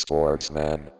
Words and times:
Sportsman. 0.00 0.92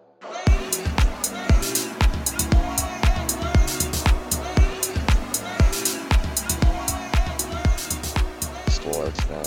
Sportsman. 8.69 9.43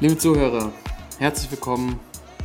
Liebe 0.00 0.18
Zuhörer, 0.18 0.72
herzlich 1.18 1.50
willkommen. 1.50 1.98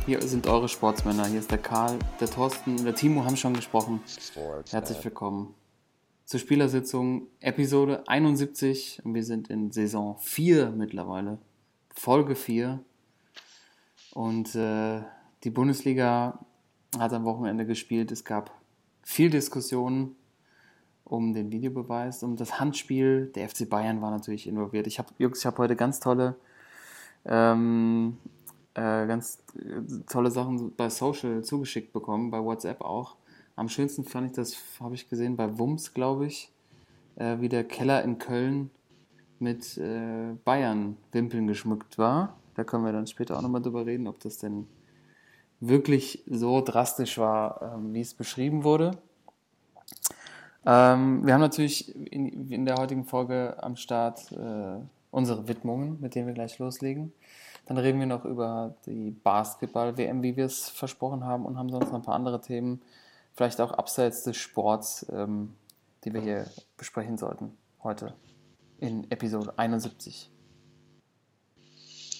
Hier 0.06 0.22
sind 0.22 0.46
eure 0.46 0.68
Sportsmänner. 0.68 1.26
Hier 1.26 1.40
ist 1.40 1.50
der 1.50 1.58
Karl, 1.58 1.98
der 2.18 2.30
Thorsten, 2.30 2.82
der 2.82 2.94
Timo 2.94 3.22
haben 3.26 3.36
schon 3.36 3.52
gesprochen. 3.52 4.00
Sportsman. 4.06 4.64
Herzlich 4.70 5.04
willkommen 5.04 5.54
zur 6.24 6.40
Spielersitzung 6.40 7.26
Episode 7.40 8.08
71 8.08 9.02
und 9.04 9.14
wir 9.14 9.22
sind 9.22 9.48
in 9.50 9.70
Saison 9.70 10.16
4 10.18 10.70
mittlerweile. 10.70 11.38
Folge 11.94 12.36
4. 12.36 12.82
Und 14.14 14.54
äh, 14.54 15.02
die 15.44 15.50
Bundesliga 15.50 16.38
hat 16.98 17.12
am 17.12 17.24
Wochenende 17.24 17.66
gespielt. 17.66 18.12
Es 18.12 18.24
gab 18.24 18.50
viel 19.02 19.30
Diskussionen 19.30 20.16
um 21.04 21.32
den 21.32 21.52
Videobeweis, 21.52 22.22
um 22.22 22.36
das 22.36 22.58
Handspiel. 22.58 23.30
Der 23.34 23.48
FC 23.48 23.68
Bayern 23.68 24.02
war 24.02 24.10
natürlich 24.10 24.46
involviert. 24.46 24.86
Ich 24.86 24.98
habe, 24.98 25.08
Jungs, 25.18 25.38
ich 25.38 25.46
habe 25.46 25.58
heute 25.58 25.76
ganz 25.76 26.00
tolle, 26.00 26.34
ähm, 27.24 28.16
äh, 28.74 29.06
ganz 29.06 29.42
äh, 29.54 30.02
tolle 30.08 30.30
Sachen 30.30 30.74
bei 30.74 30.90
Social 30.90 31.44
zugeschickt 31.44 31.92
bekommen, 31.92 32.30
bei 32.30 32.42
WhatsApp 32.42 32.80
auch. 32.80 33.16
Am 33.54 33.68
schönsten 33.68 34.04
fand 34.04 34.30
ich 34.30 34.32
das, 34.32 34.56
habe 34.80 34.94
ich 34.96 35.08
gesehen, 35.08 35.36
bei 35.36 35.58
Wums, 35.58 35.94
glaube 35.94 36.26
ich, 36.26 36.50
äh, 37.14 37.40
wie 37.40 37.48
der 37.48 37.64
Keller 37.64 38.02
in 38.02 38.18
Köln 38.18 38.70
mit 39.38 39.78
äh, 39.78 40.34
Bayern-Wimpeln 40.44 41.46
geschmückt 41.46 41.98
war. 41.98 42.36
Da 42.54 42.64
können 42.64 42.84
wir 42.84 42.92
dann 42.92 43.06
später 43.06 43.36
auch 43.36 43.42
nochmal 43.42 43.62
drüber 43.62 43.86
reden, 43.86 44.08
ob 44.08 44.18
das 44.20 44.38
denn 44.38 44.66
wirklich 45.60 46.22
so 46.26 46.60
drastisch 46.60 47.18
war, 47.18 47.74
ähm, 47.74 47.94
wie 47.94 48.00
es 48.00 48.14
beschrieben 48.14 48.64
wurde. 48.64 48.92
Ähm, 50.64 51.24
wir 51.24 51.34
haben 51.34 51.40
natürlich 51.40 51.94
in, 52.12 52.64
der 52.66 52.76
heutigen 52.76 53.04
Folge 53.04 53.56
am 53.62 53.76
Start 53.76 54.32
äh, 54.32 54.78
unsere 55.10 55.48
Widmungen, 55.48 56.00
mit 56.00 56.14
denen 56.14 56.26
wir 56.26 56.34
gleich 56.34 56.58
loslegen. 56.58 57.12
Dann 57.66 57.78
reden 57.78 57.98
wir 57.98 58.06
noch 58.06 58.24
über 58.24 58.74
die 58.86 59.10
Basketball-WM, 59.10 60.22
wie 60.22 60.36
wir 60.36 60.46
es 60.46 60.68
versprochen 60.68 61.24
haben, 61.24 61.46
und 61.46 61.58
haben 61.58 61.70
sonst 61.70 61.86
noch 61.86 61.94
ein 61.94 62.02
paar 62.02 62.14
andere 62.14 62.40
Themen, 62.40 62.80
vielleicht 63.34 63.60
auch 63.60 63.72
abseits 63.72 64.22
des 64.24 64.36
Sports, 64.36 65.06
ähm, 65.12 65.54
die 66.04 66.12
wir 66.12 66.20
hier 66.20 66.46
besprechen 66.76 67.16
sollten 67.16 67.52
heute 67.86 68.14
in 68.80 69.08
Episode 69.12 69.56
71. 69.56 70.28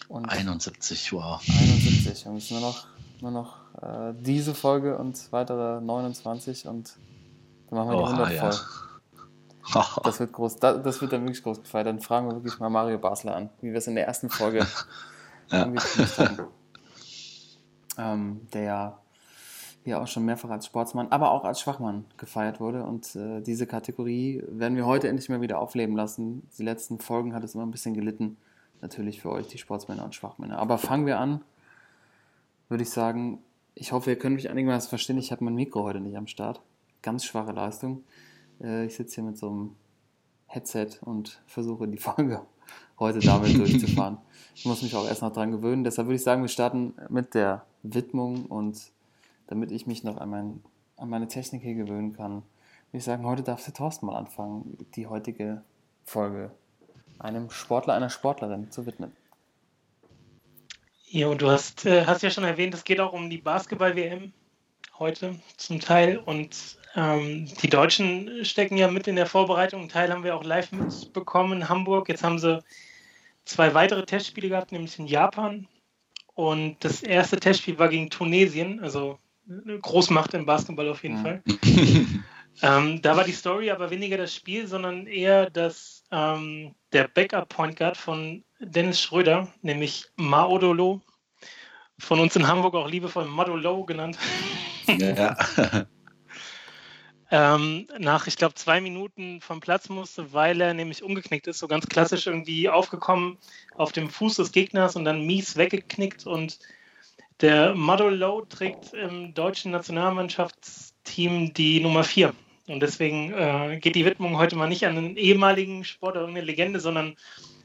Und 0.08 0.28
71, 0.28 1.12
wow. 1.12 1.42
71. 1.44 2.26
Und 2.26 2.36
es 2.36 2.44
ist 2.44 2.50
nur 2.52 2.60
noch, 2.60 2.86
nur 3.20 3.30
noch 3.30 3.56
äh, 3.82 4.14
diese 4.18 4.54
Folge 4.54 4.98
und 4.98 5.32
weitere 5.32 5.80
29 5.80 6.68
und 6.68 6.96
dann 7.70 7.78
machen 7.78 7.90
wir 7.90 7.98
die 7.98 8.04
100 8.04 8.32
ja. 8.32 8.50
voll. 8.50 8.60
Das 10.04 10.20
wird 10.20 10.32
groß, 10.32 10.56
das, 10.58 10.80
das, 10.82 11.00
wird 11.00 11.12
dann 11.12 11.22
wirklich 11.22 11.42
groß 11.42 11.60
gefeiert. 11.60 11.88
Dann 11.88 11.98
fragen 11.98 12.28
wir 12.28 12.36
wirklich 12.36 12.60
mal 12.60 12.70
Mario 12.70 12.98
Basler 12.98 13.34
an, 13.34 13.50
wie 13.60 13.72
wir 13.72 13.78
es 13.78 13.88
in 13.88 13.96
der 13.96 14.06
ersten 14.06 14.30
Folge 14.30 14.64
Ja. 15.50 15.72
Ähm, 17.98 18.46
der 18.52 18.62
ja 18.62 18.98
hier 19.84 20.00
auch 20.02 20.06
schon 20.06 20.24
mehrfach 20.24 20.50
als 20.50 20.66
Sportsmann, 20.66 21.08
aber 21.12 21.30
auch 21.30 21.44
als 21.44 21.60
Schwachmann 21.60 22.04
gefeiert 22.16 22.60
wurde. 22.60 22.82
Und 22.82 23.14
äh, 23.14 23.40
diese 23.40 23.66
Kategorie 23.66 24.42
werden 24.48 24.76
wir 24.76 24.84
heute 24.84 25.08
endlich 25.08 25.28
mal 25.28 25.40
wieder 25.40 25.60
aufleben 25.60 25.96
lassen. 25.96 26.48
Die 26.58 26.64
letzten 26.64 26.98
Folgen 26.98 27.34
hat 27.34 27.44
es 27.44 27.54
immer 27.54 27.64
ein 27.64 27.70
bisschen 27.70 27.94
gelitten. 27.94 28.36
Natürlich 28.82 29.22
für 29.22 29.30
euch, 29.30 29.46
die 29.46 29.58
Sportsmänner 29.58 30.04
und 30.04 30.14
Schwachmänner. 30.14 30.58
Aber 30.58 30.76
fangen 30.76 31.06
wir 31.06 31.18
an, 31.18 31.40
würde 32.68 32.82
ich 32.82 32.90
sagen. 32.90 33.42
Ich 33.74 33.92
hoffe, 33.92 34.10
ihr 34.10 34.18
könnt 34.18 34.36
mich 34.36 34.48
einigermaßen 34.48 34.88
verstehen. 34.88 35.18
Ich 35.18 35.32
habe 35.32 35.44
mein 35.44 35.54
Mikro 35.54 35.82
heute 35.82 36.00
nicht 36.00 36.16
am 36.16 36.26
Start. 36.26 36.62
Ganz 37.02 37.24
schwache 37.24 37.52
Leistung. 37.52 38.04
Äh, 38.60 38.86
ich 38.86 38.96
sitze 38.96 39.16
hier 39.16 39.24
mit 39.24 39.36
so 39.36 39.48
einem 39.48 39.76
Headset 40.46 40.88
und 41.02 41.42
versuche 41.46 41.86
die 41.86 41.98
Folge 41.98 42.40
heute 42.98 43.20
damit 43.20 43.56
durchzufahren. 43.56 44.18
Ich 44.54 44.64
muss 44.64 44.82
mich 44.82 44.94
auch 44.94 45.06
erst 45.06 45.22
noch 45.22 45.32
dran 45.32 45.50
gewöhnen. 45.50 45.84
Deshalb 45.84 46.08
würde 46.08 46.16
ich 46.16 46.22
sagen, 46.22 46.42
wir 46.42 46.48
starten 46.48 46.94
mit 47.08 47.34
der 47.34 47.66
Widmung 47.82 48.46
und 48.46 48.92
damit 49.48 49.70
ich 49.70 49.86
mich 49.86 50.02
noch 50.02 50.16
an, 50.16 50.30
mein, 50.30 50.62
an 50.96 51.08
meine 51.08 51.28
Technik 51.28 51.62
hier 51.62 51.74
gewöhnen 51.74 52.14
kann, 52.14 52.42
würde 52.90 52.98
ich 52.98 53.04
sagen, 53.04 53.26
heute 53.26 53.42
darf 53.42 53.64
der 53.64 53.74
Thorsten 53.74 54.06
mal 54.06 54.16
anfangen, 54.16 54.78
die 54.94 55.06
heutige 55.06 55.62
Folge 56.04 56.50
einem 57.18 57.50
Sportler, 57.50 57.94
einer 57.94 58.10
Sportlerin 58.10 58.70
zu 58.70 58.86
widmen. 58.86 59.12
Ja, 61.08 61.28
und 61.28 61.40
du 61.40 61.48
hast, 61.50 61.86
äh, 61.86 62.04
hast 62.04 62.22
ja 62.22 62.30
schon 62.30 62.44
erwähnt, 62.44 62.74
es 62.74 62.84
geht 62.84 63.00
auch 63.00 63.12
um 63.12 63.30
die 63.30 63.38
Basketball-WM 63.38 64.32
heute 64.98 65.36
zum 65.56 65.80
Teil. 65.80 66.18
Und 66.18 66.78
ähm, 66.94 67.46
die 67.62 67.68
Deutschen 67.68 68.44
stecken 68.44 68.76
ja 68.76 68.88
mit 68.88 69.06
in 69.06 69.16
der 69.16 69.26
Vorbereitung. 69.26 69.80
Einen 69.80 69.88
Teil 69.88 70.12
haben 70.12 70.24
wir 70.24 70.34
auch 70.34 70.44
live 70.44 70.72
mitbekommen 70.72 71.60
in 71.60 71.68
Hamburg. 71.68 72.08
Jetzt 72.08 72.24
haben 72.24 72.38
sie 72.38 72.62
zwei 73.44 73.72
weitere 73.74 74.04
Testspiele 74.04 74.48
gehabt, 74.48 74.72
nämlich 74.72 74.98
in 74.98 75.06
Japan. 75.06 75.68
Und 76.34 76.76
das 76.80 77.02
erste 77.02 77.38
Testspiel 77.38 77.78
war 77.78 77.88
gegen 77.88 78.10
Tunesien, 78.10 78.80
also 78.80 79.18
eine 79.48 79.78
Großmacht 79.78 80.34
im 80.34 80.44
Basketball 80.44 80.88
auf 80.88 81.02
jeden 81.02 81.18
Mhm. 81.18 81.22
Fall. 81.22 81.42
Ähm, 82.62 83.02
da 83.02 83.14
war 83.16 83.24
die 83.24 83.32
Story 83.32 83.70
aber 83.70 83.90
weniger 83.90 84.16
das 84.16 84.34
Spiel, 84.34 84.66
sondern 84.66 85.06
eher, 85.06 85.50
dass 85.50 86.04
ähm, 86.10 86.74
der 86.96 87.08
Backup-Point 87.08 87.76
Guard 87.76 87.98
von 87.98 88.42
Dennis 88.58 89.02
Schröder, 89.02 89.48
nämlich 89.60 90.06
Maodolo, 90.16 91.02
von 91.98 92.20
uns 92.20 92.36
in 92.36 92.48
Hamburg 92.48 92.74
auch 92.74 92.88
liebevoll 92.88 93.26
Madolo 93.26 93.84
genannt, 93.84 94.16
ja. 94.86 95.36
ähm, 97.30 97.86
nach, 97.98 98.26
ich 98.26 98.38
glaube, 98.38 98.54
zwei 98.54 98.80
Minuten 98.80 99.42
vom 99.42 99.60
Platz 99.60 99.90
musste, 99.90 100.32
weil 100.32 100.58
er 100.58 100.72
nämlich 100.72 101.02
umgeknickt 101.02 101.46
ist, 101.48 101.58
so 101.58 101.68
ganz 101.68 101.86
klassisch 101.86 102.26
irgendwie 102.28 102.70
aufgekommen 102.70 103.36
auf 103.74 103.92
dem 103.92 104.08
Fuß 104.08 104.36
des 104.36 104.52
Gegners 104.52 104.96
und 104.96 105.04
dann 105.04 105.26
mies 105.26 105.56
weggeknickt. 105.56 106.26
Und 106.26 106.58
der 107.42 107.74
Madolo 107.74 108.46
trägt 108.48 108.94
im 108.94 109.34
deutschen 109.34 109.70
Nationalmannschaftsteam 109.70 111.52
die 111.52 111.80
Nummer 111.80 112.04
4. 112.04 112.32
Und 112.66 112.80
deswegen 112.80 113.32
äh, 113.32 113.78
geht 113.80 113.94
die 113.94 114.04
Widmung 114.04 114.38
heute 114.38 114.56
mal 114.56 114.68
nicht 114.68 114.86
an 114.86 114.96
einen 114.96 115.16
ehemaligen 115.16 115.84
Sportler, 115.84 116.22
irgendeine 116.22 116.46
Legende, 116.46 116.80
sondern 116.80 117.16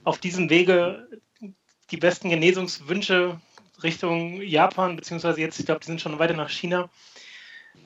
auf 0.04 0.20
diesem 0.20 0.50
Wege 0.50 1.08
die 1.90 1.98
besten 1.98 2.30
Genesungswünsche 2.30 3.40
Richtung 3.84 4.42
Japan, 4.42 4.96
beziehungsweise 4.96 5.42
jetzt, 5.42 5.60
ich 5.60 5.66
glaube, 5.66 5.82
die 5.82 5.88
sind 5.88 6.02
schon 6.02 6.20
weiter 6.20 6.36
nach 6.36 6.50
China, 6.50 6.90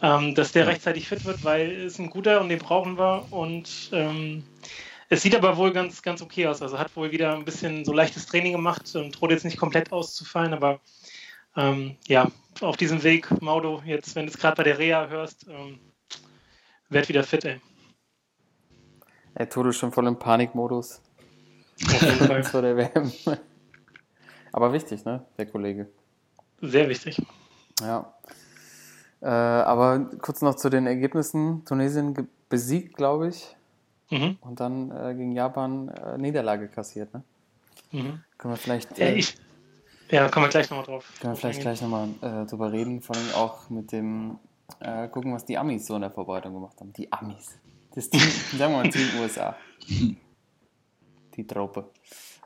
ähm, 0.01 0.35
dass 0.35 0.51
der 0.51 0.67
rechtzeitig 0.67 1.07
fit 1.07 1.25
wird, 1.25 1.43
weil 1.43 1.71
es 1.71 1.93
ist 1.93 1.99
ein 1.99 2.09
guter 2.09 2.41
und 2.41 2.49
den 2.49 2.59
brauchen 2.59 2.97
wir. 2.97 3.25
Und 3.31 3.89
ähm, 3.93 4.43
es 5.09 5.21
sieht 5.21 5.35
aber 5.35 5.57
wohl 5.57 5.71
ganz, 5.71 6.01
ganz 6.01 6.21
okay 6.21 6.47
aus. 6.47 6.61
Also 6.61 6.77
hat 6.77 6.95
wohl 6.95 7.11
wieder 7.11 7.33
ein 7.33 7.45
bisschen 7.45 7.85
so 7.85 7.93
leichtes 7.93 8.25
Training 8.25 8.51
gemacht 8.51 8.93
und 8.95 9.11
droht 9.11 9.31
jetzt 9.31 9.45
nicht 9.45 9.57
komplett 9.57 9.91
auszufallen, 9.91 10.53
aber 10.53 10.81
ähm, 11.55 11.95
ja, 12.07 12.29
auf 12.61 12.75
diesem 12.75 13.03
Weg, 13.03 13.41
Maudo, 13.41 13.81
jetzt, 13.85 14.15
wenn 14.15 14.25
du 14.25 14.31
es 14.31 14.37
gerade 14.37 14.57
bei 14.57 14.63
der 14.63 14.77
Reha 14.77 15.07
hörst, 15.07 15.47
ähm, 15.47 15.79
werd 16.89 17.09
wieder 17.09 17.23
fit, 17.23 17.45
ey. 17.45 17.61
Ey, 19.35 19.47
Toto 19.47 19.69
ist 19.69 19.77
schon 19.77 19.91
voll 19.91 20.07
im 20.07 20.17
Panikmodus 20.17 21.01
Auf 21.87 22.01
jeden 22.01 22.17
Fall. 22.27 22.43
vor 22.45 22.61
der 22.61 22.77
WM. 22.77 23.11
Aber 24.53 24.71
wichtig, 24.71 25.03
ne, 25.03 25.25
der 25.37 25.45
Kollege. 25.47 25.89
Sehr 26.61 26.87
wichtig. 26.87 27.21
Ja. 27.81 28.13
Äh, 29.21 29.25
aber 29.27 29.99
kurz 30.21 30.41
noch 30.41 30.55
zu 30.55 30.69
den 30.69 30.87
Ergebnissen. 30.87 31.65
Tunesien 31.65 32.29
besiegt, 32.49 32.95
glaube 32.95 33.27
ich, 33.29 33.55
Mhm. 34.11 34.37
und 34.41 34.59
dann 34.59 34.91
äh, 34.91 35.15
gegen 35.15 35.31
Japan 35.31 35.89
äh, 35.89 36.17
Niederlage 36.19 36.67
kassiert, 36.67 37.11
ne? 37.13 37.23
Mhm. 37.91 38.23
Können 38.37 38.53
wir 38.53 38.57
vielleicht, 38.57 38.97
Ja, 38.99 39.07
äh, 39.07 39.15
ich, 39.15 39.35
ja, 40.11 40.29
kommen 40.29 40.45
wir 40.45 40.49
gleich 40.51 40.69
nochmal 40.69 40.85
drauf. 40.85 41.11
können 41.19 41.33
wir 41.33 41.37
vielleicht 41.37 41.61
gleich 41.61 41.81
nochmal 41.81 42.09
äh, 42.21 42.45
drüber 42.45 42.71
reden, 42.71 43.01
vor 43.01 43.15
allem 43.15 43.31
auch 43.33 43.69
mit 43.71 43.91
dem 43.91 44.37
äh, 44.79 45.07
gucken, 45.07 45.33
was 45.33 45.45
die 45.45 45.57
Amis 45.57 45.85
so 45.85 45.95
in 45.95 46.01
der 46.01 46.11
Vorbereitung 46.11 46.53
gemacht 46.53 46.79
haben. 46.79 46.93
Die 46.93 47.11
Amis. 47.11 47.57
Das 47.93 48.09
Team, 48.09 48.21
sagen 48.57 48.73
wir 48.73 48.83
mal 48.83 48.89
Team 48.89 49.07
USA. 49.19 49.55
Die 51.35 51.47
Truppe. 51.47 51.89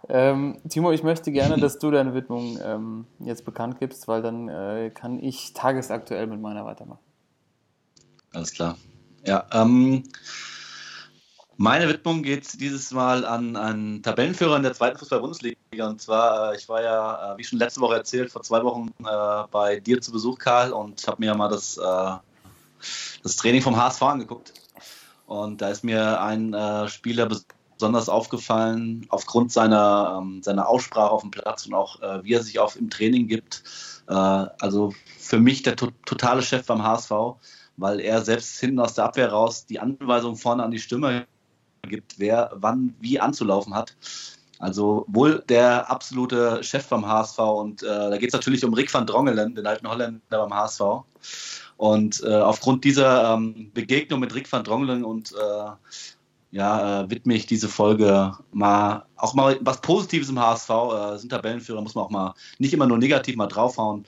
Ähm, 0.07 0.57
Timo, 0.69 0.91
ich 0.91 1.03
möchte 1.03 1.31
gerne, 1.31 1.57
dass 1.57 1.77
du 1.77 1.91
deine 1.91 2.13
Widmung 2.13 2.57
ähm, 2.63 3.05
jetzt 3.19 3.43
bekannt 3.43 3.79
gibst, 3.79 4.07
weil 4.07 4.21
dann 4.21 4.47
äh, 4.47 4.91
kann 4.93 5.21
ich 5.21 5.53
tagesaktuell 5.53 6.27
mit 6.27 6.39
meiner 6.39 6.65
weitermachen. 6.65 7.03
Alles 8.33 8.53
klar. 8.53 8.77
Ja, 9.25 9.45
ähm, 9.51 10.03
meine 11.59 11.89
Widmung 11.89 12.23
geht 12.23 12.61
dieses 12.61 12.91
Mal 12.91 13.25
an 13.25 13.57
einen 13.57 14.01
Tabellenführer 14.01 14.55
in 14.55 14.63
der 14.63 14.73
zweiten 14.73 14.97
Fußball-Bundesliga. 14.97 15.89
Und 15.89 16.01
zwar, 16.01 16.53
äh, 16.53 16.55
ich 16.55 16.69
war 16.69 16.81
ja, 16.81 17.33
äh, 17.33 17.37
wie 17.37 17.43
schon 17.43 17.59
letzte 17.59 17.81
Woche 17.81 17.95
erzählt, 17.95 18.31
vor 18.31 18.43
zwei 18.43 18.63
Wochen 18.63 18.87
äh, 19.03 19.43
bei 19.51 19.77
dir 19.81 19.99
zu 19.99 20.13
Besuch, 20.13 20.39
Karl, 20.39 20.71
und 20.71 21.05
habe 21.05 21.17
mir 21.19 21.25
ja 21.25 21.35
mal 21.35 21.49
das, 21.49 21.75
das 21.75 23.35
Training 23.35 23.61
vom 23.61 23.75
HSV 23.75 24.01
angeguckt. 24.01 24.53
Und 25.25 25.61
da 25.61 25.69
ist 25.69 25.83
mir 25.83 26.21
ein 26.21 26.55
Spieler 26.87 27.25
bes 27.25 27.45
besonders 27.73 28.09
aufgefallen 28.09 29.05
aufgrund 29.09 29.51
seiner, 29.51 30.19
ähm, 30.21 30.41
seiner 30.41 30.67
Aussprache 30.67 31.11
auf 31.11 31.21
dem 31.21 31.31
Platz 31.31 31.65
und 31.65 31.73
auch 31.73 31.99
wie 32.23 32.33
er 32.33 32.43
sich 32.43 32.59
auf 32.59 32.77
im 32.77 32.89
Training 32.89 33.27
gibt. 33.27 33.63
Also 34.07 34.93
für 35.17 35.39
mich 35.39 35.63
der 35.63 35.75
to 35.75 35.89
totale 36.05 36.41
Chef 36.41 36.65
beim 36.65 36.83
HSV, 36.83 37.11
weil 37.77 37.99
er 37.99 38.21
selbst 38.21 38.59
hinten 38.59 38.79
aus 38.79 38.95
der 38.95 39.05
Abwehr 39.05 39.31
raus 39.31 39.65
die 39.65 39.79
Anweisung 39.79 40.35
vorne 40.35 40.63
an 40.63 40.71
die 40.71 40.79
Stimme 40.79 41.25
gibt, 41.89 42.19
wer 42.19 42.51
wann 42.55 42.95
wie 43.01 43.19
anzulaufen 43.19 43.75
hat. 43.75 43.95
Also 44.59 45.05
wohl 45.07 45.43
der 45.47 45.89
absolute 45.89 46.63
Chef 46.63 46.87
beim 46.87 47.07
HSV 47.07 47.39
und 47.39 47.83
äh, 47.83 47.85
da 47.85 48.17
geht 48.17 48.29
es 48.29 48.33
natürlich 48.33 48.63
um 48.65 48.73
Rick 48.73 48.93
van 48.93 49.07
Drongelen, 49.07 49.55
den 49.55 49.65
alten 49.65 49.87
Holländer 49.87 50.21
beim 50.29 50.53
HSV. 50.53 50.81
Und 51.77 52.21
äh, 52.25 52.35
aufgrund 52.35 52.83
dieser 52.83 53.33
ähm, 53.33 53.71
Begegnung 53.73 54.19
mit 54.19 54.35
Rick 54.35 54.51
van 54.51 54.65
Drongelen 54.65 55.05
und 55.05 55.31
äh, 55.31 55.71
ja, 56.51 57.03
äh, 57.03 57.09
widme 57.09 57.35
ich 57.35 57.45
diese 57.45 57.69
Folge 57.69 58.33
mal 58.51 59.05
auch 59.15 59.33
mal 59.33 59.57
was 59.61 59.79
Positives 59.79 60.29
im 60.29 60.39
HSV. 60.39 60.69
Äh, 60.69 61.17
sind 61.19 61.29
Tabellenführer, 61.29 61.81
muss 61.81 61.95
man 61.95 62.05
auch 62.05 62.09
mal 62.09 62.33
nicht 62.57 62.73
immer 62.73 62.87
nur 62.87 62.97
negativ 62.97 63.37
mal 63.37 63.47
draufhauen. 63.47 64.05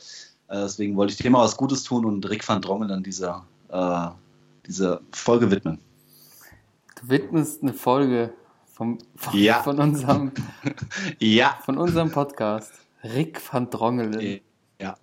Äh, 0.50 0.64
deswegen 0.64 0.98
wollte 0.98 1.14
ich 1.14 1.20
dir 1.20 1.30
mal 1.30 1.46
was 1.46 1.56
Gutes 1.56 1.84
tun 1.84 2.06
und 2.06 2.30
Rick 2.30 2.48
van 2.48 2.62
Drongelen 2.62 3.04
diese, 3.04 3.42
äh, 3.70 4.08
diese 4.68 5.02
Folge 5.12 5.50
widmen. 5.50 5.80
Du 7.02 7.10
widmest 7.10 7.62
eine 7.64 7.74
Folge 7.74 8.34
vom, 8.74 8.98
von, 9.16 9.38
Ja. 9.40 9.62
von, 9.64 9.80
unserem, 9.80 10.32
Ja. 11.20 11.58
von 11.66 11.78
unserem 11.78 12.12
Podcast. 12.12 12.72
Rick 13.04 13.42
van 13.52 13.70
Drongelen. 13.70 14.42
Ja. 14.80 14.96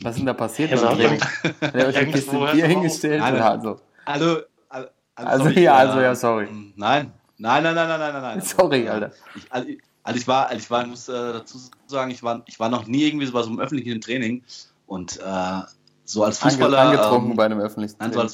Was 0.00 0.12
ist 0.12 0.18
denn 0.20 0.26
da 0.26 0.32
passiert? 0.34 0.70
Ja, 0.70 0.76
Training? 0.78 1.20
Hat 1.20 1.74
er 1.74 1.86
euch 1.88 1.96
ein 1.96 2.10
bisschen 2.10 2.40
Bier 2.52 2.66
hingestellt? 2.66 3.20
Nein, 3.20 3.34
Oder 3.34 3.50
also? 3.50 3.80
Also, 4.06 4.38
also, 4.68 4.88
Also, 5.14 5.44
sorry, 5.44 5.62
ja, 5.62 5.72
äh, 5.76 5.86
also, 5.86 6.00
ja, 6.00 6.14
sorry. 6.14 6.48
Nein, 6.76 7.12
nein, 7.38 7.62
nein, 7.62 7.74
nein, 7.74 7.88
nein, 7.88 7.88
nein, 8.00 8.12
nein. 8.12 8.22
nein. 8.22 8.40
Sorry, 8.40 8.88
Alter. 8.88 9.12
Ich, 9.36 9.52
also, 9.52 9.68
also 10.02 10.18
ich 10.18 10.26
war, 10.28 10.48
also 10.48 10.58
ich 10.58 10.70
war, 10.70 10.82
ich 10.82 10.88
muss 10.88 11.08
äh, 11.08 11.12
dazu 11.12 11.58
sagen, 11.86 12.10
ich 12.10 12.22
war, 12.22 12.42
ich 12.46 12.58
war 12.58 12.68
noch 12.68 12.86
nie 12.86 13.04
irgendwie 13.04 13.26
so 13.26 13.32
bei 13.32 13.42
so 13.42 13.48
einem 13.50 13.60
öffentlichen 13.60 14.00
Training 14.00 14.42
und 14.86 15.18
äh, 15.18 15.60
so 16.04 16.24
als 16.24 16.42
Ange 16.42 16.52
Fußballer. 16.52 16.78
angetrunken 16.80 17.30
ähm, 17.30 17.36
bei 17.36 17.44
einem 17.46 17.60
öffentlichen 17.60 17.96
Nein, 17.98 18.12
so 18.12 18.20
Training. 18.20 18.32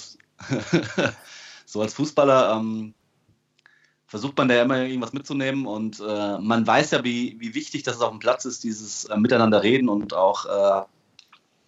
als, 0.99 1.15
so 1.67 1.83
als 1.83 1.95
Fußballer 1.95 2.57
ähm, 2.57 2.95
versucht 4.11 4.37
man 4.37 4.49
da 4.49 4.57
ja 4.57 4.63
immer 4.63 4.79
irgendwas 4.79 5.13
mitzunehmen 5.13 5.67
und 5.67 6.01
äh, 6.01 6.37
man 6.39 6.67
weiß 6.67 6.91
ja, 6.91 7.05
wie, 7.05 7.37
wie 7.39 7.55
wichtig 7.55 7.85
das 7.85 8.01
auf 8.01 8.11
dem 8.11 8.19
Platz 8.19 8.45
ist, 8.45 8.65
dieses 8.65 9.05
äh, 9.05 9.17
Miteinander 9.17 9.63
reden 9.63 9.89
und 9.89 10.15
auch 10.15 10.47
äh, 10.47 10.83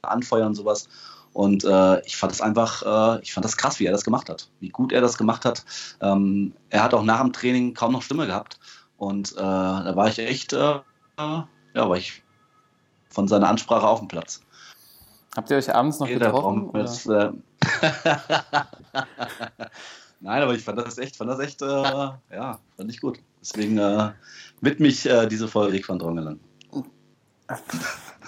anfeuern 0.02 0.48
und 0.48 0.56
sowas. 0.56 0.88
Und 1.34 1.62
äh, 1.62 2.04
ich 2.04 2.16
fand 2.16 2.32
das 2.32 2.40
einfach, 2.40 2.82
äh, 2.82 3.22
ich 3.22 3.32
fand 3.32 3.44
das 3.44 3.56
krass, 3.56 3.78
wie 3.78 3.86
er 3.86 3.92
das 3.92 4.02
gemacht 4.02 4.28
hat, 4.28 4.50
wie 4.58 4.70
gut 4.70 4.90
er 4.90 5.00
das 5.00 5.16
gemacht 5.16 5.44
hat. 5.44 5.64
Ähm, 6.00 6.52
er 6.68 6.82
hat 6.82 6.94
auch 6.94 7.04
nach 7.04 7.20
dem 7.20 7.32
Training 7.32 7.74
kaum 7.74 7.92
noch 7.92 8.02
Stimme 8.02 8.26
gehabt 8.26 8.58
und 8.96 9.30
äh, 9.34 9.36
da 9.36 9.92
war 9.94 10.08
ich 10.08 10.18
echt, 10.18 10.52
äh, 10.52 10.80
ja, 11.18 11.46
war 11.74 11.96
ich 11.96 12.24
von 13.08 13.28
seiner 13.28 13.50
Ansprache 13.50 13.86
auf 13.86 14.00
dem 14.00 14.08
Platz. 14.08 14.42
Habt 15.36 15.48
ihr 15.48 15.58
euch 15.58 15.72
abends 15.72 16.00
noch 16.00 16.08
Jeder 16.08 16.32
getroffen? 16.32 16.74
äh, 16.74 17.30
Nein, 20.22 20.40
aber 20.40 20.54
ich 20.54 20.62
fand 20.62 20.78
das 20.78 20.98
echt, 20.98 21.16
fand 21.16 21.30
das 21.30 21.40
echt, 21.40 21.62
äh, 21.62 21.66
ja, 21.66 22.60
fand 22.76 22.90
ich 22.90 23.00
gut. 23.00 23.18
Deswegen 23.40 23.76
äh, 23.76 24.12
widme 24.60 24.86
ich 24.86 25.04
äh, 25.04 25.26
diese 25.26 25.48
Folge 25.48 25.72
Rick 25.72 25.88
van 25.88 25.98
Drongelen. 25.98 26.38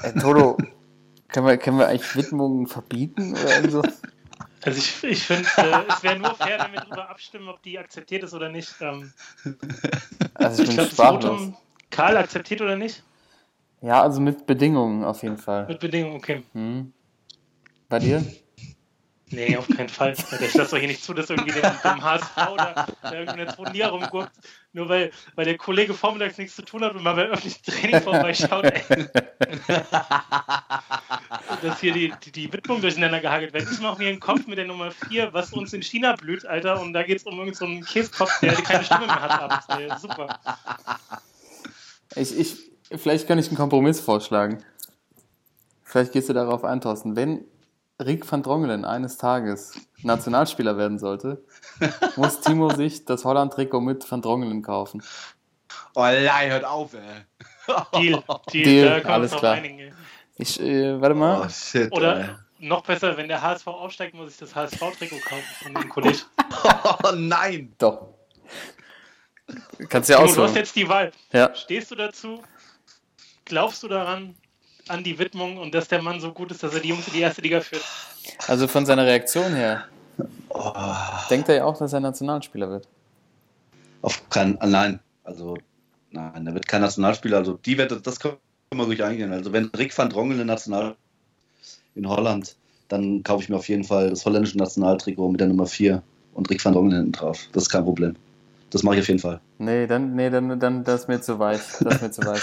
Äh, 0.02 0.12
Toto, 0.20 0.58
können 1.28 1.46
wir, 1.46 1.56
können 1.56 1.78
wir 1.78 1.86
eigentlich 1.86 2.16
Widmungen 2.16 2.66
verbieten? 2.66 3.32
Oder 3.32 3.70
so? 3.70 3.82
Also 4.62 4.78
ich, 4.78 5.04
ich 5.04 5.22
finde, 5.22 5.48
äh, 5.56 5.82
es 5.88 6.02
wäre 6.02 6.18
nur 6.18 6.34
fair, 6.34 6.58
wenn 6.64 6.72
wir 6.72 6.80
darüber 6.80 7.08
abstimmen, 7.08 7.48
ob 7.48 7.62
die 7.62 7.78
akzeptiert 7.78 8.24
ist 8.24 8.34
oder 8.34 8.48
nicht. 8.48 8.74
Ähm, 8.80 9.12
Also 10.34 10.62
ich 10.64 10.70
ich 10.70 10.76
bin 10.76 10.84
das 10.84 10.92
sprachlos. 10.92 11.24
Votum 11.24 11.56
Karl 11.90 12.16
akzeptiert 12.16 12.60
oder 12.60 12.76
nicht? 12.76 13.04
Ja, 13.82 14.02
also 14.02 14.20
mit 14.20 14.46
Bedingungen 14.46 15.04
auf 15.04 15.22
jeden 15.22 15.38
Fall. 15.38 15.66
Mit 15.68 15.78
Bedingungen, 15.78 16.16
okay. 16.16 16.42
Hm. 16.54 16.92
Bei 17.88 18.00
dir? 18.00 18.24
Nee, 19.30 19.56
auf 19.56 19.66
keinen 19.68 19.88
Fall. 19.88 20.08
Alter, 20.08 20.44
Ich 20.44 20.54
lasse 20.54 20.74
euch 20.74 20.80
hier 20.80 20.88
nicht 20.88 21.02
zu, 21.02 21.14
dass 21.14 21.30
irgendwie 21.30 21.52
der, 21.52 21.70
dem 21.70 22.02
HSV 22.02 22.36
oder 22.52 22.86
der 23.02 23.12
irgendwie 23.12 23.40
in 23.40 23.46
der 23.46 23.54
zweiten 23.54 23.72
Liga 23.72 23.88
rumguckt, 23.88 24.30
nur 24.72 24.88
weil, 24.88 25.12
weil 25.34 25.44
der 25.46 25.56
Kollege 25.56 25.94
vormittags 25.94 26.36
nichts 26.36 26.56
zu 26.56 26.62
tun 26.62 26.84
hat 26.84 26.94
und 26.94 27.02
mal 27.02 27.14
bei 27.14 27.24
öffentlichem 27.24 27.62
Training 27.62 28.02
vorbeischaut. 28.02 28.64
Ey. 28.64 29.06
Dass 31.62 31.80
hier 31.80 31.94
die, 31.94 32.12
die, 32.24 32.32
die 32.32 32.52
Widmung 32.52 32.80
durcheinander 32.80 33.20
gehagelt 33.20 33.54
wird. 33.54 33.70
Ich 33.70 33.80
mache 33.80 33.98
mir 33.98 34.08
einen 34.08 34.20
Kopf 34.20 34.46
mit 34.46 34.58
der 34.58 34.66
Nummer 34.66 34.90
4, 34.90 35.32
was 35.32 35.52
uns 35.52 35.72
in 35.72 35.82
China 35.82 36.14
blüht, 36.16 36.44
Alter, 36.44 36.80
und 36.80 36.92
da 36.92 37.02
geht 37.02 37.18
es 37.18 37.24
um 37.24 37.38
irgendeinen 37.38 37.54
so 37.54 37.64
einen 37.64 37.84
Käskopf, 37.84 38.40
der 38.40 38.54
keine 38.54 38.84
Stimme 38.84 39.06
mehr 39.06 39.22
hat 39.22 39.30
abends. 39.30 40.02
Super. 40.02 40.38
Ich, 42.14 42.38
ich, 42.38 42.56
vielleicht 42.94 43.26
kann 43.26 43.38
ich 43.38 43.48
einen 43.48 43.56
Kompromiss 43.56 44.00
vorschlagen. 44.00 44.62
Vielleicht 45.82 46.12
gehst 46.12 46.28
du 46.28 46.32
darauf 46.32 46.64
ein, 46.64 46.80
Thorsten. 46.80 47.16
Wenn 47.16 47.44
Rick 48.04 48.30
van 48.30 48.42
Drongelen 48.42 48.84
eines 48.84 49.16
Tages 49.16 49.74
Nationalspieler 50.02 50.76
werden 50.76 50.98
sollte, 50.98 51.42
muss 52.16 52.40
Timo 52.40 52.70
sich 52.70 53.04
das 53.04 53.24
Holland-Trikot 53.24 53.80
mit 53.80 54.10
van 54.10 54.20
Drongelen 54.22 54.62
kaufen. 54.62 55.02
Oh 55.94 56.02
nein, 56.02 56.50
hört 56.50 56.64
auf, 56.64 56.94
ey. 56.94 57.00
Deal, 57.94 58.22
Deal, 58.52 58.64
Deal, 58.64 59.00
da 59.00 59.08
alles 59.08 59.32
klar. 59.32 59.54
einigen. 59.54 59.78
Ey. 59.78 59.92
Ich, 60.36 60.60
äh, 60.60 61.00
warte 61.00 61.14
mal. 61.14 61.42
Oh 61.44 61.48
shit. 61.48 61.92
Oder 61.92 62.40
noch 62.58 62.82
besser, 62.84 63.16
wenn 63.16 63.28
der 63.28 63.40
HSV 63.40 63.66
aufsteigt, 63.68 64.14
muss 64.14 64.32
ich 64.32 64.38
das 64.38 64.54
HSV-Trikot 64.54 65.20
kaufen 65.20 65.44
von 65.62 65.74
dem 65.74 65.88
Kollegen. 65.88 66.18
ey. 66.36 66.44
Oh 67.04 67.12
nein. 67.14 67.72
Doch. 67.78 68.08
Kannst 69.88 70.08
ja 70.10 70.16
Timo, 70.16 70.26
du 70.26 70.32
hast 70.32 70.38
aussuchen. 70.38 70.56
jetzt 70.56 70.76
die 70.76 70.88
Wahl. 70.88 71.12
Ja. 71.32 71.54
Stehst 71.54 71.90
du 71.90 71.94
dazu? 71.94 72.42
Glaubst 73.44 73.82
du 73.82 73.88
daran, 73.88 74.34
an 74.88 75.02
die 75.04 75.18
Widmung 75.18 75.58
und 75.58 75.74
dass 75.74 75.88
der 75.88 76.02
Mann 76.02 76.20
so 76.20 76.32
gut 76.32 76.50
ist, 76.50 76.62
dass 76.62 76.74
er 76.74 76.80
die 76.80 76.88
Jungs 76.88 77.06
in 77.08 77.14
die 77.14 77.20
erste 77.20 77.42
Liga 77.42 77.60
führt? 77.60 77.84
Also 78.46 78.68
von 78.68 78.86
seiner 78.86 79.06
Reaktion 79.06 79.54
her, 79.54 79.84
Oh, 80.50 80.72
denkt 81.28 81.48
er 81.48 81.56
ja 81.56 81.64
auch, 81.64 81.76
dass 81.76 81.92
er 81.92 81.98
Nationalspieler 82.00 82.70
wird. 82.70 82.88
auf 84.02 84.28
keinen, 84.30 84.56
nein, 84.64 85.00
also 85.24 85.56
nein, 86.12 86.44
der 86.44 86.54
wird 86.54 86.68
kein 86.68 86.82
Nationalspieler. 86.82 87.38
Also 87.38 87.54
die 87.54 87.76
Wette, 87.76 88.00
das 88.00 88.20
können 88.20 88.36
wir 88.72 88.84
ruhig 88.84 89.02
eingehen. 89.02 89.32
Also 89.32 89.52
wenn 89.52 89.66
Rick 89.76 89.96
van 89.96 90.10
Drongelen 90.10 90.46
National 90.46 90.94
in 91.96 92.08
Holland, 92.08 92.54
dann 92.88 93.22
kaufe 93.24 93.42
ich 93.42 93.48
mir 93.48 93.56
auf 93.56 93.68
jeden 93.68 93.82
Fall 93.84 94.10
das 94.10 94.24
holländische 94.24 94.58
Nationaltrikot 94.58 95.30
mit 95.30 95.40
der 95.40 95.48
Nummer 95.48 95.66
4 95.66 96.00
und 96.34 96.48
Rick 96.50 96.64
van 96.64 96.72
Drongelen 96.74 96.98
hinten 96.98 97.12
drauf. 97.12 97.40
Das 97.52 97.64
ist 97.64 97.70
kein 97.70 97.84
Problem. 97.84 98.14
Das 98.74 98.82
mache 98.82 98.96
ich 98.96 99.02
auf 99.02 99.08
jeden 99.08 99.20
Fall. 99.20 99.40
Nee, 99.58 99.86
dann, 99.86 100.14
nee, 100.16 100.30
dann, 100.30 100.58
dann, 100.58 100.82
das 100.84 101.02
ist 101.02 101.08
mir 101.08 101.20
zu 101.20 101.38
weit. 101.38 101.60
Das 101.80 101.94
ist 101.94 102.02
mir 102.02 102.10
zu 102.10 102.22
weit. 102.26 102.40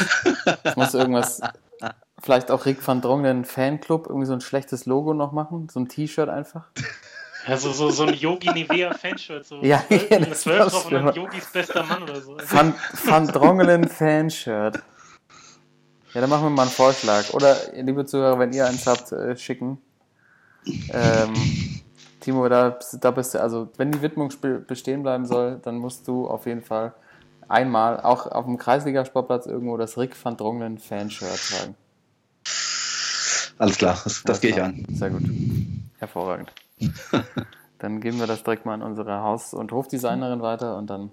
Ich 0.64 0.76
muss 0.78 0.94
irgendwas, 0.94 1.42
vielleicht 2.22 2.50
auch 2.52 2.66
Rick 2.66 2.88
van 2.88 3.02
Drongelen 3.02 3.44
Fanclub, 3.46 4.08
irgendwie 4.08 4.26
so 4.26 4.34
ein 4.34 4.40
schlechtes 4.42 4.86
Logo 4.86 5.14
noch 5.14 5.34
machen, 5.34 5.68
so 5.70 5.80
ein 5.82 5.90
T-Shirt 5.90 6.30
einfach. 6.30 6.68
Ja, 7.48 7.58
so, 7.58 7.72
so, 7.74 7.90
so 7.90 8.04
ein 8.06 8.14
Yogi 8.14 8.50
Nivea 8.52 8.94
Fanshirt. 8.94 9.46
So 9.46 9.62
Ja, 9.62 9.84
zwölf- 9.90 10.10
ja, 10.12 10.20
das 10.20 10.42
zwölf 10.42 10.60
war's 10.60 10.72
drauf 10.74 10.86
und 10.86 10.94
dann 10.94 11.14
schon. 11.14 11.16
Yogis 11.24 11.46
bester 11.52 11.84
Mann 11.84 12.04
oder 12.04 12.22
so. 12.22 12.38
Van, 12.50 12.74
van 13.04 13.28
Drongelen 13.28 13.90
Fanshirt. 13.90 14.80
Ja, 16.14 16.22
dann 16.22 16.30
machen 16.30 16.44
wir 16.44 16.50
mal 16.50 16.62
einen 16.64 16.72
Vorschlag. 16.72 17.34
Oder, 17.34 17.58
liebe 17.74 18.06
Zuhörer, 18.06 18.40
wenn 18.40 18.54
ihr 18.54 18.66
eins 18.68 18.88
habt, 18.88 19.12
äh, 19.12 19.36
schicken. 19.36 19.80
Ähm, 20.94 21.34
Timo, 22.22 22.48
da, 22.48 22.80
da 23.02 23.12
bist 23.12 23.34
du, 23.34 23.42
also 23.42 23.70
wenn 23.78 23.92
die 23.92 24.02
Widmung 24.02 24.32
bestehen 24.68 25.04
bleiben 25.04 25.26
soll, 25.26 25.60
dann 25.62 25.78
musst 25.78 26.08
du 26.08 26.28
auf 26.28 26.46
jeden 26.46 26.62
Fall 26.62 26.94
einmal 27.50 28.00
auch 28.00 28.28
auf 28.28 28.46
dem 28.46 28.58
Kreisliga-Sportplatz 28.58 29.46
irgendwo 29.48 29.76
das 29.76 29.98
Rick 29.98 30.16
van 30.24 30.38
Drongelen 30.38 30.78
Fanshirt 30.78 31.50
tragen. 31.50 31.76
Alles 33.58 33.78
klar, 33.78 34.00
das, 34.04 34.24
das 34.24 34.40
gehe 34.40 34.52
ich 34.52 34.62
an. 34.62 34.86
Sehr 34.92 35.10
gut. 35.10 35.24
Hervorragend. 35.98 36.54
Dann 37.80 38.00
geben 38.00 38.20
wir 38.20 38.28
das 38.28 38.44
direkt 38.44 38.66
mal 38.66 38.76
an 38.76 38.84
unsere 38.84 39.22
Haus- 39.22 39.54
und 39.54 39.72
Hofdesignerin 39.72 40.42
weiter 40.42 40.78
und 40.78 40.88
dann 40.88 41.10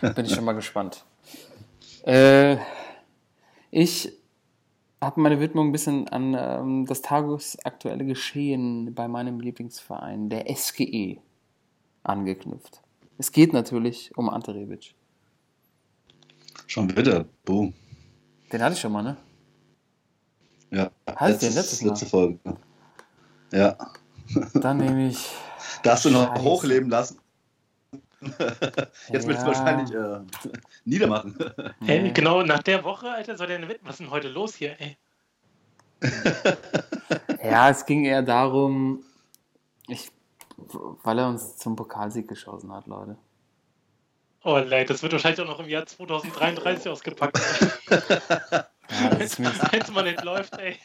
bin 0.00 0.24
ich 0.24 0.34
schon 0.34 0.44
mal 0.44 0.54
gespannt. 0.54 1.04
Äh, 2.04 2.56
ich 3.70 4.12
habe 5.02 5.20
meine 5.20 5.40
Widmung 5.40 5.68
ein 5.68 5.72
bisschen 5.72 6.08
an 6.08 6.36
ähm, 6.38 6.86
das 6.86 7.02
tagesaktuelle 7.02 8.04
Geschehen 8.04 8.94
bei 8.94 9.08
meinem 9.08 9.40
Lieblingsverein, 9.40 10.30
der 10.30 10.46
SGE, 10.54 11.18
angeknüpft. 12.04 12.80
Es 13.18 13.32
geht 13.32 13.52
natürlich 13.52 14.16
um 14.16 14.30
Ante 14.30 14.54
Rebic. 14.54 14.94
Schon 16.66 16.86
bitte. 16.86 17.28
Boom. 17.44 17.74
Den 18.52 18.62
hatte 18.62 18.74
ich 18.74 18.80
schon 18.80 18.92
mal, 18.92 19.02
ne? 19.02 19.16
Ja. 20.70 20.90
Halt 21.06 21.42
den 21.42 21.52
letztes 21.52 21.82
Mal. 21.82 21.90
letzte 21.90 22.06
Folge. 22.06 22.38
Ja. 23.52 23.76
Dann 24.54 24.78
nehme 24.78 25.08
ich. 25.08 25.28
Darfst 25.82 26.04
du 26.04 26.10
noch 26.10 26.28
Scheiße. 26.28 26.42
hochleben 26.42 26.88
lassen? 26.88 27.18
Jetzt 29.08 29.26
willst 29.26 29.42
du 29.42 29.46
Ja. 29.46 29.46
wahrscheinlich 29.46 29.94
äh, 29.94 30.20
niedermachen. 30.84 31.36
Ey, 31.86 32.02
Nee. 32.02 32.10
genau, 32.12 32.42
nach 32.42 32.62
der 32.62 32.84
Woche, 32.84 33.10
Alter, 33.10 33.36
soll 33.36 33.48
der 33.48 33.56
eine. 33.58 33.68
Was 33.82 33.94
ist 33.94 34.00
denn 34.00 34.10
heute 34.10 34.28
los 34.28 34.54
hier, 34.54 34.76
ey? 34.80 34.96
Ja, 37.42 37.70
es 37.70 37.84
ging 37.86 38.04
eher 38.04 38.22
darum, 38.22 39.04
ich, 39.88 40.10
weil 40.56 41.18
er 41.18 41.28
uns 41.28 41.56
zum 41.56 41.76
Pokalsieg 41.76 42.28
geschossen 42.28 42.72
hat, 42.72 42.86
Leute. 42.86 43.16
Oh, 44.44 44.58
leid, 44.58 44.90
das 44.90 45.02
wird 45.02 45.12
wahrscheinlich 45.12 45.40
auch 45.40 45.46
noch 45.46 45.60
im 45.60 45.68
Jahr 45.68 45.86
2033 45.86 46.88
ausgepackt. 46.90 47.38
Ja, 47.90 49.08
das 49.10 49.20
ist 49.20 49.38
mir 49.38 49.52
Wenn 49.70 49.80
es 49.82 49.90
mal 49.92 50.02
nicht 50.02 50.24
läuft, 50.24 50.58
ey. 50.58 50.76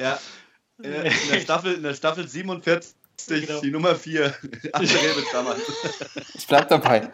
Ja. 0.00 0.18
In 0.78 0.90
der, 0.90 1.04
in 1.04 1.12
der, 1.30 1.40
Staffel, 1.40 1.74
in 1.74 1.82
der 1.82 1.92
Staffel 1.94 2.26
47, 2.26 2.94
Genau. 3.28 3.60
die 3.60 3.70
Nummer 3.70 3.94
4. 3.94 4.26
André 4.72 4.96
Rebic 5.10 5.26
damals. 5.32 5.60
Ich 6.34 6.46
bleib 6.46 6.68
dabei. 6.68 7.10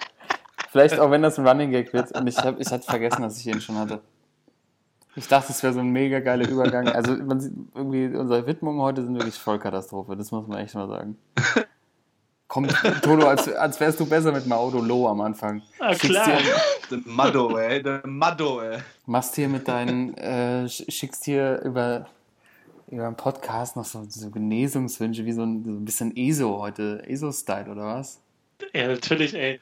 Vielleicht 0.70 0.98
auch 0.98 1.10
wenn 1.10 1.22
das 1.22 1.38
ein 1.38 1.46
Running 1.46 1.70
Gag 1.70 1.92
wird. 1.92 2.12
Und 2.12 2.26
ich, 2.26 2.36
hab, 2.38 2.60
ich 2.60 2.70
hatte 2.70 2.84
vergessen, 2.84 3.22
dass 3.22 3.38
ich 3.38 3.46
ihn 3.46 3.60
schon 3.60 3.76
hatte. 3.78 4.00
Ich 5.14 5.26
dachte, 5.28 5.50
es 5.52 5.62
wäre 5.62 5.72
so 5.72 5.80
ein 5.80 5.88
mega 5.88 6.20
geiler 6.20 6.46
Übergang. 6.48 6.88
Also 6.88 7.14
man 7.16 7.40
sieht 7.40 7.52
irgendwie, 7.74 8.14
unsere 8.14 8.46
Widmungen 8.46 8.82
heute 8.82 9.02
sind 9.02 9.14
wirklich 9.14 9.38
Vollkatastrophe. 9.38 10.14
Das 10.16 10.30
muss 10.30 10.46
man 10.46 10.58
echt 10.58 10.74
mal 10.74 10.88
sagen. 10.88 11.16
Komm, 12.48 12.68
Toto, 13.02 13.26
als, 13.26 13.48
als 13.52 13.80
wärst 13.80 13.98
du 13.98 14.06
besser 14.06 14.30
mit 14.30 14.44
dem 14.44 14.52
Auto 14.52 14.78
Low 14.78 15.08
am 15.08 15.20
Anfang. 15.20 15.62
Ah, 15.80 15.94
klar. 15.94 16.26
Dir, 16.26 16.54
Der 16.90 16.98
Maddo, 17.04 17.56
ey. 17.58 17.82
Der 17.82 18.02
Maddo, 18.04 18.60
ey. 18.60 18.78
machst 19.06 19.34
hier 19.34 19.48
mit 19.48 19.66
deinen, 19.66 20.16
äh, 20.16 20.64
sch- 20.66 20.88
schickst 20.90 21.24
hier 21.24 21.60
über, 21.64 22.06
über 22.88 23.06
einen 23.06 23.16
Podcast 23.16 23.76
noch 23.76 23.84
so, 23.84 24.04
so 24.08 24.30
Genesungswünsche, 24.30 25.24
wie 25.24 25.32
so 25.32 25.42
ein, 25.42 25.64
so 25.64 25.70
ein 25.70 25.84
bisschen 25.84 26.16
ESO 26.16 26.58
heute. 26.58 27.02
ESO-Style, 27.06 27.70
oder 27.70 27.84
was? 27.86 28.20
Ja, 28.74 28.88
natürlich, 28.88 29.34
ey. 29.34 29.60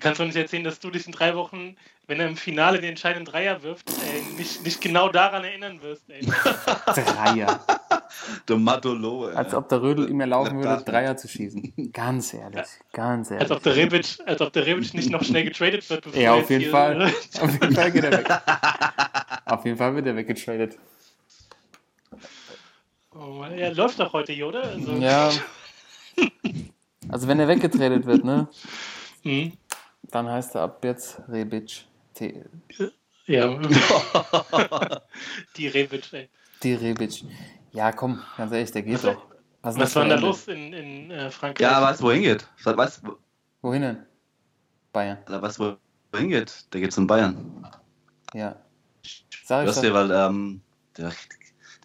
Kannst 0.00 0.18
du 0.20 0.24
nicht 0.24 0.34
erzählen, 0.36 0.64
dass 0.64 0.80
du 0.80 0.90
dich 0.90 1.06
in 1.06 1.12
drei 1.12 1.36
Wochen, 1.36 1.76
wenn 2.08 2.18
er 2.18 2.26
im 2.26 2.36
Finale 2.36 2.80
den 2.80 2.90
entscheidenden 2.90 3.24
Dreier 3.30 3.62
wirft, 3.62 3.88
ey, 3.88 4.36
nicht, 4.36 4.64
nicht 4.64 4.80
genau 4.80 5.08
daran 5.10 5.44
erinnern 5.44 5.80
wirst, 5.80 6.02
ey. 6.10 6.26
Dreier. 6.86 7.60
Der 8.48 8.56
Maddo 8.56 8.94
Low, 8.94 9.28
ey. 9.28 9.36
Als 9.36 9.54
ob 9.54 9.68
der 9.68 9.80
Rödel 9.82 10.10
ihm 10.10 10.20
erlauben 10.20 10.58
würde. 10.60 10.82
Dreier 10.82 11.16
zu 11.16 11.28
schießen. 11.28 11.92
Ganz 11.92 12.34
ehrlich, 12.34 12.66
ganz 12.92 13.30
Als 13.30 13.42
ehrlich. 13.42 13.50
ob 13.52 13.62
der 13.62 13.76
Rebic, 13.76 14.18
als 14.26 14.40
ob 14.40 14.52
der 14.52 14.66
Rebic 14.66 14.92
nicht 14.92 15.10
noch 15.10 15.22
schnell 15.22 15.44
getradet 15.44 15.88
wird. 15.88 16.02
bevor 16.02 16.20
Ja, 16.20 16.34
er 16.34 16.42
auf 16.42 16.50
jeden 16.50 16.68
Fall. 16.70 17.12
Auf 17.40 17.52
jeden 17.52 17.74
Fall 17.74 17.92
geht 17.92 18.04
er 18.04 18.12
weg. 18.12 18.28
Auf 19.44 19.64
jeden 19.64 19.76
Fall 19.78 19.94
wird 19.94 20.06
er 20.06 20.16
weggetradet. 20.16 20.76
Oh, 23.26 23.30
Mann, 23.32 23.52
er 23.52 23.74
läuft 23.74 23.98
doch 23.98 24.12
heute 24.12 24.32
hier, 24.32 24.46
oder? 24.48 24.62
Also, 24.62 24.92
Ja. 24.92 25.30
Also 27.08 27.28
wenn 27.28 27.38
er 27.40 27.48
weggetradet 27.48 28.04
wird, 28.06 28.24
ne, 28.24 28.48
Hm, 29.22 29.52
dann 30.02 30.28
heißt 30.28 30.54
er 30.54 30.62
ab 30.62 30.84
jetzt 30.84 31.20
Rebic. 31.28 31.84
T- 32.14 32.44
ja. 33.26 33.58
Die 35.56 35.68
Rebic, 35.68 36.12
ey. 36.12 36.28
Die 36.62 36.74
Rebic. 36.74 37.24
Ja, 37.72 37.92
komm, 37.92 38.22
ganz 38.36 38.52
ehrlich, 38.52 38.70
der 38.72 38.82
geht 38.82 38.94
Was- 38.94 39.02
doch. 39.02 39.26
Was, 39.62 39.76
Was 39.78 39.96
war 39.96 40.04
denn 40.04 40.10
da 40.10 40.16
los 40.24 40.46
in, 40.46 40.72
in 40.72 41.10
äh, 41.10 41.28
Frankreich? 41.30 41.60
Ja, 41.68 41.82
weißt 41.82 42.00
du, 42.00 42.04
wohin 42.04 42.22
geht? 42.22 42.46
Weißt 42.62 43.02
du, 43.04 43.18
Wohin 43.62 43.82
denn? 43.82 44.06
Bayern. 44.92 45.18
weißt 45.26 45.58
du, 45.58 45.76
wohin 46.12 46.28
geht? 46.28 46.72
Der 46.72 46.80
geht 46.80 46.92
zum 46.92 47.08
Bayern. 47.08 47.66
Ja. 48.32 48.54
Sag 49.44 49.66
ich 49.68 49.74
du, 49.74 49.92
weil 49.92 50.10
ähm, 50.12 50.60
der, 50.96 51.12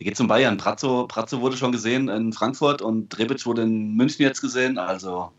der 0.02 0.06
geht 0.06 0.18
zum 0.18 0.28
Bayern. 0.28 0.58
Pratzo, 0.58 1.06
Pratzo 1.06 1.42
wurde 1.42 1.58
schon 1.58 1.72
gesehen 1.72 2.10
in 2.10 2.34
Frankfurt 2.34 2.82
und 2.82 3.16
Rebic 3.20 3.46
wurde 3.46 3.62
in 3.62 3.94
München 3.94 4.26
jetzt 4.26 4.42
gesehen. 4.42 4.80
Also, 4.80 5.32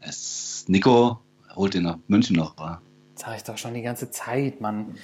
es, 0.00 0.66
Nico 0.68 1.18
holt 1.56 1.74
ihn 1.74 1.82
nach 1.82 1.98
München 2.06 2.36
noch. 2.36 2.56
wa? 2.58 2.80
Sag 3.16 3.36
ich 3.36 3.42
doch 3.42 3.58
schon 3.58 3.74
die 3.74 3.82
ganze 3.82 4.08
Zeit, 4.12 4.60
Mann. 4.60 4.94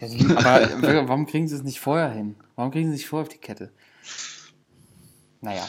Aber 0.00 1.08
warum 1.08 1.26
kriegen 1.26 1.48
sie 1.48 1.56
es 1.56 1.64
nicht 1.64 1.80
vorher 1.80 2.10
hin? 2.10 2.36
Warum 2.54 2.70
kriegen 2.70 2.86
sie 2.86 2.94
es 2.94 3.00
nicht 3.00 3.08
vorher 3.08 3.24
auf 3.24 3.32
die 3.32 3.38
Kette? 3.38 3.72
Naja. 5.40 5.68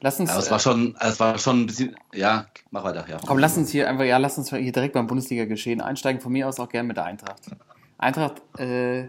Lass 0.00 0.20
uns. 0.20 0.30
Ja, 0.30 0.38
es 0.38 0.46
äh, 0.46 0.50
war 0.52 0.60
schon, 0.60 0.96
es 1.00 1.18
war 1.18 1.38
schon 1.38 1.62
ein 1.62 1.66
bisschen. 1.66 1.96
Ja, 2.14 2.46
mach 2.70 2.84
weiter, 2.84 3.04
ja. 3.08 3.18
Komm, 3.26 3.38
lass 3.38 3.56
uns 3.58 3.68
hier 3.70 3.88
einfach, 3.88 4.04
ja, 4.04 4.18
lass 4.18 4.38
uns 4.38 4.50
hier 4.50 4.70
direkt 4.70 4.94
beim 4.94 5.08
Bundesliga-Geschehen 5.08 5.80
einsteigen. 5.80 6.20
Von 6.20 6.30
mir 6.30 6.46
aus 6.46 6.60
auch 6.60 6.68
gerne 6.68 6.86
mit 6.86 6.96
der 6.96 7.04
Eintracht. 7.04 7.50
Eintracht, 7.98 8.42
äh, 8.60 9.08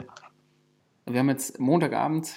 wir 1.05 1.19
haben 1.19 1.29
jetzt 1.29 1.59
Montagabend 1.59 2.33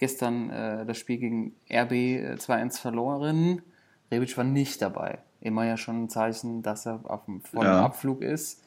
gestern 0.00 0.50
äh, 0.50 0.84
das 0.84 0.98
Spiel 0.98 1.18
gegen 1.18 1.54
RB 1.70 1.92
äh, 1.92 2.34
2-1 2.34 2.80
verloren. 2.80 3.62
Rebic 4.10 4.36
war 4.36 4.44
nicht 4.44 4.82
dabei. 4.82 5.18
Immer 5.40 5.64
ja 5.64 5.76
schon 5.76 6.04
ein 6.04 6.08
Zeichen, 6.08 6.62
dass 6.62 6.86
er 6.86 7.00
auf 7.04 7.26
dem 7.26 7.42
vollen 7.42 7.66
Ja. 7.66 7.84
Abflug 7.84 8.22
ist. 8.22 8.62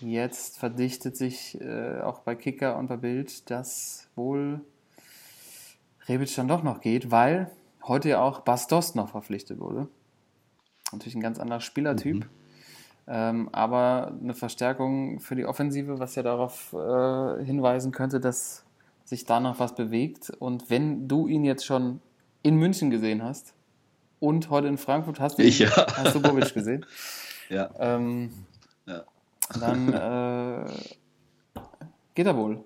Jetzt 0.00 0.58
verdichtet 0.58 1.16
sich 1.16 1.60
äh, 1.60 2.00
auch 2.00 2.20
bei 2.20 2.34
Kicker 2.34 2.76
und 2.76 2.88
bei 2.88 2.96
Bild, 2.96 3.50
dass 3.50 4.08
wohl 4.14 4.60
Rebic 6.08 6.34
dann 6.36 6.48
doch 6.48 6.62
noch 6.62 6.80
geht, 6.80 7.10
weil 7.10 7.50
heute 7.84 8.10
ja 8.10 8.22
auch 8.22 8.40
Bastos 8.40 8.94
noch 8.94 9.10
verpflichtet 9.10 9.58
wurde. 9.60 9.88
Natürlich 10.92 11.14
ein 11.14 11.20
ganz 11.22 11.38
anderer 11.38 11.60
Spielertyp. 11.60 12.26
Ähm, 13.06 13.50
aber 13.52 14.12
eine 14.20 14.34
Verstärkung 14.34 15.20
für 15.20 15.34
die 15.34 15.44
Offensive, 15.44 15.98
was 15.98 16.14
ja 16.14 16.22
darauf 16.22 16.72
äh, 16.72 17.44
hinweisen 17.44 17.92
könnte, 17.92 18.18
dass 18.18 18.63
sich 19.04 19.24
da 19.24 19.40
noch 19.40 19.58
was 19.58 19.74
bewegt. 19.74 20.30
Und 20.38 20.70
wenn 20.70 21.08
du 21.08 21.26
ihn 21.26 21.44
jetzt 21.44 21.64
schon 21.66 22.00
in 22.42 22.56
München 22.56 22.90
gesehen 22.90 23.22
hast 23.22 23.54
und 24.20 24.50
heute 24.50 24.68
in 24.68 24.78
Frankfurt 24.78 25.20
hast 25.20 25.38
du, 25.38 25.42
Ich, 25.42 25.58
ja. 25.60 25.70
hast 25.96 26.14
du 26.14 26.20
Bobic 26.22 26.52
gesehen, 26.54 26.84
Ja. 27.50 27.70
ähm, 27.78 28.30
Ja. 28.86 29.02
dann 29.60 29.92
äh, 29.92 30.70
geht 32.14 32.26
er 32.26 32.36
wohl. 32.36 32.64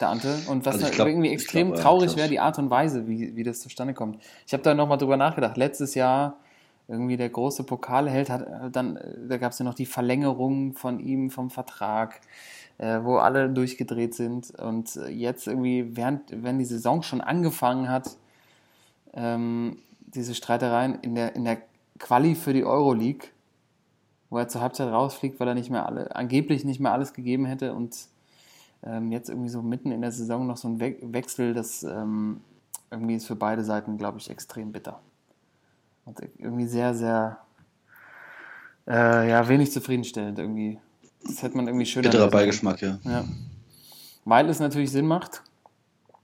Der 0.00 0.08
Ante. 0.08 0.38
Und 0.48 0.64
was 0.66 0.74
Also 0.76 0.86
da 0.86 0.92
glaub- 0.92 1.08
irgendwie 1.08 1.30
extrem 1.30 1.72
glaub, 1.72 1.82
traurig 1.82 2.16
wäre, 2.16 2.28
die 2.28 2.38
Art 2.38 2.58
und 2.58 2.70
Weise, 2.70 3.08
wie, 3.08 3.34
wie 3.34 3.42
das 3.42 3.60
zustande 3.60 3.92
kommt. 3.92 4.22
Ich 4.46 4.52
habe 4.52 4.62
da 4.62 4.72
nochmal 4.74 4.98
drüber 4.98 5.16
nachgedacht. 5.16 5.56
Letztes 5.56 5.94
Jahr 5.96 6.38
irgendwie 6.90 7.16
der 7.16 7.28
große 7.28 7.62
Pokalheld 7.62 8.28
hat 8.28 8.42
äh, 8.42 8.70
dann, 8.70 8.96
äh, 8.96 9.28
da 9.28 9.38
gab 9.38 9.52
es 9.52 9.58
ja 9.58 9.64
noch 9.64 9.74
die 9.74 9.86
Verlängerung 9.86 10.74
von 10.74 10.98
ihm 10.98 11.30
vom 11.30 11.48
Vertrag, 11.48 12.20
äh, 12.78 13.00
wo 13.02 13.16
alle 13.16 13.48
durchgedreht 13.48 14.14
sind. 14.14 14.50
Und 14.58 14.96
äh, 14.96 15.08
jetzt 15.08 15.46
irgendwie, 15.46 15.96
während, 15.96 16.22
wenn 16.42 16.58
die 16.58 16.64
Saison 16.64 17.02
schon 17.02 17.20
angefangen 17.20 17.88
hat, 17.88 18.16
ähm, 19.14 19.78
diese 20.00 20.34
Streitereien 20.34 20.98
in 21.02 21.14
der, 21.14 21.36
in 21.36 21.44
der 21.44 21.58
Quali 21.98 22.34
für 22.34 22.52
die 22.52 22.64
Euroleague, 22.64 23.28
wo 24.28 24.38
er 24.38 24.48
zur 24.48 24.60
Halbzeit 24.60 24.92
rausfliegt, 24.92 25.38
weil 25.38 25.48
er 25.48 25.54
nicht 25.54 25.70
mehr 25.70 25.86
alle, 25.86 26.14
angeblich 26.14 26.64
nicht 26.64 26.80
mehr 26.80 26.92
alles 26.92 27.12
gegeben 27.12 27.46
hätte 27.46 27.74
und 27.74 27.96
ähm, 28.82 29.12
jetzt 29.12 29.28
irgendwie 29.28 29.48
so 29.48 29.62
mitten 29.62 29.92
in 29.92 30.00
der 30.00 30.12
Saison 30.12 30.46
noch 30.46 30.56
so 30.56 30.68
ein 30.68 30.80
We 30.80 30.96
Wechsel, 31.02 31.52
das 31.52 31.82
ähm, 31.82 32.40
irgendwie 32.90 33.16
ist 33.16 33.26
für 33.26 33.36
beide 33.36 33.62
Seiten, 33.64 33.98
glaube 33.98 34.18
ich, 34.18 34.30
extrem 34.30 34.72
bitter. 34.72 35.00
Irgendwie 36.38 36.66
sehr, 36.66 36.94
sehr, 36.94 37.38
äh, 38.86 39.28
ja, 39.30 39.48
wenig 39.48 39.72
zufriedenstellend 39.72 40.38
irgendwie. 40.38 40.78
Das 41.24 41.42
hätte 41.42 41.56
man 41.56 41.66
irgendwie 41.66 41.86
schöner 41.86 42.08
Bitterer. 42.08 42.30
Beigeschmack, 42.30 42.80
ja. 42.80 42.98
Ja. 43.04 43.24
Weil 44.24 44.48
es 44.48 44.60
natürlich 44.60 44.90
Sinn 44.90 45.06
macht, 45.06 45.42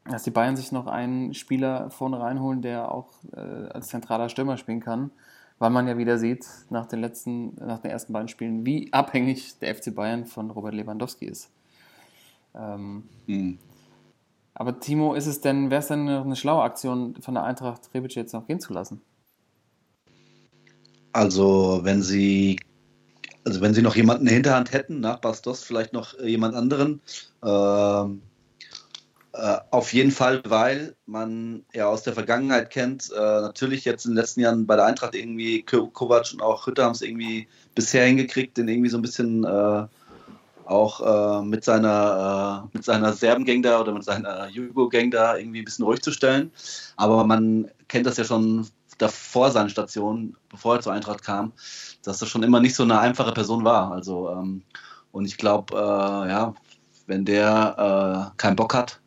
dass 0.05 0.23
die 0.23 0.31
Bayern 0.31 0.57
sich 0.57 0.73
noch 0.73 0.87
einen 0.87 1.35
Spieler 1.35 1.91
vorne 1.91 2.21
reinholen, 2.21 2.63
der 2.63 2.91
auch 2.93 3.09
äh, 3.33 3.39
als 3.41 3.89
zentraler 3.89 4.29
Stürmer 4.29 4.57
spielen 4.57 4.81
kann, 4.81 5.11
weil 5.59 5.71
man 5.71 5.89
ja 5.89 5.99
wieder 5.99 6.19
sieht, 6.19 6.47
nach 6.71 6.87
den 6.87 7.01
letzten, 7.01 7.55
nach 7.57 7.79
den 7.81 7.91
ersten 7.91 8.13
beiden 8.13 8.29
Spielen, 8.29 8.65
wie 8.65 8.93
abhängig 8.93 9.59
der 9.59 9.75
FC 9.75 9.95
Bayern 9.95 10.25
von 10.27 10.51
Robert 10.51 10.75
Lewandowski 10.75 11.27
ist. 11.27 11.51
Ähm, 12.55 13.05
Hm. 13.27 13.59
aber 14.55 14.79
Timo, 14.81 15.15
ist 15.15 15.27
es 15.27 15.41
denn, 15.41 15.71
wäre 15.71 15.81
es 15.81 15.89
denn 15.89 16.05
noch 16.07 16.25
eine 16.25 16.37
schlaue 16.37 16.63
Aktion 16.63 17.15
von 17.21 17.35
der 17.35 17.45
Eintracht, 17.45 17.91
Rebic 17.93 18.15
jetzt 18.15 18.33
noch 18.33 18.47
gehen 18.47 18.61
zu 18.61 18.73
lassen? 18.73 19.03
Also, 21.17 21.81
wenn 21.83 22.03
sie, 22.03 22.61
also 23.47 23.63
wenn 23.63 23.73
sie 23.73 23.81
noch 23.81 23.97
jemanden 23.97 24.25
in 24.25 24.27
der 24.27 24.35
Hinterhand 24.35 24.73
hätten, 24.75 25.01
nach 25.01 25.17
Bastos 25.17 25.65
vielleicht 25.65 25.95
noch 25.95 26.13
äh, 26.19 26.29
jemand 26.29 26.55
anderen, 26.55 27.01
ähm, 27.43 28.21
äh, 29.33 29.57
auf 29.71 29.95
jeden 29.95 30.11
Fall, 30.11 30.43
weil 30.47 30.95
man 31.07 31.65
ja 31.73 31.87
aus 31.87 32.03
der 32.03 32.13
Vergangenheit 32.13 32.69
kennt, 32.69 33.11
äh, 33.17 33.19
natürlich 33.19 33.87
jetzt 33.87 34.05
in 34.05 34.11
den 34.11 34.19
letzten 34.19 34.41
Jahren 34.41 34.67
bei 34.67 34.77
der 34.77 34.85
Eintracht 34.85 35.15
irgendwie 35.15 35.63
Ko- 35.63 35.87
Kovac 35.87 36.35
und 36.35 36.43
auch 36.43 36.67
Hütter 36.67 36.85
haben 36.85 36.93
es 36.93 37.01
irgendwie 37.01 37.49
bisher 37.75 38.05
hingekriegt, 38.05 38.59
den 38.59 38.69
irgendwie 38.69 38.91
so 38.91 38.99
ein 38.99 39.03
bisschen 39.03 39.43
äh, 39.45 39.87
auch 40.67 41.41
äh, 41.41 41.47
mit 41.47 41.65
seiner 41.65 42.69
mit 42.75 42.85
seiner 42.85 43.15
Serben-Gang 43.15 43.63
da 43.63 43.81
oder 43.81 43.93
mit 43.95 44.05
seiner 44.05 44.49
Jugo-Gang 44.49 45.11
da 45.11 45.39
irgendwie 45.39 45.61
ein 45.61 45.65
bisschen 45.65 45.87
ruhig 45.87 46.03
zu 46.03 46.13
stellen. 46.13 46.53
Aber 46.97 47.25
man 47.25 47.71
kennt 47.89 48.05
das 48.05 48.19
ja 48.19 48.25
schon 48.25 48.67
davor 48.99 49.51
seinen 49.51 49.71
Stationen, 49.71 50.37
bevor 50.49 50.77
er 50.77 50.81
zur 50.81 50.93
Eintracht 50.93 51.23
kam, 51.23 51.53
dass 52.03 52.19
das 52.19 52.29
schon 52.29 52.43
immer 52.43 52.61
nicht 52.61 52.75
so 52.75 52.83
eine 52.83 52.99
einfache 52.99 53.33
Person 53.33 53.65
war. 53.65 53.93
Also 53.93 54.31
ähm, 54.31 54.63
und 55.13 55.25
ich 55.25 55.37
glaube, 55.37 55.75
äh, 55.75 56.31
ja, 56.31 56.55
wenn 57.07 57.25
der 57.25 58.33
äh, 58.33 58.37
keinen 58.37 58.57
Bock 58.57 58.75
hat, 58.75 59.01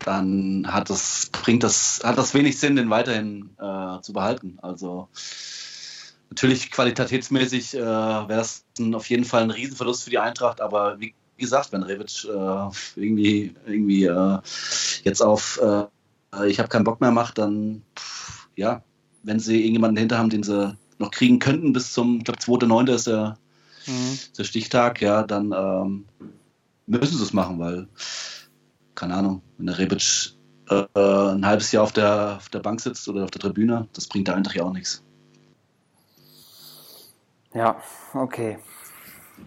dann 0.00 0.66
hat 0.68 0.90
das 0.90 1.30
bringt 1.32 1.64
das 1.64 2.00
hat 2.04 2.18
das 2.18 2.34
wenig 2.34 2.58
Sinn, 2.58 2.76
den 2.76 2.90
weiterhin 2.90 3.50
äh, 3.58 4.00
zu 4.00 4.12
behalten. 4.12 4.58
Also 4.62 5.08
natürlich 6.30 6.70
qualitätsmäßig 6.70 7.74
äh, 7.74 7.80
wäre 7.80 8.44
ein, 8.78 8.94
auf 8.94 9.08
jeden 9.10 9.24
Fall 9.24 9.42
ein 9.42 9.50
Riesenverlust 9.50 10.04
für 10.04 10.10
die 10.10 10.18
Eintracht, 10.18 10.60
aber 10.60 11.00
wie 11.00 11.14
gesagt, 11.36 11.72
wenn 11.72 11.82
Revic 11.82 12.24
äh, 12.24 13.00
irgendwie 13.00 13.54
irgendwie 13.66 14.04
äh, 14.04 14.38
jetzt 15.04 15.22
auf 15.22 15.60
äh, 15.62 15.86
ich 16.46 16.58
habe 16.58 16.68
keinen 16.68 16.84
Bock 16.84 17.00
mehr 17.00 17.10
macht, 17.10 17.38
dann 17.38 17.82
pff, 17.96 18.48
ja, 18.54 18.82
wenn 19.22 19.40
sie 19.40 19.60
irgendjemanden 19.60 19.96
dahinter 19.96 20.18
haben, 20.18 20.30
den 20.30 20.42
sie 20.42 20.76
noch 20.98 21.10
kriegen 21.10 21.38
könnten 21.38 21.72
bis 21.72 21.92
zum, 21.92 22.18
ich 22.18 22.24
glaube, 22.24 22.40
2.9. 22.40 22.94
ist 22.94 23.06
der 23.06 23.38
mhm. 23.88 24.18
der 24.36 24.44
Stichtag, 24.44 25.00
ja, 25.00 25.22
dann 25.22 25.52
ähm, 25.52 26.04
müssen 26.86 27.16
sie 27.16 27.22
es 27.22 27.32
machen, 27.32 27.58
weil, 27.58 27.88
keine 28.94 29.14
Ahnung, 29.14 29.42
wenn 29.56 29.66
der 29.66 29.78
Rebic 29.78 30.34
äh, 30.68 30.84
ein 30.94 31.46
halbes 31.46 31.72
Jahr 31.72 31.84
auf 31.84 31.92
der, 31.92 32.36
auf 32.36 32.48
der 32.48 32.60
Bank 32.60 32.80
sitzt 32.80 33.08
oder 33.08 33.24
auf 33.24 33.30
der 33.30 33.40
Tribüne, 33.40 33.88
das 33.92 34.06
bringt 34.06 34.28
der 34.28 34.36
Eintracht 34.36 34.56
ja 34.56 34.64
auch 34.64 34.72
nichts. 34.72 35.02
Ja, 37.54 37.80
okay. 38.14 38.58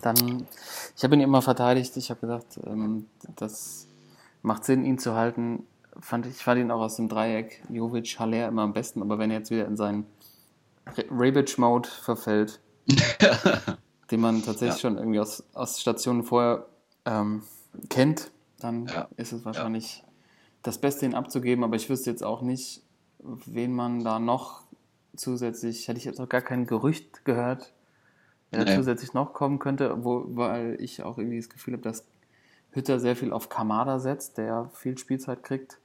Dann, 0.02 0.48
ich 0.96 1.04
habe 1.04 1.16
ihn 1.16 1.22
immer 1.22 1.42
verteidigt. 1.42 1.96
Ich 1.98 2.10
habe 2.10 2.22
gesagt, 2.22 2.60
ähm, 2.66 3.06
das 3.36 3.88
macht 4.42 4.66
Sinn, 4.66 4.86
ihn 4.86 4.98
zu 4.98 5.16
halten. 5.16 5.68
Fand, 6.00 6.26
ich 6.26 6.38
fand 6.38 6.62
ihn 6.62 6.72
auch 6.72 6.82
aus 6.82 6.96
dem 6.96 7.10
Dreieck 7.10 7.64
Jovic, 7.70 8.20
Haller 8.20 8.48
immer 8.48 8.62
am 8.64 8.74
besten, 8.74 9.02
aber 9.02 9.20
wenn 9.20 9.30
er 9.30 9.40
jetzt 9.40 9.52
wieder 9.52 9.66
in 9.66 9.76
seinen 9.76 10.06
Rebic-Mode 10.88 11.90
verfällt, 11.90 12.60
den 14.12 14.20
man 14.20 14.44
tatsächlich 14.44 14.82
ja. 14.82 14.90
schon 14.90 14.98
irgendwie 14.98 15.20
aus, 15.20 15.44
aus 15.54 15.80
Stationen 15.80 16.24
vorher 16.24 16.66
ähm, 17.06 17.44
kennt, 17.90 18.32
dann 18.60 18.88
ja. 18.88 19.08
ist 19.18 19.32
es 19.32 19.46
wahrscheinlich 19.46 20.00
ja. 20.00 20.04
das 20.64 20.78
Beste, 20.78 21.06
ihn 21.06 21.16
abzugeben. 21.16 21.64
Aber 21.64 21.76
ich 21.76 21.90
wüsste 21.90 22.10
jetzt 22.10 22.24
auch 22.24 22.42
nicht, 22.42 22.84
wen 23.20 23.74
man 23.74 24.04
da 24.04 24.20
noch 24.20 24.64
zusätzlich, 25.16 25.88
hätte 25.88 26.00
ich 26.00 26.06
jetzt 26.06 26.20
auch 26.20 26.30
gar 26.30 26.42
kein 26.42 26.66
Gerücht 26.66 27.26
gehört, 27.26 27.74
wer 28.52 28.66
nee. 28.66 28.76
zusätzlich 28.76 29.14
noch 29.14 29.34
kommen 29.34 29.60
könnte, 29.60 30.04
wo, 30.04 30.24
weil 30.28 30.78
ich 30.80 31.04
auch 31.04 31.18
irgendwie 31.18 31.38
das 31.38 31.50
Gefühl 31.50 31.74
habe, 31.74 31.84
dass 31.84 32.06
Hütter 32.72 33.00
sehr 33.00 33.16
viel 33.16 33.34
auf 33.34 33.50
Kamada 33.50 34.00
setzt, 34.00 34.38
der 34.38 34.70
viel 34.74 34.98
Spielzeit 34.98 35.44
kriegt. 35.44 35.78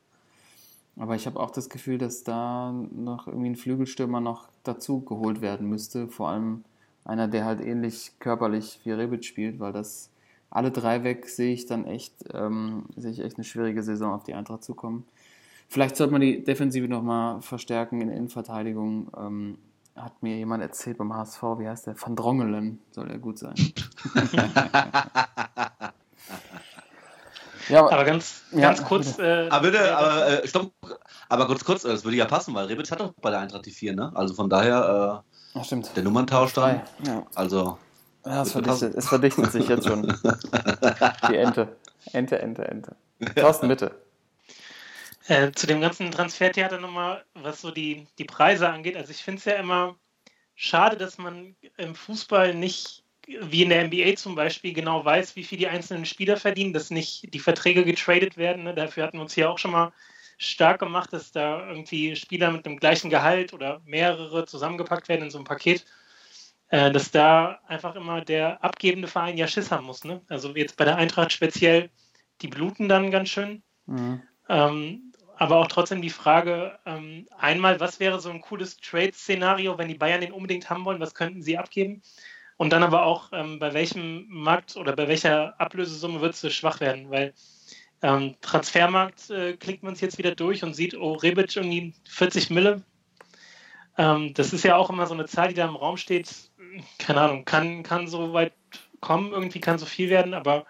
Aber 0.98 1.14
ich 1.14 1.26
habe 1.26 1.38
auch 1.38 1.50
das 1.50 1.68
Gefühl, 1.68 1.98
dass 1.98 2.24
da 2.24 2.72
noch 2.72 3.26
irgendwie 3.26 3.50
ein 3.50 3.56
Flügelstürmer 3.56 4.20
noch 4.20 4.48
dazu 4.62 5.00
geholt 5.00 5.42
werden 5.42 5.68
müsste. 5.68 6.08
Vor 6.08 6.30
allem 6.30 6.64
einer, 7.04 7.28
der 7.28 7.44
halt 7.44 7.60
ähnlich 7.60 8.12
körperlich 8.18 8.80
wie 8.84 8.92
Rebic 8.92 9.24
spielt, 9.24 9.60
weil 9.60 9.72
das 9.72 10.10
alle 10.48 10.70
drei 10.70 11.04
weg 11.04 11.28
sehe 11.28 11.52
ich 11.52 11.66
dann 11.66 11.84
echt, 11.84 12.14
ähm, 12.32 12.84
sehe 12.96 13.10
ich 13.10 13.20
echt 13.20 13.36
eine 13.36 13.44
schwierige 13.44 13.82
Saison 13.82 14.14
auf 14.14 14.24
die 14.24 14.34
Eintracht 14.34 14.64
zukommen. 14.64 15.04
Vielleicht 15.68 15.96
sollte 15.96 16.12
man 16.12 16.20
die 16.20 16.44
Defensive 16.44 16.88
nochmal 16.88 17.42
verstärken 17.42 18.00
in 18.00 18.08
der 18.08 18.16
Innenverteidigung. 18.16 19.10
Ähm, 19.18 19.58
hat 19.96 20.22
mir 20.22 20.36
jemand 20.36 20.62
erzählt 20.62 20.98
beim 20.98 21.14
HSV, 21.14 21.42
wie 21.58 21.68
heißt 21.68 21.88
der? 21.88 22.00
Van 22.00 22.16
Drongelen 22.16 22.78
soll 22.90 23.10
er 23.10 23.18
gut 23.18 23.38
sein. 23.38 23.54
ja, 27.68 27.80
aber, 27.80 27.92
aber, 27.92 28.04
ganz, 28.04 28.42
ganz 28.52 28.82
kurz. 28.84 29.18
Äh, 29.18 29.48
aber 29.48 29.70
bitte, 29.70 29.96
aber, 29.96 30.44
äh, 30.44 30.48
stopp, 30.48 30.72
aber 31.28 31.46
kurz, 31.46 31.64
kurz, 31.64 31.82
das 31.82 32.04
würde 32.04 32.16
ja 32.16 32.26
passen, 32.26 32.54
weil 32.54 32.66
Rebic 32.66 32.90
hat 32.90 33.00
doch 33.00 33.12
bei 33.20 33.30
der 33.30 33.40
Eintracht 33.40 33.66
die 33.66 33.70
4, 33.70 33.94
ne? 33.94 34.12
Also 34.14 34.34
von 34.34 34.48
daher, 34.48 35.22
äh, 35.54 35.58
Ach, 35.58 35.64
stimmt. 35.64 35.90
der 35.96 36.02
Nummerntausch 36.02 36.52
dann. 36.52 36.82
Ja. 37.04 37.26
Also. 37.34 37.78
Ja, 38.24 38.42
es 38.42 38.52
verdichtet, 38.52 38.94
es 38.94 39.08
verdichtet 39.08 39.52
sich 39.52 39.68
jetzt 39.68 39.86
schon. 39.86 40.02
die 41.28 41.36
Ente. 41.36 41.76
Ente, 42.12 42.38
Ente, 42.40 42.66
Ente. 42.66 42.96
Thorsten, 43.36 43.68
bitte. 43.68 43.92
Äh, 45.28 45.50
zu 45.52 45.66
dem 45.66 45.80
ganzen 45.80 46.10
Transfertheater 46.10 46.78
nochmal, 46.78 47.24
was 47.34 47.60
so 47.60 47.70
die, 47.70 48.06
die 48.18 48.24
Preise 48.24 48.68
angeht. 48.68 48.96
Also 48.96 49.10
ich 49.10 49.22
finde 49.22 49.38
es 49.38 49.44
ja 49.44 49.54
immer 49.54 49.96
schade, 50.54 50.96
dass 50.96 51.18
man 51.18 51.56
im 51.76 51.94
Fußball 51.94 52.54
nicht, 52.54 53.04
wie 53.26 53.62
in 53.62 53.70
der 53.70 53.86
NBA 53.86 54.14
zum 54.16 54.34
Beispiel, 54.34 54.72
genau 54.72 55.04
weiß, 55.04 55.36
wie 55.36 55.44
viel 55.44 55.58
die 55.58 55.68
einzelnen 55.68 56.06
Spieler 56.06 56.36
verdienen, 56.36 56.72
dass 56.72 56.90
nicht 56.90 57.32
die 57.34 57.38
Verträge 57.38 57.84
getradet 57.84 58.36
werden. 58.36 58.64
Ne? 58.64 58.74
Dafür 58.74 59.04
hatten 59.04 59.18
wir 59.18 59.22
uns 59.22 59.34
hier 59.34 59.50
auch 59.50 59.58
schon 59.58 59.72
mal 59.72 59.92
stark 60.38 60.78
gemacht, 60.78 61.12
dass 61.12 61.32
da 61.32 61.66
irgendwie 61.68 62.14
Spieler 62.14 62.50
mit 62.50 62.66
dem 62.66 62.78
gleichen 62.78 63.10
Gehalt 63.10 63.52
oder 63.52 63.80
mehrere 63.84 64.46
zusammengepackt 64.46 65.08
werden 65.08 65.24
in 65.24 65.30
so 65.30 65.38
einem 65.38 65.46
Paket. 65.46 65.84
Äh, 66.68 66.90
dass 66.90 67.12
da 67.12 67.60
einfach 67.68 67.94
immer 67.94 68.20
der 68.22 68.62
abgebende 68.64 69.06
Verein 69.06 69.38
ja 69.38 69.46
Schiss 69.46 69.70
haben 69.70 69.86
muss. 69.86 70.04
Ne? 70.04 70.20
Also 70.28 70.54
jetzt 70.56 70.76
bei 70.76 70.84
der 70.84 70.96
Eintracht 70.96 71.30
speziell, 71.30 71.90
die 72.42 72.48
bluten 72.48 72.88
dann 72.88 73.12
ganz 73.12 73.28
schön. 73.28 73.62
Mhm. 73.86 74.22
Ähm, 74.48 75.12
aber 75.36 75.58
auch 75.58 75.68
trotzdem 75.68 76.02
die 76.02 76.10
Frage, 76.10 76.78
ähm, 76.84 77.28
einmal, 77.38 77.78
was 77.78 78.00
wäre 78.00 78.20
so 78.20 78.30
ein 78.30 78.40
cooles 78.40 78.78
Trade-Szenario, 78.78 79.78
wenn 79.78 79.88
die 79.88 79.94
Bayern 79.94 80.22
den 80.22 80.32
unbedingt 80.32 80.68
haben 80.68 80.84
wollen, 80.84 81.00
was 81.00 81.14
könnten 81.14 81.42
sie 81.42 81.58
abgeben? 81.58 82.02
Und 82.56 82.70
dann 82.70 82.82
aber 82.82 83.04
auch, 83.04 83.30
ähm, 83.32 83.58
bei 83.58 83.74
welchem 83.74 84.26
Markt 84.28 84.76
oder 84.76 84.94
bei 84.94 85.08
welcher 85.08 85.60
Ablösesumme 85.60 86.20
wird 86.20 86.42
es 86.42 86.54
schwach 86.54 86.80
werden? 86.80 87.10
Weil 87.10 87.34
ähm, 88.02 88.36
Transfermarkt 88.40 89.30
äh, 89.30 89.56
klickt 89.56 89.82
man 89.82 89.94
es 89.94 90.00
jetzt 90.00 90.18
wieder 90.18 90.34
durch 90.34 90.62
und 90.62 90.74
sieht, 90.74 90.96
oh, 90.96 91.14
Rebic 91.14 91.56
irgendwie 91.56 91.94
40 92.08 92.50
Mille. 92.50 92.82
Ähm, 93.98 94.34
das 94.34 94.52
ist 94.52 94.64
ja 94.64 94.76
auch 94.76 94.90
immer 94.90 95.06
so 95.06 95.14
eine 95.14 95.26
Zahl, 95.26 95.48
die 95.48 95.54
da 95.54 95.66
im 95.66 95.76
Raum 95.76 95.96
steht. 95.96 96.30
Keine 96.98 97.20
Ahnung, 97.20 97.44
kann, 97.44 97.82
kann 97.82 98.06
so 98.06 98.32
weit 98.32 98.52
kommen, 99.00 99.32
irgendwie 99.32 99.60
kann 99.60 99.78
so 99.78 99.86
viel 99.86 100.10
werden, 100.10 100.34
aber 100.34 100.66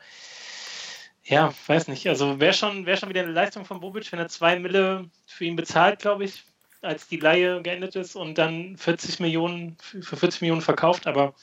ja, 1.24 1.52
weiß 1.66 1.88
nicht. 1.88 2.08
Also 2.08 2.38
wäre 2.38 2.52
schon, 2.52 2.86
wär 2.86 2.96
schon 2.96 3.08
wieder 3.08 3.22
eine 3.22 3.32
Leistung 3.32 3.64
von 3.64 3.80
Bobic, 3.80 4.10
wenn 4.12 4.20
er 4.20 4.28
zwei 4.28 4.58
Mille 4.58 5.10
für 5.26 5.44
ihn 5.44 5.56
bezahlt, 5.56 5.98
glaube 6.00 6.24
ich, 6.24 6.44
als 6.82 7.08
die 7.08 7.16
Leihe 7.16 7.62
geendet 7.62 7.96
ist 7.96 8.14
und 8.14 8.38
dann 8.38 8.76
40 8.76 9.18
Millionen 9.20 9.76
für 9.80 10.16
40 10.16 10.42
Millionen 10.42 10.60
verkauft. 10.62 11.06
Aber 11.08 11.34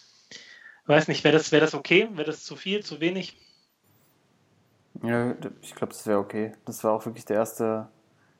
weiß 0.87 1.07
nicht, 1.07 1.23
wäre 1.23 1.37
das, 1.37 1.51
wär 1.51 1.61
das 1.61 1.73
okay? 1.73 2.09
Wäre 2.13 2.27
das 2.27 2.43
zu 2.43 2.55
viel, 2.55 2.83
zu 2.83 2.99
wenig? 2.99 3.37
Ja, 5.01 5.35
ich 5.61 5.75
glaube, 5.75 5.93
das 5.93 6.05
wäre 6.05 6.19
okay. 6.19 6.53
Das 6.65 6.83
war 6.83 6.93
auch 6.93 7.05
wirklich 7.05 7.25
der 7.25 7.37
erste, 7.37 7.87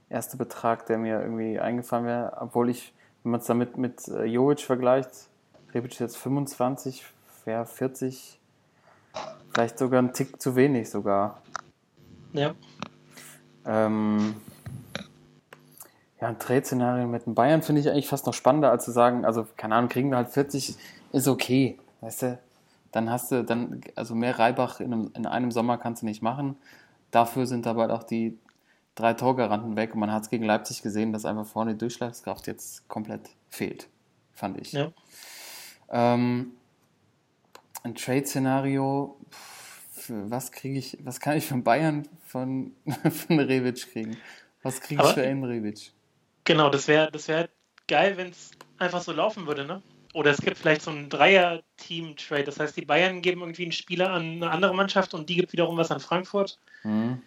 erste 0.10 0.38
Betrag, 0.38 0.86
der 0.86 0.98
mir 0.98 1.22
irgendwie 1.22 1.60
eingefallen 1.60 2.06
wäre. 2.06 2.38
Obwohl 2.40 2.70
ich, 2.70 2.94
wenn 3.24 3.32
man 3.32 3.42
es 3.42 3.48
damit 3.48 3.78
mit 3.78 4.08
äh, 4.08 4.26
Jovic 4.26 4.62
vergleicht, 4.62 5.30
Rebic 5.74 6.00
jetzt 6.00 6.18
25, 6.18 7.04
wäre 7.46 7.66
40 7.66 8.40
Vielleicht 9.54 9.78
sogar 9.78 10.02
ein 10.02 10.14
Tick 10.14 10.42
zu 10.42 10.56
wenig 10.56 10.90
sogar. 10.90 11.42
Ja. 12.34 12.56
Ähm, 13.66 14.36
ja, 16.20 16.30
ein 16.30 16.40
Trade-Szenario 16.40 17.08
mit 17.08 17.28
den 17.28 17.36
Bayern 17.36 17.62
finde 17.62 17.82
ich 17.82 17.90
eigentlich 17.90 18.08
fast 18.08 18.26
noch 18.26 18.34
spannender, 18.34 18.72
als 18.72 18.86
zu 18.86 18.92
sagen, 18.92 19.26
also 19.26 19.46
keine 19.56 19.76
Ahnung, 19.76 19.90
kriegen 19.90 20.10
wir 20.10 20.18
halt 20.18 20.30
40, 20.30 20.76
ist 21.12 21.28
okay. 21.28 21.78
Weißt 22.04 22.22
du, 22.24 22.40
dann 22.92 23.10
hast 23.10 23.32
du, 23.32 23.44
dann, 23.46 23.82
also 23.96 24.14
mehr 24.14 24.38
Reibach 24.38 24.82
in 24.82 24.94
einem, 24.94 25.12
in 25.16 25.26
einem 25.26 25.52
Sommer 25.52 25.78
kannst 25.78 26.02
du 26.02 26.06
nicht 26.06 26.22
machen. 26.22 26.58
Dafür 27.12 27.48
sind 27.48 27.66
aber 27.66 27.84
halt 27.84 27.92
auch 27.92 28.04
die 28.04 28.38
drei 28.96 29.14
Torgaranten 29.14 29.78
weg 29.78 29.94
und 29.94 30.02
man 30.02 30.12
hat 30.12 30.24
es 30.24 30.30
gegen 30.30 30.44
Leipzig 30.44 30.82
gesehen, 30.82 31.14
dass 31.14 31.24
einfach 31.24 31.46
vorne 31.46 31.74
die 31.74 31.78
Durchschlagskraft 31.78 32.46
jetzt 32.48 32.88
komplett 32.90 33.30
fehlt, 33.50 33.88
fand 34.34 34.60
ich. 34.60 34.74
Ja. 34.74 34.92
Ähm, 35.90 36.52
ein 37.84 37.96
Trade-Szenario, 37.96 39.18
was 40.10 40.52
kriege 40.52 40.78
ich, 40.78 40.98
was 41.04 41.22
kann 41.22 41.38
ich 41.38 41.48
von 41.48 41.64
Bayern 41.64 42.08
von, 42.26 42.76
von 43.12 43.40
Rebic 43.40 43.92
kriegen? 43.92 44.18
Was 44.62 44.82
kriege 44.82 45.02
ich 45.02 45.08
Aber, 45.08 45.14
für 45.14 45.24
einen 45.24 45.46
Rebic? 45.46 45.94
Genau, 46.44 46.70
das 46.70 46.90
wäre 46.90 47.10
das 47.10 47.30
wär 47.30 47.48
geil, 47.88 48.18
wenn 48.18 48.30
es 48.30 48.52
einfach 48.78 49.02
so 49.02 49.14
laufen 49.14 49.48
würde, 49.48 49.66
ne? 49.66 49.82
Oder 50.14 50.32
es 50.32 50.42
gibt 50.42 50.58
vielleicht 50.58 50.84
so 50.84 50.92
ein 50.92 51.10
Dreier-Team-Trade. 51.10 52.44
Das 52.44 52.60
heißt, 52.60 52.78
die 52.78 52.86
Bayern 52.86 53.22
geben 53.22 53.42
irgendwie 53.42 53.64
einen 53.64 53.72
Spieler 53.72 54.12
an 54.12 54.22
eine 54.22 54.52
andere 54.52 54.74
Mannschaft 54.74 55.14
und 55.14 55.28
die 55.30 55.36
gibt 55.36 55.54
wiederum 55.54 55.78
was 55.78 55.92
an 55.92 56.00
Frankfurt. 56.00 56.60
Mhm. 56.84 57.22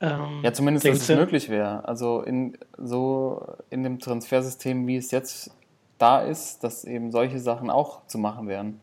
Ähm, 0.00 0.40
ja, 0.42 0.52
zumindest, 0.52 0.86
dass 0.86 1.08
es 1.08 1.16
möglich 1.16 1.50
wäre. 1.50 1.86
Also 1.86 2.22
in 2.22 2.56
so 2.78 3.56
in 3.68 3.82
dem 3.82 3.98
Transfersystem, 3.98 4.86
wie 4.86 4.96
es 4.96 5.10
jetzt 5.10 5.50
da 5.98 6.22
ist, 6.22 6.64
dass 6.64 6.84
eben 6.84 7.10
solche 7.12 7.38
Sachen 7.38 7.68
auch 7.68 8.06
zu 8.06 8.16
machen 8.16 8.48
wären 8.48 8.80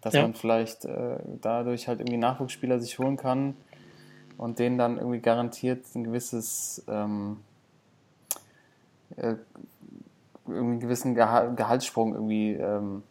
dass 0.00 0.14
ja. 0.14 0.22
man 0.22 0.34
vielleicht 0.34 0.84
äh, 0.84 1.18
dadurch 1.40 1.88
halt 1.88 2.00
irgendwie 2.00 2.16
Nachwuchsspieler 2.16 2.78
sich 2.78 2.98
holen 2.98 3.16
kann 3.16 3.54
und 4.36 4.58
denen 4.58 4.78
dann 4.78 4.96
irgendwie 4.96 5.20
garantiert 5.20 5.84
ein 5.94 6.04
gewisses 6.04 6.82
ähm, 6.88 7.38
äh, 9.16 9.34
einen 10.50 10.80
gewissen 10.80 11.14
Geha 11.14 11.46
Gehaltssprung 11.46 12.14
irgendwie 12.14 12.52
ähm, 12.52 13.02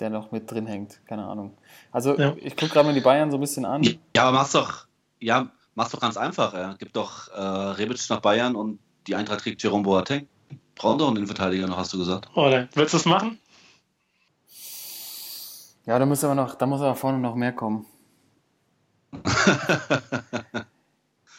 der 0.00 0.10
noch 0.10 0.30
mit 0.30 0.50
drin 0.50 0.66
hängt, 0.66 1.04
keine 1.06 1.26
Ahnung. 1.26 1.56
Also 1.92 2.16
ja. 2.18 2.34
ich 2.36 2.56
gucke 2.56 2.72
gerade 2.72 2.86
mal 2.86 2.94
die 2.94 3.00
Bayern 3.00 3.30
so 3.30 3.36
ein 3.36 3.40
bisschen 3.40 3.64
an. 3.64 3.82
Ja, 3.82 3.98
aber 4.22 4.32
mach's 4.38 4.52
doch, 4.52 4.86
ja, 5.18 5.50
mach's 5.74 5.90
doch 5.90 6.00
ganz 6.00 6.16
einfach. 6.16 6.54
Ja. 6.54 6.76
Gib 6.78 6.92
doch 6.92 7.28
äh, 7.28 7.40
Rebic 7.40 7.98
nach 8.10 8.20
Bayern 8.20 8.54
und 8.54 8.78
die 9.06 9.14
Eintracht 9.14 9.42
kriegt 9.42 9.62
Jerome 9.62 9.82
Boateng. 9.82 10.28
Brauchen 10.74 10.98
doch 10.98 11.08
einen 11.08 11.16
Innenverteidiger 11.16 11.66
noch, 11.66 11.78
hast 11.78 11.92
du 11.92 11.98
gesagt. 11.98 12.28
Oder 12.36 12.68
willst 12.74 12.94
du 12.94 12.98
es 12.98 13.04
machen? 13.04 13.38
Ja, 15.86 15.98
da 15.98 16.06
muss 16.06 16.22
aber 16.22 16.34
noch, 16.34 16.54
da 16.54 16.66
muss 16.66 16.80
aber 16.80 16.94
vorne 16.94 17.18
noch 17.18 17.34
mehr 17.34 17.52
kommen. 17.52 17.86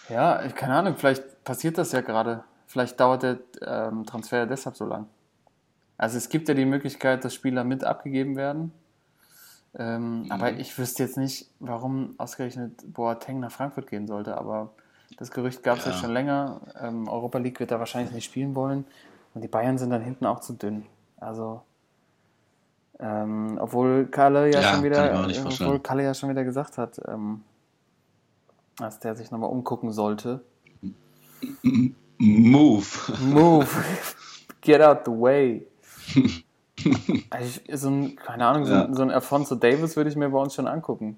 ja, 0.09 0.47
keine 0.49 0.73
Ahnung, 0.73 0.95
vielleicht 0.97 1.43
passiert 1.43 1.77
das 1.77 1.91
ja 1.91 2.01
gerade. 2.01 2.43
Vielleicht 2.69 2.99
dauert 2.99 3.23
der 3.23 3.39
ähm, 3.65 4.05
Transfer 4.05 4.45
deshalb 4.45 4.77
so 4.77 4.85
lang. 4.85 5.07
Also 5.97 6.17
es 6.19 6.29
gibt 6.29 6.47
ja 6.47 6.53
die 6.53 6.65
Möglichkeit, 6.65 7.25
dass 7.25 7.33
Spieler 7.33 7.63
mit 7.63 7.83
abgegeben 7.83 8.35
werden. 8.35 8.71
Ähm, 9.73 10.21
mhm. 10.25 10.31
Aber 10.31 10.53
ich 10.53 10.77
wüsste 10.77 11.01
jetzt 11.01 11.17
nicht, 11.17 11.49
warum 11.59 12.13
ausgerechnet 12.19 12.93
Boateng 12.93 13.39
nach 13.39 13.51
Frankfurt 13.51 13.87
gehen 13.87 14.05
sollte. 14.05 14.37
Aber 14.37 14.69
das 15.17 15.31
Gerücht 15.31 15.63
gab 15.63 15.79
es 15.79 15.85
ja. 15.85 15.91
ja. 15.91 15.97
schon 15.97 16.11
länger. 16.11 16.61
Ähm, 16.79 17.07
Europa 17.07 17.39
League 17.39 17.59
wird 17.59 17.71
er 17.71 17.79
wahrscheinlich 17.79 18.13
nicht 18.13 18.25
spielen 18.25 18.53
wollen. 18.53 18.85
Und 19.33 19.43
die 19.43 19.47
Bayern 19.47 19.79
sind 19.79 19.89
dann 19.89 20.03
hinten 20.03 20.27
auch 20.27 20.39
zu 20.39 20.53
dünn. 20.53 20.85
Also 21.17 21.63
Ähm, 22.99 23.57
obwohl 23.59 24.05
Kalle 24.05 24.51
ja, 24.51 24.61
Ja, 24.61 24.73
schon 24.75 24.83
wieder, 24.83 25.27
obwohl 25.27 25.79
Kalle 25.79 26.03
ja 26.03 26.13
schon 26.13 26.29
wieder 26.29 26.43
gesagt 26.43 26.77
hat, 26.77 27.01
ähm, 27.07 27.41
dass 28.77 28.99
der 28.99 29.15
sich 29.15 29.31
nochmal 29.31 29.49
umgucken 29.49 29.91
sollte. 29.91 30.43
Move. 32.19 32.85
Move. 33.21 33.67
Get 34.61 34.81
out 34.81 35.05
the 35.05 35.11
way. 35.11 35.65
Also 37.29 37.59
ich, 37.65 37.77
so 37.77 37.89
ein, 37.89 38.15
keine 38.15 38.45
Ahnung, 38.47 38.63
so, 38.63 38.71
Ja. 38.71 38.85
ein- 38.85 38.93
so 38.93 39.01
ein 39.01 39.11
Alfonso 39.11 39.55
Davis 39.55 39.97
würde 39.97 40.09
ich 40.09 40.15
mir 40.15 40.29
bei 40.29 40.39
uns 40.39 40.55
schon 40.55 40.65
angucken. 40.65 41.17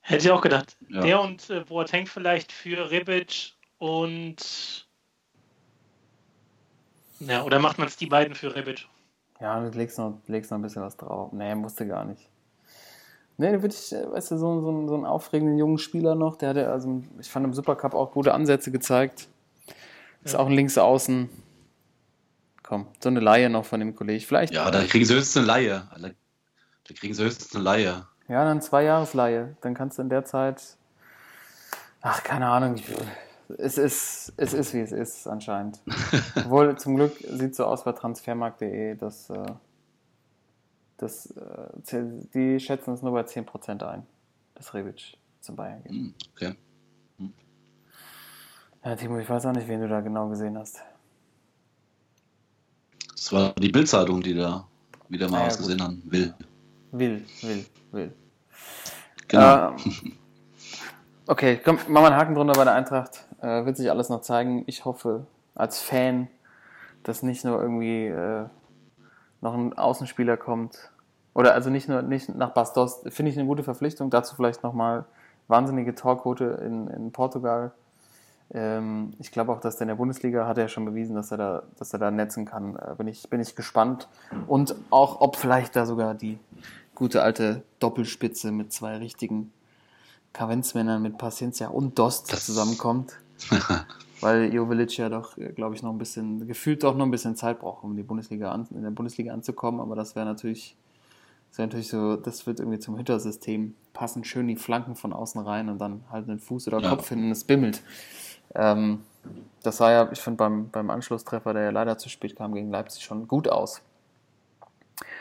Hätte 0.00 0.26
ich 0.26 0.30
auch 0.30 0.40
gedacht. 0.40 0.76
Ja. 0.88 1.00
Der 1.00 1.20
und 1.20 1.50
äh, 1.50 1.64
Boateng 1.64 2.06
vielleicht 2.06 2.52
für 2.52 2.88
Rebic 2.88 3.54
und. 3.78 4.86
Ja, 7.18 7.42
oder 7.42 7.58
macht 7.58 7.78
man 7.78 7.88
es 7.88 7.96
die 7.96 8.06
beiden 8.06 8.36
für 8.36 8.54
Rebic? 8.54 8.86
Ja, 9.40 9.58
du 9.58 9.76
legst 9.76 9.98
noch, 9.98 10.20
legst 10.28 10.52
noch 10.52 10.58
ein 10.58 10.62
bisschen 10.62 10.82
was 10.82 10.96
drauf. 10.96 11.32
Nee, 11.32 11.56
musste 11.56 11.84
gar 11.88 12.04
nicht. 12.04 12.28
Nee, 13.38 13.50
da 13.50 13.60
würde 13.60 13.74
ich, 13.74 13.92
äh, 13.92 14.08
weißt 14.08 14.30
du, 14.30 14.38
so, 14.38 14.60
so, 14.60 14.68
einen- 14.68 14.86
so 14.88 14.94
einen 14.94 15.04
aufregenden 15.04 15.58
jungen 15.58 15.78
Spieler 15.78 16.14
noch, 16.14 16.36
der 16.36 16.50
hatte, 16.50 16.70
also 16.70 17.02
ich 17.18 17.28
fand 17.28 17.44
im 17.44 17.54
Supercup 17.54 17.92
auch 17.94 18.12
gute 18.12 18.32
Ansätze 18.34 18.70
gezeigt. 18.70 19.26
Ist 20.24 20.34
auch 20.36 20.46
ein 20.46 20.52
Linksaußen. 20.52 21.28
Komm, 22.62 22.86
so 23.00 23.08
eine 23.08 23.20
Laie 23.20 23.48
noch 23.48 23.64
von 23.64 23.80
dem 23.80 23.94
Kollegen. 23.94 24.22
Vielleicht, 24.24 24.52
Ja, 24.52 24.70
da 24.70 24.84
kriegen 24.84 25.04
sie 25.04 25.14
höchstens 25.14 25.38
eine 25.38 25.46
Laie. 25.46 25.88
Da 25.92 26.94
kriegen 26.94 27.14
sie 27.14 27.24
höchstens 27.24 27.54
eine 27.54 27.64
Laie. 27.64 28.06
ja, 28.28 28.44
dann 28.44 28.60
zwei 28.60 28.84
Jahresleihe. 28.84 29.56
Dann 29.62 29.74
kannst 29.74 29.98
du 29.98 30.02
in 30.02 30.10
der 30.10 30.24
Zeit, 30.24 30.76
ach, 32.02 32.22
keine 32.22 32.48
Ahnung, 32.48 32.76
es 33.56 33.78
ist, 33.78 34.34
es 34.36 34.52
ist, 34.52 34.74
wie 34.74 34.80
es 34.80 34.92
ist, 34.92 35.26
anscheinend. 35.26 35.80
Obwohl, 36.36 36.76
zum 36.78 36.96
Glück 36.96 37.16
sieht 37.16 37.54
so 37.54 37.64
aus 37.64 37.84
bei 37.84 37.92
transfermarkt.de, 37.92 38.96
dass, 38.96 39.30
äh, 39.30 39.46
dass 40.98 41.30
äh, 41.30 42.02
die 42.34 42.60
schätzen 42.60 42.92
es 42.92 43.00
nur 43.00 43.12
bei 43.12 43.22
10% 43.22 43.82
ein, 43.86 44.06
dass 44.54 44.74
Rebic 44.74 45.16
zum 45.40 45.56
Bayern 45.56 45.82
geht. 45.82 45.92
Hm, 45.92 46.14
okay. 46.34 46.54
Ja, 48.88 48.96
Timo, 48.96 49.18
ich 49.18 49.28
weiß 49.28 49.44
auch 49.44 49.52
nicht, 49.52 49.68
wen 49.68 49.82
du 49.82 49.86
da 49.86 50.00
genau 50.00 50.30
gesehen 50.30 50.56
hast. 50.56 50.82
Das 53.10 53.30
war 53.34 53.52
die 53.52 53.68
Bildzeitung, 53.68 54.22
die 54.22 54.32
da 54.32 54.66
wieder 55.10 55.28
mal 55.28 55.40
Ah, 55.40 55.42
ja, 55.42 55.46
was 55.48 55.58
gesehen 55.58 55.82
haben 55.82 56.02
will. 56.06 56.32
Will, 56.92 57.22
will, 57.42 57.66
will. 57.92 58.14
Genau. 59.28 59.72
Ähm, 59.72 60.12
okay, 61.26 61.60
komm, 61.62 61.76
mach 61.88 62.00
mal 62.00 62.06
einen 62.06 62.16
Haken 62.16 62.34
drunter 62.34 62.54
bei 62.54 62.64
der 62.64 62.72
Eintracht. 62.72 63.26
Äh, 63.42 63.66
wird 63.66 63.76
sich 63.76 63.90
alles 63.90 64.08
noch 64.08 64.22
zeigen. 64.22 64.64
Ich 64.66 64.86
hoffe, 64.86 65.26
als 65.54 65.82
Fan, 65.82 66.28
dass 67.02 67.22
nicht 67.22 67.44
nur 67.44 67.60
irgendwie 67.60 68.06
äh, 68.06 68.46
noch 69.42 69.52
ein 69.52 69.76
Außenspieler 69.76 70.38
kommt. 70.38 70.90
Oder 71.34 71.52
also 71.52 71.68
nicht 71.68 71.90
nur 71.90 72.00
nicht 72.00 72.34
nach 72.34 72.54
Bastos. 72.54 73.02
Finde 73.08 73.32
ich 73.32 73.38
eine 73.38 73.46
gute 73.46 73.64
Verpflichtung. 73.64 74.08
Dazu 74.08 74.34
vielleicht 74.34 74.62
nochmal 74.62 75.04
wahnsinnige 75.46 75.94
Torquote 75.94 76.62
in, 76.64 76.88
in 76.88 77.12
Portugal. 77.12 77.72
Ähm, 78.50 79.12
ich 79.18 79.30
glaube 79.30 79.52
auch, 79.52 79.60
dass 79.60 79.76
der 79.76 79.84
in 79.84 79.88
der 79.88 79.94
Bundesliga 79.96 80.46
hat 80.46 80.56
er 80.58 80.64
ja 80.64 80.68
schon 80.68 80.84
bewiesen, 80.84 81.14
dass 81.14 81.30
er 81.30 81.36
da, 81.38 81.62
dass 81.76 81.92
er 81.92 81.98
da 81.98 82.10
netzen 82.10 82.44
kann. 82.46 82.76
Äh, 82.76 82.94
bin, 82.96 83.06
ich, 83.08 83.28
bin 83.28 83.40
ich 83.40 83.54
gespannt. 83.54 84.08
Und 84.46 84.74
auch, 84.90 85.20
ob 85.20 85.36
vielleicht 85.36 85.76
da 85.76 85.84
sogar 85.86 86.14
die 86.14 86.38
gute 86.94 87.22
alte 87.22 87.62
Doppelspitze 87.78 88.50
mit 88.50 88.72
zwei 88.72 88.96
richtigen 88.96 89.52
Kavenzmännern 90.32 91.00
mit 91.02 91.18
Paciencia 91.18 91.68
und 91.68 91.98
Dost 91.98 92.32
Das- 92.32 92.46
zusammenkommt. 92.46 93.14
Weil 94.20 94.52
Jovelic 94.52 94.96
ja 94.96 95.08
doch, 95.08 95.36
glaube 95.54 95.76
ich, 95.76 95.82
noch 95.84 95.92
ein 95.92 95.98
bisschen, 95.98 96.44
gefühlt 96.48 96.82
doch 96.82 96.96
noch 96.96 97.04
ein 97.06 97.10
bisschen 97.12 97.36
Zeit 97.36 97.60
braucht, 97.60 97.84
um 97.84 97.96
die 97.96 98.02
Bundesliga 98.02 98.50
an, 98.50 98.66
in 98.74 98.82
der 98.82 98.90
Bundesliga 98.90 99.32
anzukommen. 99.32 99.80
Aber 99.80 99.94
das 99.94 100.16
wäre 100.16 100.26
natürlich, 100.26 100.76
das 101.50 101.58
wäre 101.58 101.68
natürlich 101.68 101.88
so, 101.88 102.16
das 102.16 102.44
wird 102.44 102.58
irgendwie 102.58 102.80
zum 102.80 102.96
Hintersystem 102.96 103.74
passen. 103.92 104.24
Schön 104.24 104.48
die 104.48 104.56
Flanken 104.56 104.96
von 104.96 105.12
außen 105.12 105.40
rein 105.40 105.68
und 105.68 105.78
dann 105.78 106.02
halt 106.10 106.28
einen 106.28 106.40
Fuß 106.40 106.66
oder 106.66 106.80
Ja. 106.80 106.88
Kopf 106.90 107.08
hin 107.10 107.22
und 107.26 107.30
es 107.30 107.44
bimmelt. 107.44 107.80
Ähm, 108.54 109.04
das 109.62 109.78
sah 109.78 109.90
ja, 109.90 110.08
ich 110.12 110.20
finde, 110.20 110.38
beim, 110.38 110.70
beim 110.70 110.90
Anschlusstreffer, 110.90 111.52
der 111.52 111.64
ja 111.64 111.70
leider 111.70 111.98
zu 111.98 112.08
spät 112.08 112.36
kam 112.36 112.54
gegen 112.54 112.70
Leipzig, 112.70 113.04
schon 113.04 113.28
gut 113.28 113.48
aus. 113.48 113.82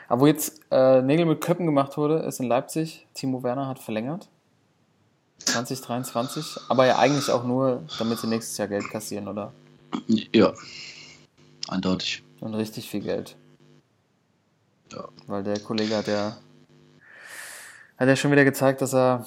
Aber 0.08 0.22
wo 0.22 0.28
jetzt 0.28 0.62
äh, 0.72 1.02
Nägel 1.02 1.26
mit 1.26 1.42
Köppen 1.42 1.66
gemacht 1.66 1.98
wurde, 1.98 2.20
ist 2.20 2.40
in 2.40 2.48
Leipzig. 2.48 3.06
Timo 3.13 3.44
Werner 3.44 3.68
hat 3.68 3.80
verlängert. 3.80 4.30
2023. 5.40 6.58
Aber 6.70 6.86
ja 6.86 6.98
eigentlich 6.98 7.30
auch 7.30 7.44
nur, 7.44 7.84
damit 8.00 8.20
sie 8.20 8.28
nächstes 8.28 8.58
Jahr 8.58 8.68
Geld 8.68 8.90
kassieren, 8.90 9.28
oder? 9.28 9.54
Ja. 10.08 10.54
Eindeutig. 11.68 12.24
Und 12.40 12.54
richtig 12.54 12.90
viel 12.90 13.02
Geld. 13.02 13.36
Ja. 14.92 15.08
Weil 15.28 15.44
der 15.44 15.60
Kollege 15.60 15.98
hat 15.98 16.08
ja, 16.08 16.38
hat 17.98 18.08
ja 18.08 18.16
schon 18.16 18.32
wieder 18.32 18.46
gezeigt, 18.46 18.82
dass 18.82 18.94
er, 18.94 19.26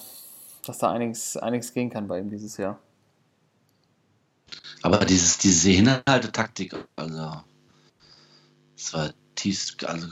dass 0.64 0.78
da 0.78 0.90
einiges, 0.90 1.36
einiges 1.36 1.72
gehen 1.74 1.90
kann 1.90 2.08
bei 2.08 2.18
ihm 2.18 2.30
dieses 2.30 2.56
Jahr. 2.56 2.78
Aber 4.82 5.04
dieses, 5.04 5.38
diese 5.38 5.70
Hinhaltetaktik, 5.70 6.74
also, 6.96 7.42
das 8.76 8.94
war 8.94 9.10
tiefst, 9.34 9.84
also, 9.84 10.08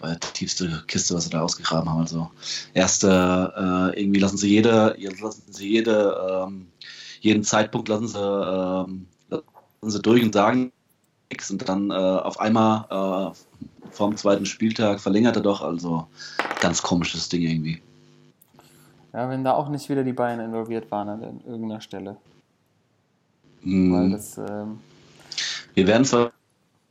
war 0.00 0.14
die 0.14 0.32
tiefste 0.32 0.84
Kiste, 0.86 1.14
was 1.14 1.24
sie 1.24 1.30
da 1.30 1.42
ausgegraben 1.42 1.88
haben. 1.88 2.00
Also, 2.00 2.30
erste, 2.74 3.92
äh, 3.94 4.00
irgendwie 4.00 4.20
lassen 4.20 4.36
sie 4.36 4.48
jede, 4.48 4.96
lassen 5.20 5.52
sie 5.52 5.68
jede, 5.68 6.44
ähm, 6.46 6.68
jeden 7.20 7.42
Zeitpunkt 7.42 7.88
lassen 7.88 8.08
sie, 8.08 8.18
ähm, 8.18 9.06
lassen 9.30 9.90
sie 9.90 10.02
durch 10.02 10.22
und 10.22 10.34
sagen 10.34 10.72
nichts 11.30 11.50
und 11.50 11.68
dann 11.68 11.90
äh, 11.90 11.94
auf 11.94 12.38
einmal 12.38 13.32
äh, 13.32 13.90
vorm 13.90 14.16
zweiten 14.16 14.46
Spieltag 14.46 15.00
verlängert 15.00 15.36
er 15.36 15.42
doch, 15.42 15.62
also, 15.62 16.06
ganz 16.60 16.82
komisches 16.82 17.28
Ding 17.28 17.42
irgendwie. 17.42 17.82
Ja, 19.12 19.28
wenn 19.28 19.44
da 19.44 19.52
auch 19.52 19.68
nicht 19.68 19.88
wieder 19.88 20.04
die 20.04 20.12
Bayern 20.12 20.40
involviert 20.40 20.90
waren 20.90 21.08
an 21.08 21.40
irgendeiner 21.44 21.80
Stelle. 21.80 22.16
Hm, 23.62 23.92
Weil 23.92 24.10
das 24.10 24.38
ähm, 24.38 24.80
wir 25.74 25.86
werden 25.86 26.02
es 26.02 26.14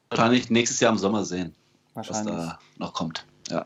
wahrscheinlich 0.09 0.49
nächstes 0.49 0.79
Jahr 0.79 0.91
im 0.91 0.97
Sommer 0.97 1.23
sehen, 1.23 1.53
was 1.93 2.09
wahrscheinlich. 2.09 2.35
da 2.35 2.57
noch 2.77 2.93
kommt. 2.93 3.25
Ja. 3.49 3.65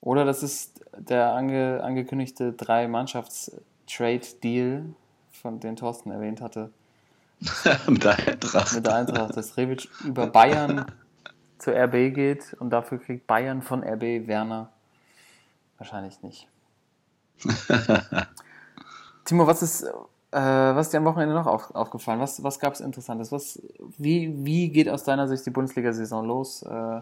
Oder 0.00 0.24
das 0.24 0.42
ist 0.42 0.80
der 0.96 1.32
ange, 1.32 1.82
angekündigte 1.82 2.52
Drei-Mannschafts-Trade-Deal, 2.52 4.94
von 5.32 5.60
den 5.60 5.76
Thorsten 5.76 6.10
erwähnt 6.10 6.40
hatte, 6.40 6.70
mit 7.86 8.02
der 8.04 8.18
Eintracht. 8.18 8.74
mit 8.74 8.84
der 8.84 8.96
Eintracht, 8.96 9.36
dass 9.36 9.56
Rebic 9.56 9.88
über 10.04 10.26
Bayern 10.26 10.86
zur 11.58 11.74
RB 11.74 12.12
geht 12.14 12.54
und 12.58 12.70
dafür 12.70 12.98
kriegt 12.98 13.26
Bayern 13.26 13.62
von 13.62 13.82
RB 13.84 14.26
Werner. 14.26 14.72
Wahrscheinlich 15.78 16.22
nicht. 16.22 16.48
Timo, 19.24 19.46
was 19.46 19.62
ist, 19.62 19.86
äh, 20.30 20.38
was 20.40 20.86
ist 20.86 20.92
dir 20.92 20.98
am 20.98 21.04
Wochenende 21.04 21.34
noch 21.34 21.46
auf, 21.46 21.74
aufgefallen? 21.74 22.20
Was, 22.20 22.42
was 22.42 22.58
gab 22.58 22.74
es 22.74 22.80
Interessantes? 22.80 23.32
Was, 23.32 23.62
wie, 23.96 24.44
wie 24.44 24.68
geht 24.68 24.88
aus 24.88 25.04
deiner 25.04 25.26
Sicht 25.26 25.46
die 25.46 25.50
Bundesliga-Saison 25.50 26.26
los? 26.26 26.62
Äh, 26.62 27.00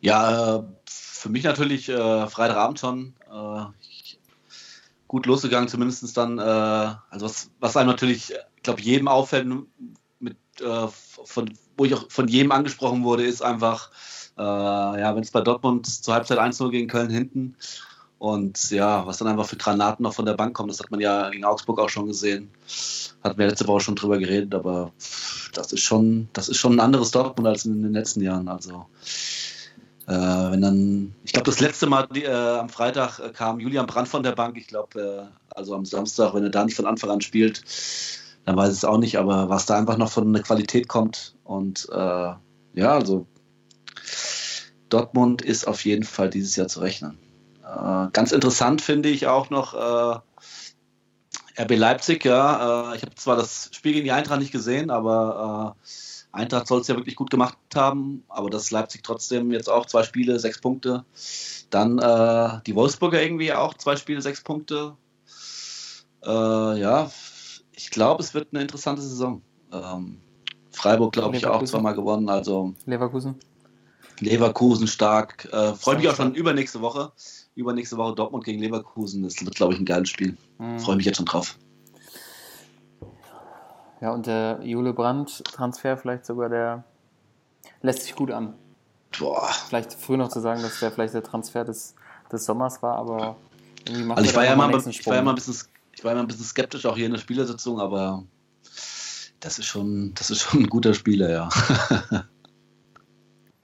Ja, 0.00 0.64
für 0.84 1.28
mich 1.28 1.42
natürlich 1.42 1.88
äh, 1.88 2.26
Freitagabend 2.28 2.78
schon 2.78 3.14
äh, 3.28 3.64
gut 5.08 5.26
losgegangen, 5.26 5.68
zumindest 5.68 6.16
dann, 6.16 6.38
äh, 6.38 6.42
also 6.42 7.26
was, 7.26 7.50
was 7.58 7.76
einem 7.76 7.88
natürlich, 7.90 8.32
ich 8.56 8.62
glaube, 8.62 8.80
jedem 8.82 9.08
auffällt, 9.08 9.48
mit, 10.20 10.36
äh, 10.60 10.86
von, 10.88 11.50
wo 11.76 11.84
ich 11.84 11.94
auch 11.94 12.08
von 12.10 12.28
jedem 12.28 12.52
angesprochen 12.52 13.02
wurde, 13.02 13.24
ist 13.24 13.42
einfach, 13.42 13.90
ja, 14.38 15.16
wenn 15.16 15.22
es 15.22 15.30
bei 15.30 15.40
Dortmund 15.40 15.86
zur 15.86 16.12
Halbzeit 16.12 16.38
1-0 16.38 16.70
gegen 16.70 16.88
Köln 16.88 17.08
hinten 17.08 17.56
und 18.18 18.70
ja, 18.70 19.06
was 19.06 19.18
dann 19.18 19.28
einfach 19.28 19.46
für 19.46 19.56
Granaten 19.56 20.02
noch 20.02 20.14
von 20.14 20.24
der 20.24 20.34
Bank 20.34 20.54
kommen, 20.54 20.68
das 20.68 20.80
hat 20.80 20.90
man 20.90 21.00
ja 21.00 21.28
gegen 21.28 21.44
Augsburg 21.44 21.78
auch 21.78 21.90
schon 21.90 22.06
gesehen. 22.06 22.50
Hatten 23.22 23.38
wir 23.38 23.46
letzte 23.46 23.66
Woche 23.66 23.80
schon 23.80 23.96
drüber 23.96 24.18
geredet, 24.18 24.54
aber 24.54 24.92
das 25.52 25.72
ist 25.72 25.82
schon, 25.82 26.28
das 26.32 26.48
ist 26.48 26.56
schon 26.56 26.76
ein 26.76 26.80
anderes 26.80 27.10
Dortmund 27.10 27.46
als 27.46 27.66
in 27.66 27.82
den 27.82 27.92
letzten 27.92 28.22
Jahren. 28.22 28.48
Also 28.48 28.86
äh, 30.06 30.12
wenn 30.12 30.62
dann, 30.62 31.14
ich 31.24 31.32
glaube, 31.32 31.50
das 31.50 31.60
letzte 31.60 31.86
Mal 31.86 32.08
äh, 32.14 32.28
am 32.28 32.70
Freitag 32.70 33.18
äh, 33.18 33.30
kam 33.30 33.60
Julian 33.60 33.86
Brandt 33.86 34.08
von 34.08 34.22
der 34.22 34.32
Bank. 34.32 34.56
Ich 34.56 34.68
glaube, 34.68 35.28
äh, 35.28 35.54
also 35.54 35.74
am 35.74 35.84
Samstag, 35.84 36.32
wenn 36.32 36.44
er 36.44 36.50
da 36.50 36.64
nicht 36.64 36.76
von 36.76 36.86
Anfang 36.86 37.10
an 37.10 37.20
spielt, 37.20 37.62
dann 38.46 38.56
weiß 38.56 38.70
ich 38.70 38.78
es 38.78 38.84
auch 38.84 38.98
nicht. 38.98 39.18
Aber 39.18 39.50
was 39.50 39.66
da 39.66 39.76
einfach 39.76 39.98
noch 39.98 40.10
von 40.10 40.32
der 40.32 40.42
Qualität 40.42 40.88
kommt 40.88 41.34
und 41.44 41.88
äh, 41.92 41.96
ja, 41.96 42.38
also 42.94 43.26
Dortmund 44.88 45.42
ist 45.42 45.66
auf 45.66 45.84
jeden 45.84 46.04
Fall 46.04 46.30
dieses 46.30 46.56
Jahr 46.56 46.68
zu 46.68 46.80
rechnen. 46.80 47.18
Äh, 47.66 48.08
ganz 48.12 48.32
interessant 48.32 48.80
finde 48.80 49.08
ich 49.08 49.26
auch 49.26 49.50
noch 49.50 49.74
äh, 49.74 51.62
RB 51.62 51.76
Leipzig. 51.76 52.24
Ja, 52.24 52.92
äh, 52.92 52.96
ich 52.96 53.02
habe 53.02 53.14
zwar 53.16 53.36
das 53.36 53.70
Spiel 53.72 53.92
gegen 53.92 54.04
die 54.04 54.12
Eintracht 54.12 54.40
nicht 54.40 54.52
gesehen, 54.52 54.90
aber 54.90 55.74
äh, 55.76 56.36
Eintracht 56.36 56.66
soll 56.66 56.80
es 56.80 56.88
ja 56.88 56.96
wirklich 56.96 57.16
gut 57.16 57.30
gemacht 57.30 57.56
haben, 57.74 58.24
aber 58.28 58.50
dass 58.50 58.70
Leipzig 58.70 59.02
trotzdem 59.02 59.52
jetzt 59.52 59.70
auch 59.70 59.86
zwei 59.86 60.02
Spiele, 60.02 60.38
sechs 60.38 60.60
Punkte. 60.60 61.04
Dann 61.70 61.98
äh, 61.98 62.60
die 62.66 62.74
Wolfsburger 62.74 63.22
irgendwie 63.22 63.52
auch 63.52 63.74
zwei 63.74 63.96
Spiele, 63.96 64.20
sechs 64.20 64.42
Punkte. 64.42 64.96
Äh, 66.24 66.28
ja, 66.30 67.10
ich 67.72 67.90
glaube, 67.90 68.22
es 68.22 68.34
wird 68.34 68.48
eine 68.52 68.62
interessante 68.62 69.02
Saison. 69.02 69.42
Ähm, 69.72 70.20
Freiburg, 70.70 71.12
glaube 71.12 71.36
ich, 71.36 71.46
auch 71.46 71.64
zweimal 71.64 71.94
gewonnen. 71.94 72.28
Also 72.28 72.74
Leverkusen? 72.84 73.36
Leverkusen 74.20 74.86
stark. 74.86 75.48
Äh, 75.52 75.74
Freue 75.74 75.96
mich 75.96 76.08
auch 76.08 76.16
schon 76.16 76.34
übernächste 76.34 76.80
Woche. 76.80 77.12
Übernächste 77.56 77.96
Woche 77.96 78.14
Dortmund 78.14 78.44
gegen 78.44 78.60
Leverkusen. 78.60 79.22
Das 79.22 79.44
wird, 79.44 79.54
glaube 79.54 79.74
ich, 79.74 79.80
ein 79.80 79.84
geiles 79.84 80.10
Spiel. 80.10 80.36
Mhm. 80.58 80.78
Freue 80.78 80.96
mich 80.96 81.06
jetzt 81.06 81.16
schon 81.16 81.26
drauf. 81.26 81.58
Ja, 84.00 84.12
und 84.12 84.26
der 84.26 84.60
Jule 84.62 84.92
Brandt-Transfer 84.92 85.96
vielleicht 85.96 86.26
sogar 86.26 86.48
der 86.48 86.84
lässt 87.82 88.02
sich 88.02 88.14
gut 88.14 88.30
an. 88.30 88.54
Boah. 89.18 89.48
Vielleicht 89.68 89.94
früh 89.94 90.16
noch 90.16 90.28
zu 90.28 90.40
sagen, 90.40 90.62
dass 90.62 90.80
der 90.80 90.90
vielleicht 90.90 91.14
der 91.14 91.22
Transfer 91.22 91.64
des, 91.64 91.94
des 92.30 92.44
Sommers 92.44 92.82
war, 92.82 92.96
aber 92.96 93.36
irgendwie 93.86 94.04
macht 94.04 94.18
Also 94.18 94.30
ich 94.30 94.36
war, 94.36 94.44
ja 94.44 94.54
mal, 94.54 94.68
ich 94.88 95.06
war 95.06 95.16
ja 95.16 95.22
mal 95.22 95.30
ein 95.30 95.36
bisschen, 95.36 95.62
ich 95.94 96.04
war 96.04 96.10
ja 96.10 96.16
mal 96.16 96.22
ein 96.22 96.26
bisschen 96.26 96.44
skeptisch 96.44 96.84
auch 96.84 96.96
hier 96.96 97.06
in 97.06 97.12
der 97.12 97.18
Spielersitzung, 97.18 97.80
aber 97.80 98.24
das 99.40 99.58
ist 99.58 99.66
schon, 99.66 100.12
das 100.14 100.30
ist 100.30 100.42
schon 100.42 100.64
ein 100.64 100.68
guter 100.68 100.92
Spieler, 100.92 101.30
ja. 101.30 101.48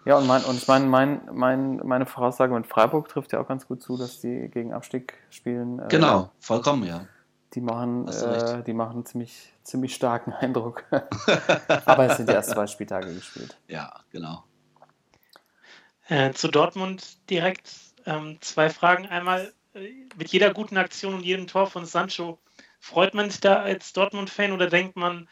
Ja, 0.05 0.19
und, 0.19 0.27
mein, 0.27 0.43
und 0.45 0.57
ich 0.57 0.67
meine, 0.67 0.87
mein, 0.87 1.21
mein, 1.33 1.77
meine 1.85 2.07
Voraussage 2.07 2.53
mit 2.55 2.67
Freiburg 2.67 3.09
trifft 3.09 3.33
ja 3.33 3.41
auch 3.41 3.47
ganz 3.47 3.69
gut 3.69 3.83
zu, 3.83 3.97
dass 3.97 4.21
die 4.21 4.49
gegen 4.49 4.73
Abstieg 4.73 5.15
spielen. 5.31 5.79
Äh, 5.79 5.89
genau, 5.89 6.31
vollkommen, 6.41 6.85
ja. 6.85 7.07
Die 7.55 7.61
machen, 7.61 8.09
äh, 8.09 8.65
die 8.65 8.73
machen 8.73 8.95
einen 8.95 9.07
ziemlich, 9.07 9.53
ziemlich 9.63 9.95
starken 9.95 10.33
Eindruck. 10.41 10.85
aber 11.87 12.07
es 12.07 12.17
sind 12.17 12.29
die 12.29 12.35
ersten 12.35 12.55
zwei 12.55 12.67
Spieltage 12.67 13.15
gespielt. 13.15 13.57
Ja, 13.69 14.01
genau. 14.11 14.43
Äh, 16.09 16.33
zu 16.33 16.49
Dortmund 16.49 17.29
direkt 17.31 17.71
ähm, 18.07 18.39
zwei 18.41 18.71
Fragen. 18.71 19.07
Einmal, 19.07 19.53
äh, 19.75 19.89
mit 20.17 20.31
jeder 20.31 20.53
guten 20.53 20.79
Aktion 20.79 21.15
und 21.15 21.25
jedem 21.25 21.47
Tor 21.47 21.69
von 21.69 21.87
Sancho, 21.87 22.39
freut 22.81 23.15
man 23.15 23.31
sich 23.31 23.41
da 23.41 23.63
als 23.63 23.93
Dortmund-Fan 23.93 24.53
oder 24.53 24.69
denkt 24.69 24.97
man, 24.97 25.29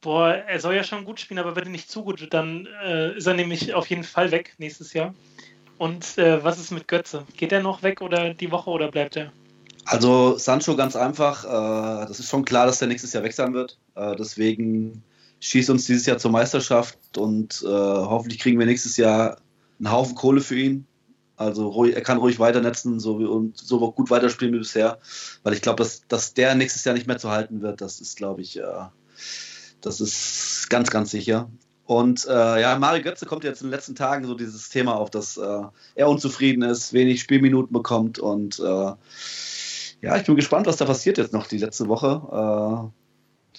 boah, 0.00 0.34
er 0.34 0.60
soll 0.60 0.74
ja 0.74 0.84
schon 0.84 1.04
gut 1.04 1.20
spielen, 1.20 1.38
aber 1.38 1.52
bitte 1.52 1.70
nicht 1.70 1.90
zu 1.90 2.04
gut, 2.04 2.26
dann 2.32 2.66
äh, 2.84 3.16
ist 3.16 3.26
er 3.26 3.34
nämlich 3.34 3.74
auf 3.74 3.86
jeden 3.88 4.04
Fall 4.04 4.30
weg 4.30 4.54
nächstes 4.58 4.92
Jahr. 4.92 5.14
Und 5.78 6.18
äh, 6.18 6.44
was 6.44 6.58
ist 6.58 6.70
mit 6.70 6.88
Götze? 6.88 7.24
Geht 7.36 7.52
er 7.52 7.62
noch 7.62 7.82
weg 7.82 8.02
oder 8.02 8.34
die 8.34 8.50
Woche 8.50 8.70
oder 8.70 8.90
bleibt 8.90 9.16
er? 9.16 9.32
Also 9.86 10.36
Sancho 10.36 10.76
ganz 10.76 10.94
einfach, 10.94 11.44
äh, 11.44 12.06
das 12.06 12.20
ist 12.20 12.28
schon 12.28 12.44
klar, 12.44 12.66
dass 12.66 12.78
der 12.78 12.88
nächstes 12.88 13.12
Jahr 13.12 13.22
weg 13.22 13.32
sein 13.32 13.54
wird. 13.54 13.78
Äh, 13.94 14.14
deswegen 14.16 15.02
schießt 15.40 15.70
uns 15.70 15.86
dieses 15.86 16.06
Jahr 16.06 16.18
zur 16.18 16.30
Meisterschaft 16.30 16.98
und 17.16 17.62
äh, 17.64 17.68
hoffentlich 17.68 18.40
kriegen 18.40 18.58
wir 18.58 18.66
nächstes 18.66 18.96
Jahr 18.98 19.38
einen 19.78 19.90
Haufen 19.90 20.14
Kohle 20.14 20.42
für 20.42 20.56
ihn. 20.56 20.86
Also 21.36 21.68
ruhig, 21.68 21.94
er 21.94 22.02
kann 22.02 22.18
ruhig 22.18 22.38
weiternetzen 22.38 23.00
so 23.00 23.18
wie, 23.18 23.24
und 23.24 23.56
so 23.56 23.90
gut 23.92 24.10
weiterspielen 24.10 24.52
wie 24.52 24.58
bisher, 24.58 24.98
weil 25.42 25.54
ich 25.54 25.62
glaube, 25.62 25.82
dass, 25.82 26.06
dass 26.06 26.34
der 26.34 26.54
nächstes 26.54 26.84
Jahr 26.84 26.94
nicht 26.94 27.06
mehr 27.06 27.16
zu 27.16 27.30
halten 27.30 27.62
wird. 27.62 27.80
Das 27.80 28.02
ist, 28.02 28.18
glaube 28.18 28.42
ich, 28.42 28.58
äh, 28.58 28.62
das 29.80 30.00
ist 30.00 30.68
ganz, 30.70 30.90
ganz 30.90 31.10
sicher. 31.10 31.50
Und 31.90 32.24
äh, 32.28 32.60
ja, 32.60 32.78
Mario 32.78 33.02
Götze 33.02 33.26
kommt 33.26 33.42
jetzt 33.42 33.62
in 33.62 33.66
den 33.66 33.72
letzten 33.72 33.96
Tagen 33.96 34.24
so 34.24 34.34
dieses 34.34 34.68
Thema 34.68 34.94
auf, 34.94 35.10
dass 35.10 35.36
äh, 35.36 35.62
er 35.96 36.08
unzufrieden 36.08 36.62
ist, 36.62 36.92
wenig 36.92 37.20
Spielminuten 37.20 37.72
bekommt 37.72 38.20
und 38.20 38.60
äh, 38.60 38.92
ja, 40.02 40.16
ich 40.16 40.24
bin 40.24 40.36
gespannt, 40.36 40.66
was 40.66 40.76
da 40.76 40.84
passiert 40.84 41.18
jetzt 41.18 41.32
noch 41.32 41.48
die 41.48 41.58
letzte 41.58 41.88
Woche. 41.88 42.92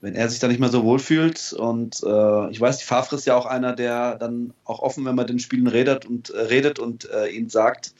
wenn 0.00 0.14
er 0.14 0.28
sich 0.28 0.40
da 0.40 0.48
nicht 0.48 0.58
mehr 0.60 0.68
so 0.68 0.84
wohl 0.84 0.98
fühlt. 0.98 1.52
Und 1.54 2.02
äh, 2.02 2.50
ich 2.50 2.60
weiß, 2.60 2.78
die 2.78 2.84
Favre 2.84 3.16
ist 3.16 3.26
ja 3.26 3.36
auch 3.36 3.46
einer, 3.46 3.74
der 3.74 4.16
dann 4.16 4.52
auch 4.64 4.80
offen, 4.80 5.04
wenn 5.04 5.14
man 5.14 5.26
den 5.26 5.38
Spielen 5.38 5.68
redet 5.68 6.04
und 6.04 6.30
äh, 6.30 6.40
redet 6.40 6.78
und 6.78 7.08
ihnen 7.32 7.48
sagt, 7.48 7.94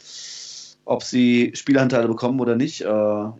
ob 0.85 1.03
sie 1.03 1.53
Spielanteile 1.55 2.09
bekommen 2.09 2.39
oder 2.41 2.55
nicht. 2.55 2.85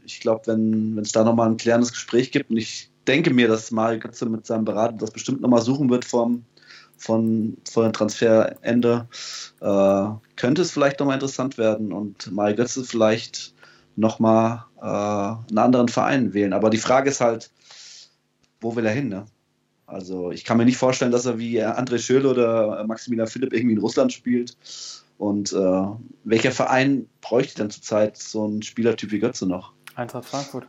Ich 0.05 0.21
glaube, 0.21 0.47
wenn 0.47 0.99
es 0.99 1.13
da 1.13 1.23
nochmal 1.23 1.49
ein 1.49 1.59
klärendes 1.59 1.93
Gespräch 1.93 2.33
gibt, 2.33 2.51
und 2.51 2.57
ich 2.57 2.91
denke 3.07 3.33
mir, 3.33 3.49
dass 3.49 3.71
Mario 3.71 4.01
Götze 4.01 4.27
mit 4.27 4.47
seinem 4.47 4.65
Berater 4.65 4.97
das 4.99 5.11
bestimmt 5.11 5.41
nochmal 5.41 5.63
suchen 5.63 5.91
wird 5.91 6.05
vom, 6.05 6.45
von, 6.97 7.57
von 7.71 7.85
dem 7.85 7.93
Transferende, 7.93 9.09
äh, 9.61 10.07
könnte 10.37 10.63
es 10.63 10.71
vielleicht 10.71 11.01
nochmal 11.01 11.15
interessant 11.15 11.59
werden 11.59 11.93
und 11.93 12.31
Mario 12.33 12.57
Götze 12.57 12.85
vielleicht 12.85 13.55
nochmal 13.97 14.65
äh, 14.81 14.85
einen 14.85 15.59
anderen 15.59 15.89
Verein 15.89 16.35
wählen. 16.35 16.53
Aber 16.53 16.71
die 16.71 16.79
Frage 16.79 17.11
ist 17.11 17.21
halt, 17.21 17.51
wo 18.61 18.77
will 18.77 18.87
er 18.87 18.93
hin? 18.93 19.09
Ne? 19.09 19.27
Also 19.87 20.33
ich 20.33 20.45
kann 20.45 20.57
mir 20.57 20.65
nicht 20.65 20.77
vorstellen, 20.77 21.13
dass 21.13 21.27
er 21.27 21.39
wie 21.39 21.63
André 21.63 21.99
Schöle 21.99 22.29
oder 22.29 22.85
Maximilian 22.87 23.29
Philipp 23.29 23.53
irgendwie 23.53 23.75
in 23.75 23.81
Russland 23.81 24.13
spielt. 24.13 24.57
Und 25.19 25.53
äh, 25.53 25.87
welcher 26.25 26.53
Verein 26.53 27.09
bräuchte 27.23 27.57
denn 27.57 27.71
zurzeit 27.71 28.19
so 28.19 28.45
einen 28.45 28.63
Spielertyp 28.63 29.13
wie 29.13 29.21
Götze 29.21 29.47
noch? 29.47 29.73
Eintracht 29.95 30.27
Frankfurt. 30.27 30.67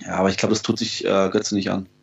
Ja, 0.00 0.16
aber 0.16 0.28
ich 0.28 0.36
glaube, 0.36 0.54
das 0.54 0.62
tut 0.62 0.78
sich 0.78 1.04
äh, 1.04 1.28
Götze 1.30 1.54
nicht 1.54 1.70
an. 1.70 1.88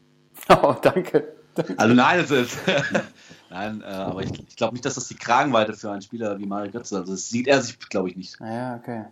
Oh, 0.50 0.76
danke. 0.80 1.36
Also 1.78 1.96
nein, 1.96 2.20
es 2.20 2.30
ist. 2.30 2.60
nein, 3.50 3.82
äh, 3.82 3.86
aber 3.86 4.22
ich, 4.22 4.32
ich 4.48 4.56
glaube 4.56 4.74
nicht, 4.74 4.86
dass 4.86 4.96
das 4.96 5.08
die 5.08 5.16
Kragenweite 5.16 5.74
für 5.74 5.90
einen 5.90 6.02
Spieler 6.02 6.38
wie 6.38 6.46
Mario 6.46 6.72
Götze. 6.72 6.98
Also 6.98 7.14
das 7.14 7.30
sieht 7.30 7.48
er 7.48 7.62
sich, 7.62 7.80
glaube 7.80 8.10
ich, 8.10 8.16
nicht. 8.16 8.40
Naja, 8.40 8.76
okay. 8.76 9.06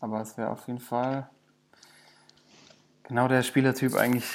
Aber 0.00 0.20
es 0.20 0.36
wäre 0.36 0.50
auf 0.50 0.66
jeden 0.66 0.80
Fall 0.80 1.28
genau 3.04 3.28
der 3.28 3.42
Spielertyp 3.42 3.94
eigentlich, 3.94 4.26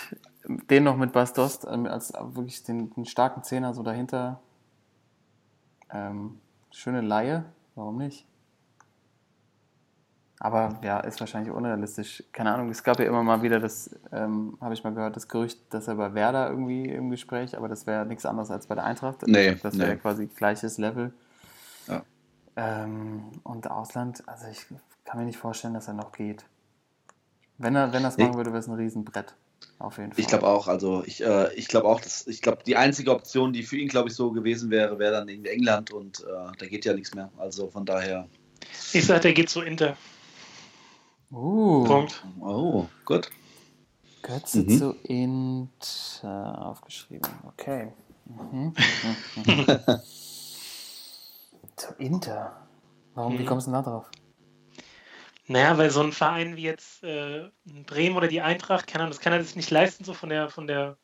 den 0.45 0.83
noch 0.83 0.95
mit 0.95 1.11
Bas 1.11 1.33
Dost 1.33 1.67
ähm, 1.69 1.85
als 1.85 2.13
wirklich 2.13 2.63
den, 2.63 2.93
den 2.93 3.05
starken 3.05 3.43
Zehner 3.43 3.73
so 3.73 3.83
dahinter. 3.83 4.39
Ähm, 5.91 6.39
schöne 6.71 7.01
Laie, 7.01 7.45
warum 7.75 7.97
nicht? 7.97 8.25
Aber 10.43 10.79
ja, 10.83 10.99
ist 11.01 11.19
wahrscheinlich 11.19 11.53
unrealistisch. 11.53 12.23
Keine 12.31 12.51
Ahnung, 12.51 12.71
es 12.71 12.83
gab 12.83 12.97
ja 12.97 13.05
immer 13.05 13.21
mal 13.21 13.43
wieder 13.43 13.59
das, 13.59 13.95
ähm, 14.11 14.57
habe 14.59 14.73
ich 14.73 14.83
mal 14.83 14.91
gehört, 14.91 15.15
das 15.15 15.27
Gerücht, 15.27 15.59
dass 15.69 15.87
er 15.87 15.93
bei 15.93 16.15
Werder 16.15 16.49
irgendwie 16.49 16.89
im 16.89 17.11
Gespräch, 17.11 17.55
aber 17.55 17.67
das 17.67 17.85
wäre 17.85 18.07
nichts 18.07 18.25
anderes 18.25 18.49
als 18.49 18.65
bei 18.65 18.73
der 18.73 18.83
Eintracht. 18.83 19.27
Nee, 19.27 19.53
das 19.61 19.77
wäre 19.77 19.91
nee. 19.91 19.97
quasi 19.97 20.25
gleiches 20.25 20.79
Level. 20.79 21.13
Ja. 21.87 22.01
Ähm, 22.55 23.25
und 23.43 23.69
Ausland, 23.69 24.27
also 24.27 24.47
ich 24.51 24.65
kann 25.05 25.19
mir 25.19 25.27
nicht 25.27 25.37
vorstellen, 25.37 25.75
dass 25.75 25.87
er 25.87 25.93
noch 25.93 26.11
geht. 26.11 26.43
Wenn 27.59 27.75
er, 27.75 27.93
wenn 27.93 28.03
er 28.03 28.09
es 28.09 28.17
Nee. 28.17 28.23
machen 28.23 28.37
würde, 28.37 28.49
wäre 28.49 28.61
es 28.61 28.67
ein 28.67 28.73
Riesenbrett. 28.73 29.35
Auf 29.77 29.99
jeden 29.99 30.11
Fall. 30.11 30.19
Ich 30.19 30.25
glaube 30.25 30.47
auch, 30.47 30.67
also 30.67 31.03
ich, 31.05 31.23
äh, 31.23 31.53
ich 31.53 31.67
glaube 31.67 31.87
auch, 31.87 32.01
dass 32.01 32.25
ich 32.25 32.41
glaube, 32.41 32.63
die 32.65 32.77
einzige 32.77 33.11
Option, 33.11 33.53
die 33.53 33.61
für 33.61 33.77
ihn, 33.77 33.89
glaube 33.89 34.09
ich, 34.09 34.15
so 34.15 34.31
gewesen 34.31 34.71
wäre, 34.71 34.97
wäre 34.97 35.11
dann 35.11 35.29
in 35.29 35.45
England 35.45 35.91
und 35.91 36.21
äh, 36.21 36.57
da 36.57 36.65
geht 36.65 36.83
ja 36.85 36.93
nichts 36.93 37.13
mehr. 37.13 37.29
Also 37.37 37.69
von 37.69 37.85
daher. 37.85 38.27
Ich 38.91 39.05
sage, 39.05 39.19
der 39.19 39.33
geht 39.33 39.51
zu 39.51 39.61
Inter. 39.61 39.95
Uh, 41.31 41.85
Punkt. 41.85 42.23
Oh, 42.41 42.87
gut. 43.05 43.29
Götze 44.21 44.63
Mhm. 44.63 44.77
zu 44.77 44.95
Inter 45.03 46.65
aufgeschrieben. 46.65 47.29
Okay. 47.47 47.91
Mhm. 48.25 48.73
Zu 51.75 51.93
Inter. 51.97 52.55
Warum, 53.15 53.37
wie 53.37 53.43
Mhm. 53.43 53.45
kommst 53.47 53.67
du 53.67 53.71
denn 53.71 53.83
da 53.83 53.89
drauf? 53.89 54.09
Naja, 55.47 55.77
weil 55.77 55.89
so 55.89 56.01
ein 56.01 56.11
Verein 56.11 56.55
wie 56.55 56.61
jetzt 56.63 57.03
äh, 57.03 57.49
Bremen 57.65 58.15
oder 58.15 58.27
die 58.27 58.41
Eintracht, 58.41 58.87
kann 58.87 59.05
das 59.09 59.19
kann 59.19 59.33
er 59.33 59.43
sich 59.43 59.55
nicht 59.55 59.71
leisten, 59.71 60.03
so 60.03 60.13
von 60.13 60.29
der, 60.29 60.49
von 60.49 60.67
der, 60.67 60.97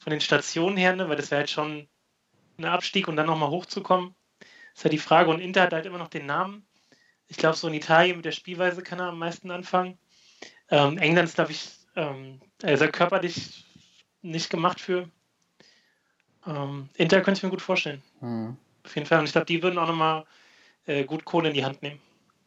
von 0.00 0.10
den 0.10 0.20
Stationen 0.20 0.76
her, 0.76 0.96
ne? 0.96 1.08
weil 1.08 1.16
das 1.16 1.30
wäre 1.30 1.40
halt 1.40 1.50
schon 1.50 1.88
ein 2.58 2.64
Abstieg 2.64 3.08
und 3.08 3.16
dann 3.16 3.26
nochmal 3.26 3.50
hochzukommen. 3.50 4.14
ist 4.74 4.84
halt 4.84 4.92
die 4.92 4.98
Frage. 4.98 5.30
Und 5.30 5.40
Inter 5.40 5.62
hat 5.62 5.72
halt 5.72 5.86
immer 5.86 5.98
noch 5.98 6.08
den 6.08 6.26
Namen. 6.26 6.66
Ich 7.28 7.36
glaube, 7.36 7.56
so 7.56 7.68
in 7.68 7.74
Italien 7.74 8.16
mit 8.16 8.24
der 8.24 8.32
Spielweise 8.32 8.82
kann 8.82 8.98
er 9.00 9.06
am 9.06 9.18
meisten 9.18 9.50
anfangen. 9.50 9.98
Ähm, 10.70 10.98
England 10.98 11.28
ist, 11.28 11.34
glaube 11.34 11.52
ich, 11.52 11.70
ähm, 11.96 12.40
also 12.62 12.86
körperlich 12.88 13.64
nicht 14.22 14.50
gemacht 14.50 14.80
für. 14.80 15.08
Ähm, 16.46 16.88
Inter 16.94 17.20
könnte 17.20 17.38
ich 17.38 17.42
mir 17.42 17.50
gut 17.50 17.62
vorstellen. 17.62 18.02
Mhm. 18.20 18.56
Auf 18.84 18.94
jeden 18.94 19.06
Fall. 19.06 19.18
Und 19.18 19.24
ich 19.26 19.32
glaube, 19.32 19.46
die 19.46 19.62
würden 19.62 19.78
auch 19.78 19.88
nochmal 19.88 20.24
äh, 20.86 21.04
gut 21.04 21.24
Kohle 21.24 21.48
in 21.48 21.54
die 21.54 21.64
Hand 21.64 21.82
nehmen. 21.82 22.00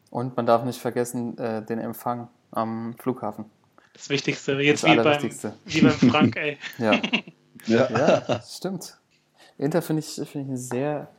Und 0.10 0.36
man 0.36 0.46
darf 0.46 0.64
nicht 0.64 0.80
vergessen, 0.80 1.38
äh, 1.38 1.64
den 1.64 1.80
Empfang 1.80 2.30
am 2.52 2.96
Flughafen. 2.98 3.46
Das 3.94 4.10
Wichtigste. 4.10 4.54
Jetzt 4.54 4.84
Das 4.84 4.92
wie 4.92 4.96
beim, 4.96 5.40
wie 5.66 5.82
beim 5.82 5.92
Frank, 5.92 6.36
ey. 6.38 6.58
Ja, 6.78 7.02
Ja. 7.66 7.90
ja 7.92 8.42
stimmt. 8.42 8.98
Inter 9.58 9.82
finde 9.82 10.00
ich, 10.00 10.16
find 10.30 10.50
ich 10.50 10.60
sehr, 10.60 11.10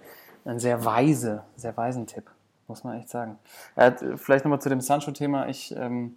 ein 0.46 0.58
sehr 0.58 0.82
weise, 0.84 1.44
sehr 1.56 1.76
weisen 1.76 2.06
Tipp, 2.06 2.30
muss 2.70 2.84
man 2.84 2.98
echt 2.98 3.10
sagen. 3.10 3.38
Äh, 3.74 3.92
vielleicht 4.16 4.44
nochmal 4.44 4.60
zu 4.60 4.68
dem 4.68 4.80
Sancho-Thema. 4.80 5.48
Ich, 5.48 5.74
ähm, 5.76 6.16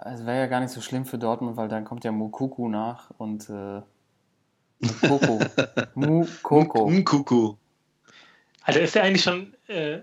es 0.00 0.24
wäre 0.26 0.38
ja 0.38 0.46
gar 0.46 0.60
nicht 0.60 0.72
so 0.72 0.80
schlimm 0.80 1.04
für 1.04 1.18
Dortmund, 1.18 1.56
weil 1.56 1.68
dann 1.68 1.84
kommt 1.84 2.04
ja 2.04 2.10
Mukuku 2.10 2.68
nach 2.68 3.10
und 3.18 3.48
äh, 3.50 3.82
Mukoko. 4.80 5.38
Mukoko. 5.94 6.90
Kuku. 7.04 7.54
Also 8.62 8.80
ist 8.80 8.94
der 8.94 9.04
eigentlich 9.04 9.22
schon, 9.22 9.54
äh, 9.68 10.00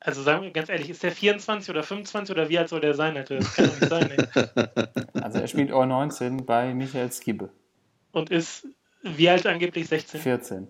also 0.00 0.22
sagen 0.22 0.42
wir 0.42 0.50
ganz 0.50 0.68
ehrlich, 0.68 0.90
ist 0.90 1.02
der 1.02 1.12
24 1.12 1.70
oder 1.70 1.82
25 1.82 2.34
oder 2.34 2.48
wie 2.48 2.58
alt 2.58 2.68
soll 2.68 2.80
der 2.80 2.94
sein, 2.94 3.16
Alter? 3.16 3.36
Das 3.36 3.54
kann 3.54 3.66
doch 3.66 3.80
nicht 3.80 3.88
sein, 3.88 4.10
ey. 4.10 4.26
Also 5.22 5.38
er 5.38 5.46
spielt 5.46 5.70
U19 5.70 6.42
bei 6.44 6.74
Michael 6.74 7.10
Skibbe. 7.10 7.50
Und 8.12 8.30
ist 8.30 8.66
wie 9.02 9.30
alt 9.30 9.46
angeblich 9.46 9.88
16? 9.88 10.20
14. 10.20 10.68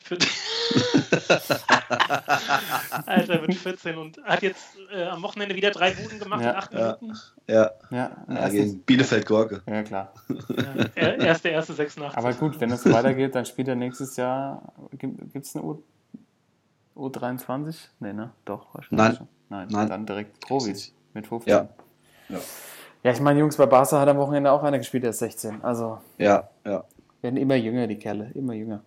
Alter, 3.06 3.40
mit 3.42 3.54
14 3.54 3.96
und 3.98 4.22
hat 4.24 4.42
jetzt 4.42 4.76
äh, 4.92 5.04
am 5.04 5.22
Wochenende 5.22 5.54
wieder 5.54 5.70
drei 5.70 5.90
Buden 5.92 6.18
gemacht 6.18 6.42
Ja. 6.42 6.50
in 6.50 6.56
acht 6.56 6.72
Ja. 6.72 6.96
Minuten. 7.00 7.18
Ja, 7.46 7.70
Ja, 7.90 8.10
ja 8.28 8.48
gegen 8.48 8.80
Bielefeld-Gorke. 8.80 9.62
ja 9.66 9.82
klar. 9.82 10.12
Ja, 10.28 10.84
er- 10.94 11.18
erste, 11.20 11.48
erste 11.48 11.74
86. 11.74 12.16
Aber 12.16 12.32
gut, 12.34 12.60
wenn 12.60 12.70
es 12.70 12.84
weitergeht, 12.90 13.34
dann 13.34 13.44
spielt 13.46 13.68
er 13.68 13.74
nächstes 13.74 14.16
Jahr. 14.16 14.72
Gibt 14.92 15.46
es 15.46 15.56
eine 15.56 15.64
U, 15.64 15.82
U23? 16.96 17.76
Nee, 18.00 18.12
ne? 18.12 18.30
Doch, 18.44 18.74
wahrscheinlich. 18.74 19.06
Nein. 19.08 19.16
schon. 19.16 19.28
Nein, 19.50 19.68
Nein. 19.70 19.88
dann 19.88 20.06
direkt 20.06 20.40
Profis 20.40 20.92
mit 21.14 21.26
15. 21.26 21.50
Ja. 21.52 21.68
Ja. 22.28 22.38
Ja, 23.04 23.12
ich 23.12 23.20
meine, 23.20 23.38
Jungs, 23.40 23.56
bei 23.56 23.66
Barca 23.66 24.00
hat 24.00 24.08
am 24.08 24.18
Wochenende 24.18 24.50
auch 24.50 24.62
einer 24.62 24.78
gespielt, 24.78 25.04
der 25.04 25.10
ist 25.10 25.20
16. 25.20 25.62
Also 25.62 25.98
Ja, 26.18 26.48
ja. 26.66 26.84
werden 27.22 27.36
immer 27.36 27.54
jünger, 27.54 27.86
die 27.86 27.96
Kerle, 27.96 28.30
immer 28.34 28.52
jünger. 28.54 28.82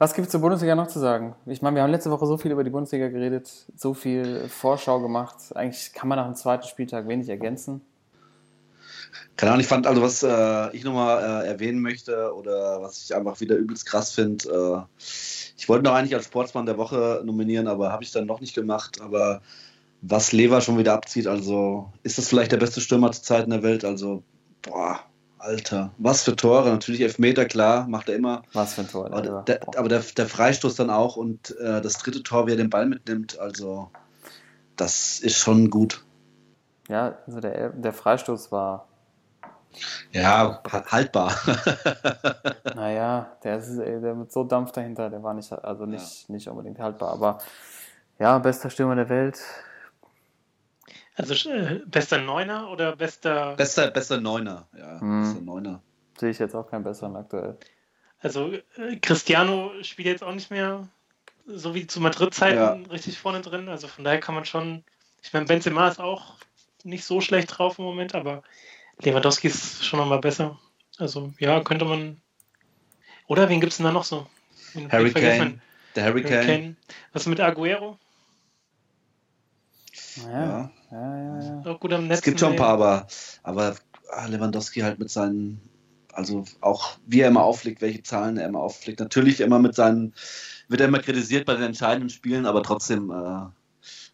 Was 0.00 0.14
gibt 0.14 0.28
es 0.28 0.32
zur 0.32 0.40
Bundesliga 0.40 0.74
noch 0.74 0.86
zu 0.86 0.98
sagen? 0.98 1.34
Ich 1.44 1.60
meine, 1.60 1.76
wir 1.76 1.82
haben 1.82 1.90
letzte 1.90 2.10
Woche 2.10 2.24
so 2.24 2.38
viel 2.38 2.50
über 2.52 2.64
die 2.64 2.70
Bundesliga 2.70 3.08
geredet, 3.08 3.50
so 3.76 3.92
viel 3.92 4.48
Vorschau 4.48 4.98
gemacht. 4.98 5.36
Eigentlich 5.54 5.92
kann 5.92 6.08
man 6.08 6.16
nach 6.16 6.24
dem 6.24 6.36
zweiten 6.36 6.66
Spieltag 6.66 7.06
wenig 7.06 7.28
ergänzen. 7.28 7.82
Keine 9.36 9.52
Ahnung, 9.52 9.60
ich 9.60 9.66
fand 9.66 9.86
also, 9.86 10.00
was 10.00 10.22
äh, 10.22 10.74
ich 10.74 10.84
nochmal 10.84 11.44
äh, 11.44 11.48
erwähnen 11.48 11.82
möchte 11.82 12.34
oder 12.34 12.80
was 12.80 13.02
ich 13.02 13.14
einfach 13.14 13.40
wieder 13.40 13.56
übelst 13.56 13.84
krass 13.84 14.12
finde. 14.12 14.48
Äh, 14.48 15.02
ich 15.58 15.68
wollte 15.68 15.84
noch 15.84 15.92
eigentlich 15.92 16.14
als 16.14 16.24
Sportsmann 16.24 16.64
der 16.64 16.78
Woche 16.78 17.20
nominieren, 17.22 17.68
aber 17.68 17.92
habe 17.92 18.02
ich 18.02 18.10
dann 18.10 18.24
noch 18.24 18.40
nicht 18.40 18.54
gemacht. 18.54 19.02
Aber 19.02 19.42
was 20.00 20.32
Lever 20.32 20.62
schon 20.62 20.78
wieder 20.78 20.94
abzieht, 20.94 21.26
also 21.26 21.92
ist 22.04 22.16
das 22.16 22.26
vielleicht 22.26 22.52
der 22.52 22.56
beste 22.56 22.80
Stürmer 22.80 23.12
zur 23.12 23.22
Zeit 23.22 23.44
in 23.44 23.50
der 23.50 23.62
Welt? 23.62 23.84
Also, 23.84 24.22
boah, 24.62 25.00
Alter, 25.40 25.90
was 25.98 26.22
für 26.22 26.36
Tore. 26.36 26.70
Natürlich 26.70 27.00
Elfmeter, 27.00 27.46
klar, 27.46 27.86
macht 27.88 28.08
er 28.08 28.16
immer. 28.16 28.42
Was 28.52 28.74
für 28.74 28.82
ein 28.82 28.88
Tor. 28.88 29.06
Aber, 29.06 29.16
Alter. 29.16 29.42
der, 29.42 29.60
aber 29.76 29.88
der, 29.88 30.00
der 30.00 30.26
Freistoß 30.26 30.74
dann 30.76 30.90
auch 30.90 31.16
und 31.16 31.56
äh, 31.58 31.80
das 31.80 31.94
dritte 31.94 32.22
Tor, 32.22 32.46
wie 32.46 32.52
er 32.52 32.56
den 32.56 32.70
Ball 32.70 32.86
mitnimmt, 32.86 33.38
also 33.38 33.90
das 34.76 35.18
ist 35.20 35.38
schon 35.38 35.70
gut. 35.70 36.04
Ja, 36.88 37.18
also 37.26 37.40
der, 37.40 37.70
der 37.70 37.92
Freistoß 37.92 38.50
war, 38.52 38.86
Ja, 40.12 40.60
ha- 40.70 40.84
haltbar. 40.86 41.32
naja, 42.74 43.36
der, 43.44 43.58
ist, 43.58 43.78
ey, 43.78 44.00
der 44.00 44.14
mit 44.14 44.32
so 44.32 44.44
Dampf 44.44 44.72
dahinter, 44.72 45.08
der 45.10 45.22
war 45.22 45.34
nicht, 45.34 45.52
also 45.52 45.86
nicht, 45.86 46.28
nicht 46.28 46.48
unbedingt 46.48 46.78
haltbar. 46.78 47.12
Aber 47.12 47.38
ja, 48.18 48.38
bester 48.38 48.70
Stürmer 48.70 48.96
der 48.96 49.08
Welt. 49.08 49.40
Also 51.16 51.34
äh, 51.50 51.80
bester 51.86 52.18
Neuner 52.18 52.70
oder 52.70 52.96
bester. 52.96 53.54
Bester, 53.56 53.90
bester 53.90 54.20
Neuner, 54.20 54.68
ja, 54.76 55.00
Hm. 55.00 55.22
bester 55.22 55.40
Neuner. 55.42 55.82
Sehe 56.18 56.30
ich 56.30 56.38
jetzt 56.38 56.54
auch 56.54 56.68
keinen 56.70 56.84
besseren 56.84 57.16
aktuell. 57.16 57.58
Also 58.20 58.52
äh, 58.76 58.96
Cristiano 59.00 59.72
spielt 59.82 60.06
jetzt 60.06 60.22
auch 60.22 60.34
nicht 60.34 60.50
mehr 60.50 60.88
so 61.46 61.74
wie 61.74 61.86
zu 61.86 62.00
Madrid-Zeiten 62.00 62.56
Ja. 62.58 62.72
richtig 62.90 63.18
vorne 63.18 63.40
drin. 63.40 63.68
Also 63.68 63.88
von 63.88 64.04
daher 64.04 64.20
kann 64.20 64.34
man 64.34 64.44
schon. 64.44 64.84
Ich 65.22 65.32
meine, 65.32 65.46
Benzema 65.46 65.88
ist 65.88 66.00
auch 66.00 66.36
nicht 66.84 67.04
so 67.04 67.20
schlecht 67.20 67.56
drauf 67.58 67.78
im 67.78 67.84
Moment, 67.86 68.14
aber 68.14 68.42
Lewandowski 69.00 69.48
ist 69.48 69.84
schon 69.84 69.98
nochmal 69.98 70.20
besser. 70.20 70.58
Also 70.98 71.32
ja, 71.38 71.60
könnte 71.62 71.84
man. 71.86 72.20
Oder 73.26 73.48
wen 73.48 73.60
gibt 73.60 73.72
es 73.72 73.78
denn 73.78 73.86
da 73.86 73.92
noch 73.92 74.04
so? 74.04 74.26
Wen- 74.74 74.90
Harry 74.92 75.12
Kane, 75.12 75.60
der 75.96 76.04
Harry 76.04 76.22
Harry 76.22 76.34
Kane. 76.34 76.46
Kane. 76.46 76.76
Was 77.12 77.26
mit 77.26 77.40
Aguero? 77.40 77.98
Ja, 80.16 80.30
Ja. 80.30 80.70
Ja, 80.90 81.38
ja. 81.38 81.62
ja. 81.64 81.72
Gut. 81.74 81.92
Es 81.92 82.22
gibt 82.22 82.40
schon 82.40 82.52
ein 82.52 82.56
paar, 82.56 82.68
aber, 82.68 83.06
aber 83.42 83.76
ah, 84.10 84.26
Lewandowski 84.26 84.80
halt 84.80 84.98
mit 84.98 85.10
seinen, 85.10 85.60
also 86.12 86.44
auch 86.60 86.98
wie 87.06 87.20
er 87.20 87.28
immer 87.28 87.44
auflegt, 87.44 87.80
welche 87.80 88.02
Zahlen 88.02 88.36
er 88.36 88.48
immer 88.48 88.60
auflegt. 88.60 89.00
Natürlich 89.00 89.40
immer 89.40 89.58
mit 89.58 89.74
seinen, 89.74 90.14
wird 90.68 90.80
er 90.80 90.88
immer 90.88 90.98
kritisiert 90.98 91.46
bei 91.46 91.54
den 91.54 91.62
entscheidenden 91.62 92.10
Spielen, 92.10 92.46
aber 92.46 92.62
trotzdem, 92.62 93.10
äh, 93.10 93.46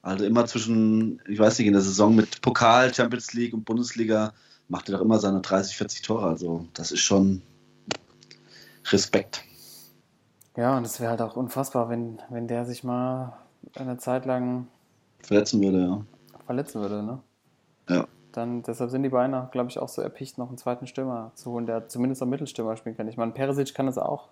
also 0.02 0.24
immer 0.24 0.46
zwischen, 0.46 1.20
ich 1.28 1.38
weiß 1.38 1.58
nicht, 1.58 1.66
in 1.66 1.72
der 1.72 1.82
Saison 1.82 2.14
mit 2.14 2.40
Pokal, 2.40 2.94
Champions 2.94 3.32
League 3.32 3.54
und 3.54 3.64
Bundesliga 3.64 4.32
macht 4.68 4.88
er 4.88 4.96
doch 4.96 5.04
immer 5.04 5.18
seine 5.18 5.40
30, 5.40 5.76
40 5.76 6.02
Tore. 6.02 6.26
Also 6.26 6.66
das 6.74 6.92
ist 6.92 7.00
schon 7.00 7.42
Respekt. 8.90 9.42
Ja, 10.56 10.76
und 10.76 10.84
es 10.84 11.00
wäre 11.00 11.10
halt 11.10 11.22
auch 11.22 11.36
unfassbar, 11.36 11.88
wenn, 11.88 12.18
wenn 12.30 12.48
der 12.48 12.64
sich 12.64 12.84
mal 12.84 13.36
eine 13.74 13.98
Zeit 13.98 14.26
lang 14.26 14.68
Verletzen 15.22 15.60
würde, 15.60 15.80
ja. 15.80 16.04
Verletzen 16.46 16.80
würde, 16.80 17.02
ne? 17.02 17.20
Ja. 17.88 18.06
Dann, 18.32 18.62
deshalb 18.62 18.90
sind 18.90 19.02
die 19.02 19.08
Beine, 19.08 19.48
glaube 19.52 19.70
ich, 19.70 19.78
auch 19.78 19.88
so 19.88 20.02
erpicht, 20.02 20.38
noch 20.38 20.48
einen 20.48 20.58
zweiten 20.58 20.86
Stürmer 20.86 21.32
zu 21.34 21.52
holen, 21.52 21.66
der 21.66 21.88
zumindest 21.88 22.22
am 22.22 22.30
Mittelstürmer 22.30 22.76
spielen 22.76 22.96
kann. 22.96 23.08
Ich 23.08 23.16
meine, 23.16 23.32
Perisic 23.32 23.74
kann 23.74 23.86
das 23.86 23.98
auch. 23.98 24.28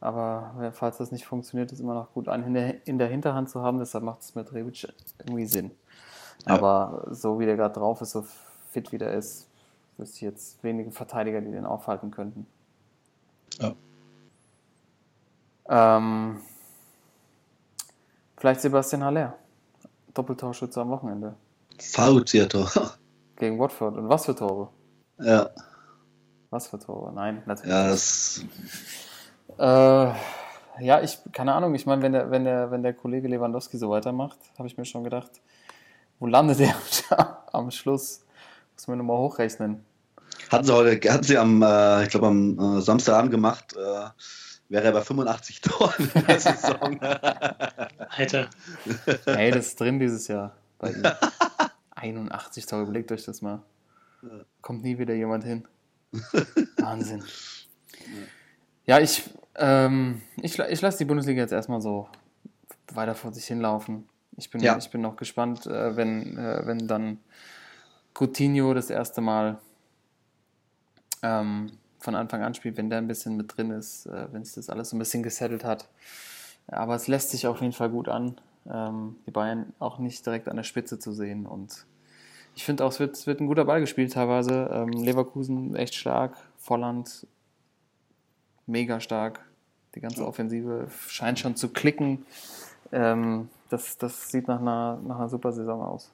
Aber 0.00 0.72
falls 0.72 0.96
das 0.96 1.12
nicht 1.12 1.26
funktioniert, 1.26 1.70
ist 1.70 1.80
immer 1.80 1.94
noch 1.94 2.12
gut, 2.12 2.28
einen 2.28 2.44
in 2.44 2.54
der, 2.54 2.86
in 2.86 2.98
der 2.98 3.08
Hinterhand 3.08 3.50
zu 3.50 3.62
haben. 3.62 3.78
Deshalb 3.78 4.02
macht 4.02 4.22
es 4.22 4.34
mit 4.34 4.52
Rebic 4.52 4.88
irgendwie 5.20 5.46
Sinn. 5.46 5.70
Ja. 6.46 6.54
Aber 6.54 7.06
so 7.10 7.38
wie 7.38 7.46
der 7.46 7.56
gerade 7.56 7.74
drauf 7.74 8.00
ist, 8.00 8.10
so 8.12 8.24
fit 8.70 8.90
wie 8.90 8.98
der 8.98 9.12
ist, 9.12 9.48
wüsste 9.98 10.16
ich 10.16 10.22
jetzt 10.22 10.64
wenige 10.64 10.90
Verteidiger, 10.90 11.40
die 11.40 11.52
den 11.52 11.66
aufhalten 11.66 12.10
könnten. 12.10 12.46
Ja. 13.60 13.74
Ähm, 15.68 16.40
vielleicht 18.36 18.62
Sebastian 18.62 19.04
Haller. 19.04 19.34
Doppeltorschütze 20.14 20.80
am 20.80 20.90
Wochenende. 20.90 21.34
Fauzierto. 21.80 22.66
Gegen 23.36 23.58
Watford. 23.58 23.96
Und 23.96 24.08
was 24.08 24.26
für 24.26 24.34
Tore? 24.34 24.68
ja, 25.18 25.50
Was 26.50 26.68
für 26.68 26.78
Tore? 26.78 27.12
Nein, 27.12 27.42
natürlich. 27.46 27.70
ja, 27.72 27.88
das 27.88 28.44
Äh, 29.58 30.12
ja, 30.80 31.02
ich, 31.02 31.18
keine 31.32 31.54
Ahnung, 31.54 31.74
ich 31.74 31.86
meine, 31.86 32.02
wenn 32.02 32.12
der, 32.12 32.30
wenn, 32.30 32.44
der, 32.44 32.70
wenn 32.70 32.82
der 32.82 32.94
Kollege 32.94 33.28
Lewandowski 33.28 33.76
so 33.78 33.90
weitermacht, 33.90 34.38
habe 34.58 34.68
ich 34.68 34.76
mir 34.76 34.84
schon 34.84 35.04
gedacht, 35.04 35.30
wo 36.18 36.26
landet 36.26 36.60
er 36.60 36.74
am 37.52 37.70
Schluss? 37.70 38.24
Muss 38.74 38.88
man 38.88 38.98
nochmal 38.98 39.18
hochrechnen. 39.18 39.84
Hatten 40.50 40.64
sie 40.64 40.74
heute, 40.74 41.12
hatten 41.12 41.24
sie 41.24 41.38
am, 41.38 41.62
äh, 41.62 42.04
ich 42.04 42.10
glaube 42.10 42.28
am 42.28 42.58
äh, 42.58 42.80
Samstagabend 42.80 43.30
gemacht, 43.30 43.74
äh, 43.76 44.08
wäre 44.72 44.84
er 44.84 44.92
bei 44.92 45.02
85 45.02 45.60
Toren 45.60 46.10
in 46.14 46.26
der 46.26 46.40
Saison. 46.40 46.98
Alter. 48.08 48.48
Ey, 49.26 49.50
das 49.50 49.66
ist 49.68 49.80
drin 49.80 49.98
dieses 49.98 50.26
Jahr 50.28 50.56
bei 50.78 50.90
ihm. 50.92 51.02
81 51.94 52.66
Tore, 52.66 52.82
überlegt 52.82 53.12
euch 53.12 53.24
das 53.24 53.42
mal. 53.42 53.62
Kommt 54.60 54.82
nie 54.82 54.98
wieder 54.98 55.14
jemand 55.14 55.44
hin. 55.44 55.68
Wahnsinn. 56.78 57.22
Ja, 58.86 58.98
ich, 58.98 59.22
ähm, 59.56 60.22
ich, 60.40 60.58
ich 60.58 60.80
lasse 60.80 60.98
die 60.98 61.04
Bundesliga 61.04 61.42
jetzt 61.42 61.52
erstmal 61.52 61.80
so 61.80 62.08
weiter 62.92 63.14
vor 63.14 63.32
sich 63.32 63.44
hinlaufen. 63.46 64.08
Ich 64.36 64.50
bin, 64.50 64.60
Ja. 64.62 64.76
ich 64.78 64.90
bin 64.90 65.00
noch 65.02 65.16
gespannt, 65.16 65.66
äh, 65.66 65.96
wenn, 65.96 66.38
äh, 66.38 66.62
wenn 66.66 66.88
dann 66.88 67.18
Coutinho 68.14 68.74
das 68.74 68.90
erste 68.90 69.20
Mal 69.20 69.58
ähm, 71.22 71.72
von 72.02 72.14
Anfang 72.14 72.42
an 72.42 72.54
spielt, 72.54 72.76
wenn 72.76 72.90
der 72.90 72.98
ein 72.98 73.08
bisschen 73.08 73.36
mit 73.36 73.56
drin 73.56 73.70
ist, 73.70 74.06
äh, 74.06 74.26
wenn 74.32 74.44
sich 74.44 74.54
das 74.54 74.68
alles 74.68 74.90
so 74.90 74.96
ein 74.96 74.98
bisschen 74.98 75.22
gesettelt 75.22 75.64
hat. 75.64 75.88
Aber 76.68 76.94
es 76.94 77.08
lässt 77.08 77.30
sich 77.30 77.46
auf 77.46 77.60
jeden 77.60 77.72
Fall 77.72 77.90
gut 77.90 78.08
an, 78.08 78.40
ähm, 78.70 79.16
die 79.26 79.30
Bayern 79.30 79.72
auch 79.78 79.98
nicht 79.98 80.24
direkt 80.24 80.48
an 80.48 80.56
der 80.56 80.62
Spitze 80.62 80.98
zu 80.98 81.12
sehen. 81.12 81.46
Und 81.46 81.86
ich 82.54 82.64
finde 82.64 82.84
auch, 82.84 82.90
es 82.90 83.00
wird, 83.00 83.16
es 83.16 83.26
wird 83.26 83.40
ein 83.40 83.46
guter 83.46 83.64
Ball 83.64 83.80
gespielt 83.80 84.12
teilweise. 84.12 84.68
Ähm, 84.72 84.90
Leverkusen 84.90 85.74
echt 85.74 85.94
stark, 85.94 86.36
Volland 86.58 87.26
mega 88.66 89.00
stark. 89.00 89.40
Die 89.94 90.00
ganze 90.00 90.26
Offensive 90.26 90.88
scheint 91.08 91.38
schon 91.38 91.56
zu 91.56 91.68
klicken. 91.68 92.24
Ähm, 92.92 93.48
das, 93.68 93.98
das 93.98 94.30
sieht 94.30 94.48
nach 94.48 94.60
einer, 94.60 95.00
nach 95.06 95.16
einer 95.16 95.28
super 95.28 95.52
Saison 95.52 95.82
aus. 95.82 96.12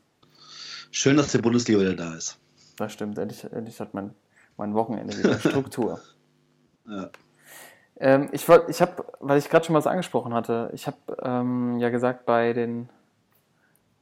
Schön, 0.91 1.17
dass 1.17 1.33
die 1.33 1.39
Bundesliga 1.39 1.81
wieder 1.81 1.95
da 1.95 2.15
ist. 2.15 2.39
Das 2.77 2.93
stimmt. 2.93 3.19
Endlich, 3.19 3.45
endlich 3.45 3.81
hat 3.81 3.95
mein, 3.95 4.15
mein 4.59 4.75
Wochenende 4.75 5.17
wieder 5.17 5.39
Struktur. 5.39 6.01
Ja. 6.87 7.09
Ähm, 8.01 8.29
ich 8.33 8.49
wollte, 8.49 8.71
ich 8.71 8.81
habe, 8.81 9.05
weil 9.21 9.39
ich 9.39 9.49
gerade 9.49 9.65
schon 9.65 9.75
was 9.75 9.87
angesprochen 9.87 10.35
hatte, 10.35 10.71
ich 10.75 10.87
habe 10.87 10.99
ähm, 11.23 11.79
ja 11.79 11.89
gesagt, 11.89 12.27
bei 12.27 12.53
den, 12.53 12.89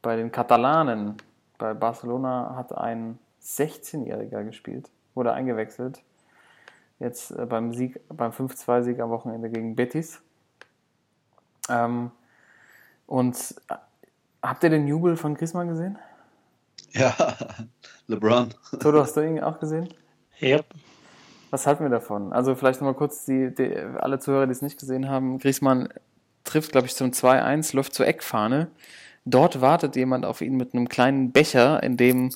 bei 0.03 0.16
den 0.16 0.33
Katalanen, 0.33 1.16
bei 1.59 1.73
Barcelona 1.73 2.55
hat 2.57 2.77
ein 2.77 3.19
16-Jähriger 3.42 4.45
gespielt, 4.45 4.90
wurde 5.14 5.33
eingewechselt. 5.33 6.03
Jetzt 6.99 7.31
äh, 7.31 7.47
beim 7.47 7.73
Sieg, 7.73 8.01
beim 8.09 8.33
5-2-Sieg 8.33 9.01
am 9.01 9.11
Wochenende 9.11 9.51
gegen 9.51 9.77
Betis. 9.77 10.21
Ähm, 11.69 12.11
und 13.07 13.37
äh, 13.69 13.75
habt 14.43 14.64
ihr 14.64 14.70
den 14.70 14.89
Jubel 14.89 15.16
von 15.16 15.35
Griezmann 15.35 15.68
gesehen? 15.68 15.99
ja, 16.93 17.14
LeBron. 18.07 18.55
Toto, 18.81 19.01
hast 19.01 19.16
du 19.16 19.20
ihn 19.20 19.43
auch 19.43 19.59
gesehen? 19.59 19.89
Ja. 20.39 20.61
Was 21.51 21.66
halten 21.66 21.84
wir 21.84 21.91
davon? 21.91 22.32
Also 22.32 22.55
vielleicht 22.55 22.80
nochmal 22.80 22.95
kurz 22.95 23.24
die, 23.24 23.55
die, 23.55 23.76
alle 23.76 24.18
Zuhörer, 24.18 24.47
die 24.47 24.53
es 24.53 24.62
nicht 24.62 24.78
gesehen 24.78 25.09
haben. 25.09 25.39
Griezmann 25.39 25.89
trifft, 26.45 26.72
glaube 26.72 26.87
ich, 26.87 26.95
zum 26.95 27.11
2-1, 27.11 27.74
läuft 27.74 27.95
zur 27.95 28.07
Eckfahne. 28.07 28.68
Dort 29.24 29.61
wartet 29.61 29.97
jemand 29.97 30.24
auf 30.24 30.41
ihn 30.41 30.57
mit 30.57 30.74
einem 30.74 30.89
kleinen 30.89 31.32
Becher, 31.32 31.82
in 31.82 31.97
dem 31.97 32.30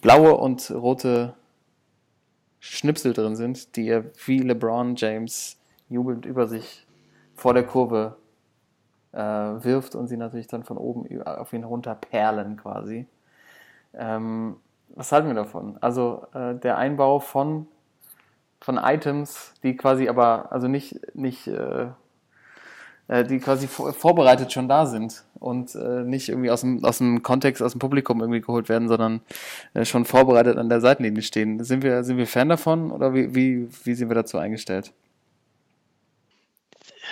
blaue 0.00 0.36
und 0.36 0.70
rote 0.70 1.34
Schnipsel 2.60 3.12
drin 3.12 3.36
sind, 3.36 3.76
die 3.76 3.88
er 3.88 4.04
wie 4.26 4.40
LeBron 4.40 4.96
James 4.96 5.58
jubelnd 5.88 6.26
über 6.26 6.46
sich 6.46 6.86
vor 7.34 7.54
der 7.54 7.64
Kurve 7.64 8.16
äh, 9.12 9.18
wirft 9.18 9.94
und 9.94 10.08
sie 10.08 10.16
natürlich 10.16 10.46
dann 10.46 10.62
von 10.62 10.76
oben 10.76 11.22
auf 11.22 11.52
ihn 11.52 11.64
runter 11.64 11.94
perlen 11.94 12.56
quasi. 12.56 13.06
Ähm, 13.94 14.56
was 14.94 15.12
halten 15.12 15.28
wir 15.28 15.34
davon? 15.34 15.78
Also 15.80 16.26
äh, 16.34 16.54
der 16.54 16.78
Einbau 16.78 17.20
von, 17.20 17.66
von 18.60 18.78
Items, 18.78 19.54
die 19.62 19.76
quasi 19.76 20.08
aber, 20.08 20.52
also 20.52 20.68
nicht, 20.68 21.00
nicht 21.14 21.46
äh, 21.46 21.88
äh, 23.10 23.24
die 23.24 23.40
quasi 23.40 23.66
vor, 23.66 23.92
vorbereitet 23.92 24.52
schon 24.52 24.68
da 24.68 24.86
sind 24.86 25.24
und 25.40 25.74
äh, 25.74 26.04
nicht 26.04 26.28
irgendwie 26.28 26.50
aus 26.50 26.60
dem, 26.60 26.84
aus 26.84 26.98
dem 26.98 27.24
Kontext, 27.24 27.60
aus 27.60 27.72
dem 27.72 27.80
Publikum 27.80 28.20
irgendwie 28.20 28.40
geholt 28.40 28.68
werden, 28.68 28.86
sondern 28.86 29.20
äh, 29.74 29.84
schon 29.84 30.04
vorbereitet 30.04 30.56
an 30.58 30.68
der 30.68 30.80
Seitenlinie 30.80 31.22
stehen. 31.22 31.62
Sind 31.64 31.82
wir, 31.82 32.04
sind 32.04 32.18
wir 32.18 32.28
Fan 32.28 32.48
davon 32.48 32.92
oder 32.92 33.12
wie, 33.12 33.34
wie, 33.34 33.68
wie 33.84 33.94
sind 33.94 34.08
wir 34.10 34.14
dazu 34.14 34.38
eingestellt? 34.38 34.92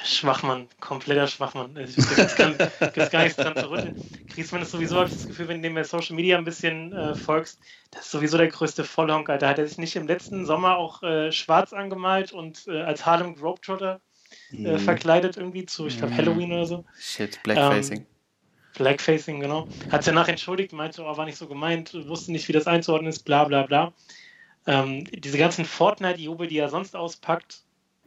Schwachmann, 0.04 0.68
kompletter 0.80 1.26
Schwachmann. 1.26 1.76
Also 1.76 1.92
ich 1.92 2.06
gibt 2.06 2.36
gar, 2.94 3.06
gar 3.08 3.22
nichts 3.24 3.40
dran 3.40 3.56
zu 3.56 3.70
rütteln. 3.70 3.94
Griezmann 4.28 4.62
ist 4.62 4.70
sowieso, 4.70 4.96
habe 4.96 5.06
ich 5.08 5.14
das 5.14 5.26
Gefühl, 5.26 5.48
wenn 5.48 5.56
du 5.62 5.68
dem 5.68 5.74
bei 5.74 5.84
Social 5.84 6.16
Media 6.16 6.38
ein 6.38 6.44
bisschen 6.44 6.92
äh, 6.92 7.14
folgst, 7.14 7.60
das 7.90 8.06
ist 8.06 8.10
sowieso 8.10 8.38
der 8.38 8.48
größte 8.48 8.84
Vollhonk, 8.84 9.28
Alter. 9.28 9.48
Hat 9.48 9.58
er 9.58 9.66
sich 9.66 9.78
nicht 9.78 9.96
im 9.96 10.06
letzten 10.06 10.44
Sommer 10.46 10.76
auch 10.76 11.02
äh, 11.02 11.32
schwarz 11.32 11.72
angemalt 11.72 12.32
und 12.32 12.66
äh, 12.68 12.82
als 12.82 13.06
Harlem 13.06 13.34
Globetrotter 13.34 14.00
äh, 14.64 14.72
Mhm. 14.72 14.78
verkleidet 14.78 15.36
irgendwie 15.36 15.66
zu, 15.66 15.86
ich 15.86 15.98
glaube, 15.98 16.12
Mhm. 16.14 16.18
Halloween 16.18 16.52
oder 16.52 16.66
so? 16.66 16.84
Shit, 16.98 17.42
Blackfacing. 17.42 18.06
Blackfacing, 18.76 19.40
genau. 19.40 19.68
Hat 19.88 20.04
sich 20.04 20.12
danach 20.12 20.28
entschuldigt, 20.28 20.72
meinte, 20.72 21.02
oh, 21.02 21.16
war 21.16 21.24
nicht 21.24 21.38
so 21.38 21.48
gemeint, 21.48 21.94
wusste 22.06 22.32
nicht, 22.32 22.46
wie 22.48 22.52
das 22.52 22.66
einzuordnen 22.66 23.10
ist, 23.10 23.24
bla 23.24 23.44
bla 23.44 23.62
bla. 23.64 23.92
Ähm, 24.66 25.04
diese 25.10 25.38
ganzen 25.38 25.64
Fortnite-Jubel, 25.64 26.46
die 26.46 26.58
er 26.58 26.68
sonst 26.68 26.94
auspackt, 26.94 27.62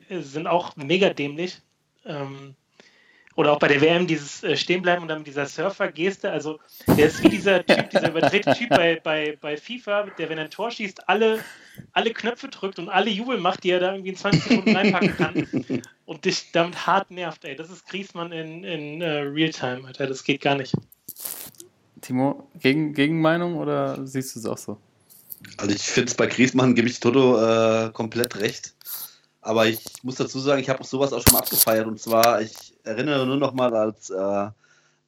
äh, 0.09 0.19
sind 0.19 0.47
auch 0.47 0.75
mega 0.75 1.09
dämlich. 1.09 1.61
Ähm, 2.05 2.55
oder 3.35 3.53
auch 3.53 3.59
bei 3.59 3.69
der 3.69 3.79
WM 3.79 4.07
dieses 4.07 4.43
äh, 4.43 4.57
Stehenbleiben 4.57 5.03
und 5.03 5.07
dann 5.07 5.19
mit 5.19 5.27
dieser 5.27 5.45
Surfer-Geste. 5.45 6.29
Also, 6.29 6.59
der 6.85 7.07
ist 7.07 7.23
wie 7.23 7.29
dieser 7.29 7.65
Typ, 7.65 7.89
dieser 7.89 8.09
überdrehte 8.09 8.53
Typ 8.53 8.69
bei, 8.69 8.99
bei, 9.01 9.37
bei 9.39 9.55
FIFA, 9.55 10.07
der, 10.17 10.29
wenn 10.29 10.37
er 10.37 10.45
ein 10.45 10.51
Tor 10.51 10.69
schießt, 10.69 11.07
alle, 11.07 11.39
alle 11.93 12.11
Knöpfe 12.11 12.49
drückt 12.49 12.77
und 12.77 12.89
alle 12.89 13.09
Jubel 13.09 13.37
macht, 13.37 13.63
die 13.63 13.71
er 13.71 13.79
da 13.79 13.93
irgendwie 13.93 14.09
in 14.09 14.17
20 14.17 14.43
Sekunden 14.43 14.75
reinpacken 14.75 15.15
kann 15.15 15.81
und 16.05 16.25
dich 16.25 16.51
damit 16.51 16.85
hart 16.85 17.09
nervt, 17.09 17.45
ey. 17.45 17.55
Das 17.55 17.69
ist 17.69 17.87
Griezmann 17.87 18.33
in, 18.33 18.65
in 18.65 19.01
äh, 19.01 19.21
Realtime, 19.21 19.87
Alter. 19.87 20.07
Das 20.07 20.23
geht 20.23 20.41
gar 20.41 20.55
nicht. 20.55 20.73
Timo, 22.01 22.49
gegen, 22.59 22.93
Gegenmeinung 22.93 23.57
oder 23.57 24.05
siehst 24.05 24.35
du 24.35 24.39
es 24.39 24.45
auch 24.45 24.57
so? 24.57 24.77
Also 25.57 25.73
ich 25.73 25.81
finde 25.81 26.09
es 26.09 26.15
bei 26.15 26.27
Griezmann, 26.27 26.75
gebe 26.75 26.87
ich 26.87 26.99
Toto 26.99 27.41
äh, 27.41 27.91
komplett 27.91 28.39
recht. 28.39 28.73
Aber 29.41 29.65
ich 29.67 29.83
muss 30.03 30.15
dazu 30.15 30.39
sagen, 30.39 30.61
ich 30.61 30.69
habe 30.69 30.81
auch 30.81 30.85
sowas 30.85 31.13
auch 31.13 31.21
schon 31.21 31.33
mal 31.33 31.39
abgefeiert. 31.39 31.87
Und 31.87 31.99
zwar, 31.99 32.41
ich 32.41 32.73
erinnere 32.83 33.25
nur 33.25 33.37
noch 33.37 33.53
mal, 33.53 33.73
als, 33.75 34.09
äh, 34.11 34.49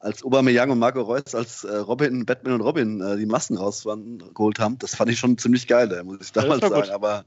als 0.00 0.24
Aubameyang 0.24 0.70
und 0.70 0.78
Marco 0.80 1.02
Reus, 1.02 1.34
als 1.34 1.62
äh, 1.64 1.76
Robin, 1.76 2.26
Batman 2.26 2.54
und 2.54 2.60
Robin 2.62 3.00
äh, 3.00 3.16
die 3.16 3.26
Masken 3.26 3.56
rausgeholt 3.56 4.58
haben. 4.58 4.78
Das 4.78 4.96
fand 4.96 5.10
ich 5.10 5.18
schon 5.18 5.38
ziemlich 5.38 5.66
geil, 5.68 5.90
äh, 5.92 6.02
muss 6.02 6.20
ich 6.20 6.32
damals 6.32 6.60
sagen. 6.60 6.90
Aber, 6.90 7.24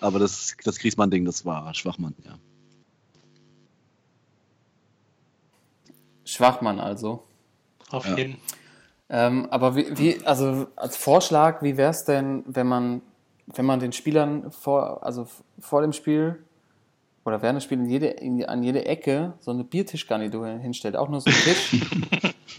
aber 0.00 0.18
das, 0.18 0.54
das 0.64 0.78
Griezmann-Ding, 0.78 1.24
das 1.24 1.44
war 1.44 1.72
Schwachmann, 1.74 2.14
ja. 2.24 2.38
Schwachmann 6.24 6.78
also. 6.78 7.24
Auf 7.90 8.06
Ja. 8.06 8.16
jeden 8.16 8.36
Ähm, 9.12 9.48
aber 9.50 9.74
wie, 9.74 9.98
wie, 9.98 10.24
also 10.24 10.68
als 10.76 10.96
Vorschlag, 10.96 11.62
wie 11.62 11.76
wäre 11.76 11.90
es 11.90 12.04
denn, 12.04 12.44
wenn 12.46 12.68
man, 12.68 13.02
wenn 13.46 13.66
man 13.66 13.80
den 13.80 13.92
Spielern 13.92 14.52
vor, 14.52 15.04
also 15.04 15.26
vor 15.58 15.82
dem 15.82 15.92
Spiel 15.92 16.38
oder 17.24 17.42
während 17.42 17.56
des 17.56 17.64
Spiels 17.64 17.82
in 17.82 17.90
jede, 17.90 18.06
in, 18.06 18.44
an 18.44 18.62
jede 18.62 18.86
Ecke 18.86 19.34
so 19.40 19.50
eine 19.50 19.64
Biertischgarnitur 19.64 20.46
hinstellt, 20.46 20.96
auch 20.96 21.08
nur 21.08 21.20
so 21.20 21.30
einen 21.30 21.38
Tisch 21.38 21.80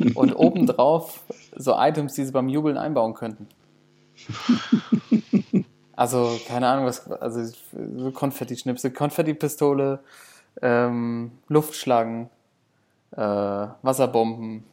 und 0.16 0.34
obendrauf 0.34 1.24
so 1.56 1.76
Items, 1.78 2.14
die 2.14 2.26
sie 2.26 2.32
beim 2.32 2.50
Jubeln 2.50 2.78
einbauen 2.78 3.14
könnten. 3.14 3.48
Also, 5.96 6.40
keine 6.48 6.68
Ahnung, 6.68 6.86
was, 6.86 7.10
also 7.12 7.44
so 7.74 8.12
Konfetti-Schnipsel, 8.12 8.92
Konfetti-Pistole, 8.92 10.00
ähm, 10.62 11.32
Luftschlangen, 11.48 12.30
äh, 13.12 13.20
Wasserbomben, 13.20 14.64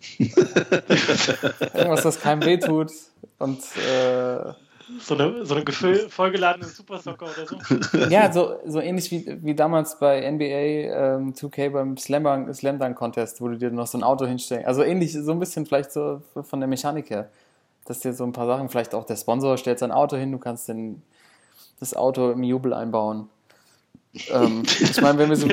irgendwas, 0.18 2.02
das 2.02 2.20
keinem 2.20 2.44
wehtut 2.44 2.90
und 3.38 3.58
äh, 3.76 4.52
So 4.98 5.14
eine, 5.14 5.44
so 5.44 5.54
eine 5.54 5.64
vollgeladene 6.08 6.66
Supersoccer 6.66 7.26
oder 7.26 7.46
so. 7.46 7.98
ja, 8.08 8.32
so, 8.32 8.56
so 8.66 8.80
ähnlich 8.80 9.10
wie, 9.10 9.38
wie 9.42 9.54
damals 9.54 9.98
bei 9.98 10.28
NBA 10.30 10.44
ähm, 10.44 11.34
2K 11.34 11.70
beim 11.70 11.96
Slam 11.96 12.24
Dunk, 12.24 12.54
Slam 12.54 12.78
Dunk 12.78 12.96
Contest, 12.96 13.40
wo 13.40 13.48
du 13.48 13.56
dir 13.56 13.70
noch 13.70 13.86
so 13.86 13.98
ein 13.98 14.02
Auto 14.02 14.26
hinstellst. 14.26 14.66
Also 14.66 14.82
ähnlich, 14.82 15.12
so 15.12 15.32
ein 15.32 15.38
bisschen 15.38 15.66
vielleicht 15.66 15.92
so 15.92 16.22
von 16.42 16.60
der 16.60 16.68
Mechanik 16.68 17.10
her. 17.10 17.30
Dass 17.84 18.00
dir 18.00 18.12
so 18.12 18.24
ein 18.24 18.32
paar 18.32 18.46
Sachen, 18.46 18.68
vielleicht 18.68 18.94
auch 18.94 19.04
der 19.04 19.16
Sponsor 19.16 19.56
stellt 19.56 19.78
sein 19.78 19.92
Auto 19.92 20.16
hin, 20.16 20.32
du 20.32 20.38
kannst 20.38 20.68
den, 20.68 21.02
das 21.78 21.94
Auto 21.94 22.30
im 22.30 22.42
Jubel 22.42 22.74
einbauen. 22.74 23.28
Ähm, 24.28 24.62
ich 24.64 25.00
meine, 25.00 25.18
wenn 25.18 25.28
wir 25.28 25.36
so, 25.36 25.46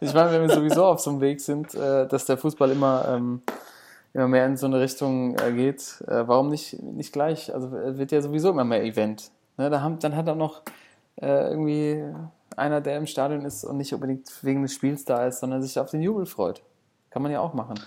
ich 0.00 0.14
meine, 0.14 0.32
wenn 0.32 0.42
wir 0.42 0.50
sowieso 0.50 0.84
auf 0.84 1.00
so 1.00 1.10
einem 1.10 1.20
Weg 1.20 1.40
sind, 1.40 1.74
äh, 1.74 2.06
dass 2.06 2.26
der 2.26 2.36
Fußball 2.36 2.70
immer, 2.70 3.06
ähm, 3.08 3.42
immer 4.18 4.28
mehr 4.28 4.46
in 4.46 4.56
so 4.56 4.66
eine 4.66 4.80
Richtung 4.80 5.36
äh, 5.38 5.52
geht, 5.52 6.02
äh, 6.06 6.26
warum 6.26 6.48
nicht, 6.48 6.80
nicht 6.82 7.12
gleich? 7.12 7.54
Also 7.54 7.68
äh, 7.76 7.96
wird 7.98 8.12
ja 8.12 8.20
sowieso 8.20 8.50
immer 8.50 8.64
mehr 8.64 8.82
Event. 8.82 9.30
Ne, 9.56 9.70
da 9.70 9.80
haben, 9.80 9.98
dann 10.00 10.16
hat 10.16 10.28
auch 10.28 10.36
noch 10.36 10.62
äh, 11.20 11.50
irgendwie 11.50 12.04
einer, 12.56 12.80
der 12.80 12.96
im 12.96 13.06
Stadion 13.06 13.44
ist 13.44 13.64
und 13.64 13.76
nicht 13.76 13.92
unbedingt 13.94 14.28
wegen 14.42 14.62
des 14.62 14.72
Spiels 14.74 15.04
da 15.04 15.26
ist, 15.26 15.40
sondern 15.40 15.62
sich 15.62 15.78
auf 15.78 15.90
den 15.90 16.02
Jubel 16.02 16.26
freut. 16.26 16.62
Kann 17.10 17.22
man 17.22 17.30
ja 17.32 17.40
auch 17.40 17.54
machen. 17.54 17.78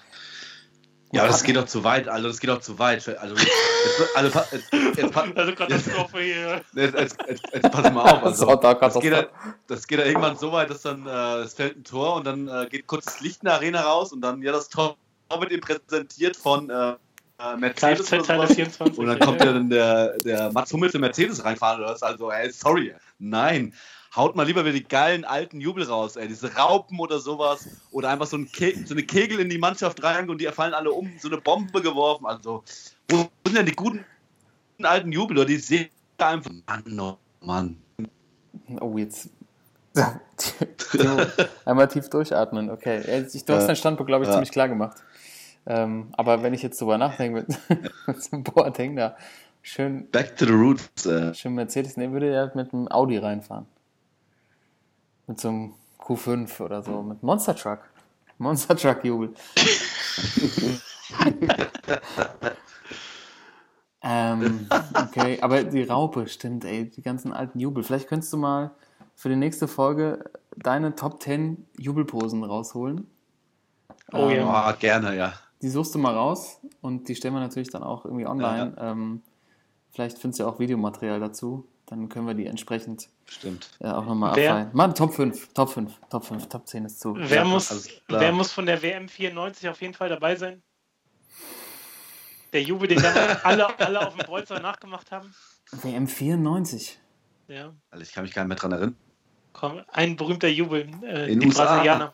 Ja, 1.13 1.23
aber 1.23 1.31
das 1.31 1.43
geht 1.43 1.57
doch 1.57 1.65
zu 1.65 1.83
weit, 1.83 2.07
also 2.07 2.29
das 2.29 2.39
geht 2.39 2.49
doch 2.49 2.61
zu 2.61 2.79
weit. 2.79 3.05
Also, 3.19 3.35
jetzt, 3.35 4.15
also, 4.15 4.39
jetzt, 4.53 4.71
jetzt, 4.97 5.17
Also 5.37 5.51
Katastrophe 5.53 6.19
hier. 6.21 6.61
jetzt, 6.73 6.95
jetzt, 6.95 7.17
jetzt, 7.27 7.43
jetzt 7.53 7.71
pass 7.71 7.91
mal 7.91 8.09
auf. 8.09 8.23
Also, 8.23 8.45
So, 8.45 8.55
da 8.55 8.73
das, 8.73 8.93
geht, 9.01 9.11
Katastrophe. 9.11 9.29
ja- 9.45 9.53
das 9.67 9.87
geht 9.87 9.99
ja 9.99 10.05
irgendwann 10.05 10.37
so 10.37 10.53
weit, 10.53 10.69
dass 10.69 10.83
dann 10.83 11.05
äh, 11.05 11.39
es 11.39 11.53
fällt 11.55 11.75
ein 11.75 11.83
Tor 11.83 12.15
und 12.15 12.25
dann 12.25 12.47
äh, 12.47 12.67
geht 12.69 12.87
kurz 12.87 13.03
das 13.05 13.19
Licht 13.19 13.41
in 13.43 13.47
der 13.47 13.55
Arena 13.55 13.81
raus 13.81 14.13
und 14.13 14.21
dann 14.21 14.41
ja 14.41 14.53
das 14.53 14.69
Tor 14.69 14.95
wird 15.39 15.51
ihm 15.51 15.61
präsentiert 15.61 16.35
von 16.35 16.69
äh, 16.69 16.95
äh, 17.39 17.57
Mercedes 17.57 18.11
oder 18.11 18.17
Kfz-Teile 18.21 18.41
sowas. 18.43 18.55
24. 18.55 18.97
Und 18.99 19.05
dann 19.07 19.19
kommt 19.19 19.39
ja 19.39 19.53
dann 19.53 19.69
der, 19.69 20.19
der 20.19 20.51
Mats 20.51 20.73
Hummels 20.73 20.93
in 20.93 21.01
Mercedes 21.01 21.43
reinfahren 21.43 21.81
oder 21.81 21.91
was. 21.93 22.03
Also, 22.03 22.31
ey, 22.31 22.51
sorry. 22.51 22.93
Nein. 23.19 23.73
Haut 24.15 24.35
mal 24.35 24.45
lieber 24.45 24.65
wieder 24.65 24.73
die 24.73 24.83
geilen 24.83 25.23
alten 25.23 25.61
Jubel 25.61 25.85
raus, 25.85 26.17
ey. 26.17 26.27
Diese 26.27 26.53
Raupen 26.53 26.99
oder 26.99 27.19
sowas. 27.19 27.67
Oder 27.91 28.09
einfach 28.09 28.27
so, 28.27 28.37
ein 28.37 28.51
Ke 28.51 28.73
so 28.85 28.93
eine 28.93 29.03
Kegel 29.03 29.39
in 29.39 29.49
die 29.49 29.57
Mannschaft 29.57 30.03
rein 30.03 30.29
und 30.29 30.41
die 30.41 30.47
fallen 30.47 30.73
alle 30.73 30.91
um. 30.91 31.09
So 31.19 31.29
eine 31.29 31.39
Bombe 31.39 31.81
geworfen. 31.81 32.25
Also, 32.25 32.63
wo 33.09 33.29
sind 33.45 33.55
denn 33.57 33.65
die 33.65 33.75
guten 33.75 34.03
alten 34.83 35.11
Jubel? 35.11 35.37
Oder 35.37 35.45
die 35.45 35.57
sehen 35.57 35.89
einfach. 36.17 36.51
Mann, 36.67 36.99
oh 36.99 37.17
Mann. 37.39 37.77
Oh, 38.79 38.97
jetzt. 38.97 39.29
Einmal 41.65 41.87
tief 41.87 42.09
durchatmen, 42.09 42.69
okay. 42.69 43.01
Du 43.45 43.53
hast 43.53 43.67
deinen 43.67 43.75
Standpunkt, 43.75 44.07
glaube 44.07 44.23
ich, 44.23 44.29
Ja. 44.29 44.35
ziemlich 44.35 44.51
klar 44.51 44.69
gemacht. 44.69 44.97
Ähm, 45.65 46.07
aber 46.13 46.41
wenn 46.43 46.53
ich 46.53 46.63
jetzt 46.63 46.81
drüber 46.81 46.97
nachdenke, 46.97 47.41
mit, 47.41 47.59
mit 48.07 48.23
so 48.23 48.31
einem 48.31 48.43
Boateng 48.43 48.95
da, 48.95 49.15
schön, 49.61 50.09
Back 50.11 50.35
to 50.37 50.45
the 50.45 50.53
roots. 50.53 51.05
Äh. 51.05 51.33
schön 51.33 51.53
Mercedes 51.53 51.97
nehmen, 51.97 52.13
würde 52.13 52.33
er 52.33 52.41
halt 52.41 52.55
mit 52.55 52.73
einem 52.73 52.87
Audi 52.87 53.17
reinfahren. 53.17 53.67
Mit 55.27 55.39
so 55.39 55.49
einem 55.49 55.73
Q5 55.99 56.61
oder 56.61 56.81
so, 56.81 57.03
mit 57.03 57.21
Monster 57.23 57.55
Truck. 57.55 57.79
Monster 58.37 58.75
Truck 58.75 59.05
Jubel. 59.05 59.35
ähm, 64.01 64.67
okay, 64.95 65.39
aber 65.41 65.63
die 65.63 65.83
Raupe, 65.83 66.27
stimmt, 66.27 66.65
ey, 66.65 66.89
die 66.89 67.03
ganzen 67.03 67.33
alten 67.33 67.59
Jubel. 67.59 67.83
Vielleicht 67.83 68.07
könntest 68.07 68.33
du 68.33 68.37
mal 68.37 68.71
für 69.15 69.29
die 69.29 69.35
nächste 69.35 69.67
Folge 69.67 70.31
deine 70.55 70.95
Top 70.95 71.21
10 71.21 71.67
Jubelposen 71.77 72.43
rausholen. 72.43 73.05
Oh 74.11 74.29
Ähm, 74.29 74.37
ja. 74.37 74.69
Oh, 74.69 74.73
gerne, 74.79 75.15
ja. 75.15 75.33
Die 75.61 75.69
suchst 75.69 75.93
du 75.95 75.99
mal 75.99 76.13
raus 76.15 76.59
und 76.81 77.07
die 77.07 77.15
stellen 77.15 77.33
wir 77.33 77.39
natürlich 77.39 77.69
dann 77.69 77.83
auch 77.83 78.05
irgendwie 78.05 78.25
online. 78.25 78.75
Ähm, 78.79 79.21
vielleicht 79.91 80.17
findest 80.17 80.39
du 80.39 80.43
ja 80.43 80.49
auch 80.49 80.59
Videomaterial 80.59 81.19
dazu. 81.19 81.67
Dann 81.85 82.07
können 82.09 82.25
wir 82.25 82.33
die 82.33 82.45
entsprechend 82.47 83.09
Stimmt. 83.25 83.69
äh, 83.79 83.87
auch 83.89 84.05
nochmal 84.05 84.29
abfeiern. 84.31 84.69
Mann, 84.73 84.95
Top 84.95 85.13
5, 85.13 85.53
Top 85.53 85.69
5, 85.69 85.91
Top 86.09 86.23
5, 86.25 86.47
Top 86.47 86.67
10 86.67 86.85
ist 86.85 86.99
zu. 87.01 87.15
Wer, 87.17 87.37
Ja, 87.39 87.43
muss, 87.43 87.89
wer 88.07 88.31
muss 88.31 88.51
von 88.51 88.65
der 88.65 88.81
WM 88.81 89.09
94 89.09 89.67
auf 89.69 89.81
jeden 89.81 89.93
Fall 89.93 90.07
dabei 90.09 90.35
sein? 90.35 90.63
Der 92.53 92.63
Jubel, 92.63 92.87
den 92.87 93.01
dann 93.01 93.37
alle, 93.43 93.79
alle 93.79 94.07
auf 94.07 94.15
dem 94.15 94.25
Bolzer 94.25 94.59
nachgemacht 94.59 95.11
haben? 95.11 95.33
WM 95.71 96.07
94. 96.07 96.99
Ja, 97.47 97.73
Also 97.89 98.03
ich 98.03 98.11
kann 98.13 98.23
mich 98.23 98.33
gar 98.33 98.43
nicht 98.43 98.49
mehr 98.49 98.57
dran 98.57 98.71
erinnern. 98.71 98.95
komm, 99.53 99.81
ein 99.91 100.15
berühmter 100.15 100.47
Jubel. 100.47 100.87
Äh, 101.03 101.31
In 101.33 101.39
die 101.41 101.47
USA. 101.47 101.65
Brasilianer. 101.65 102.13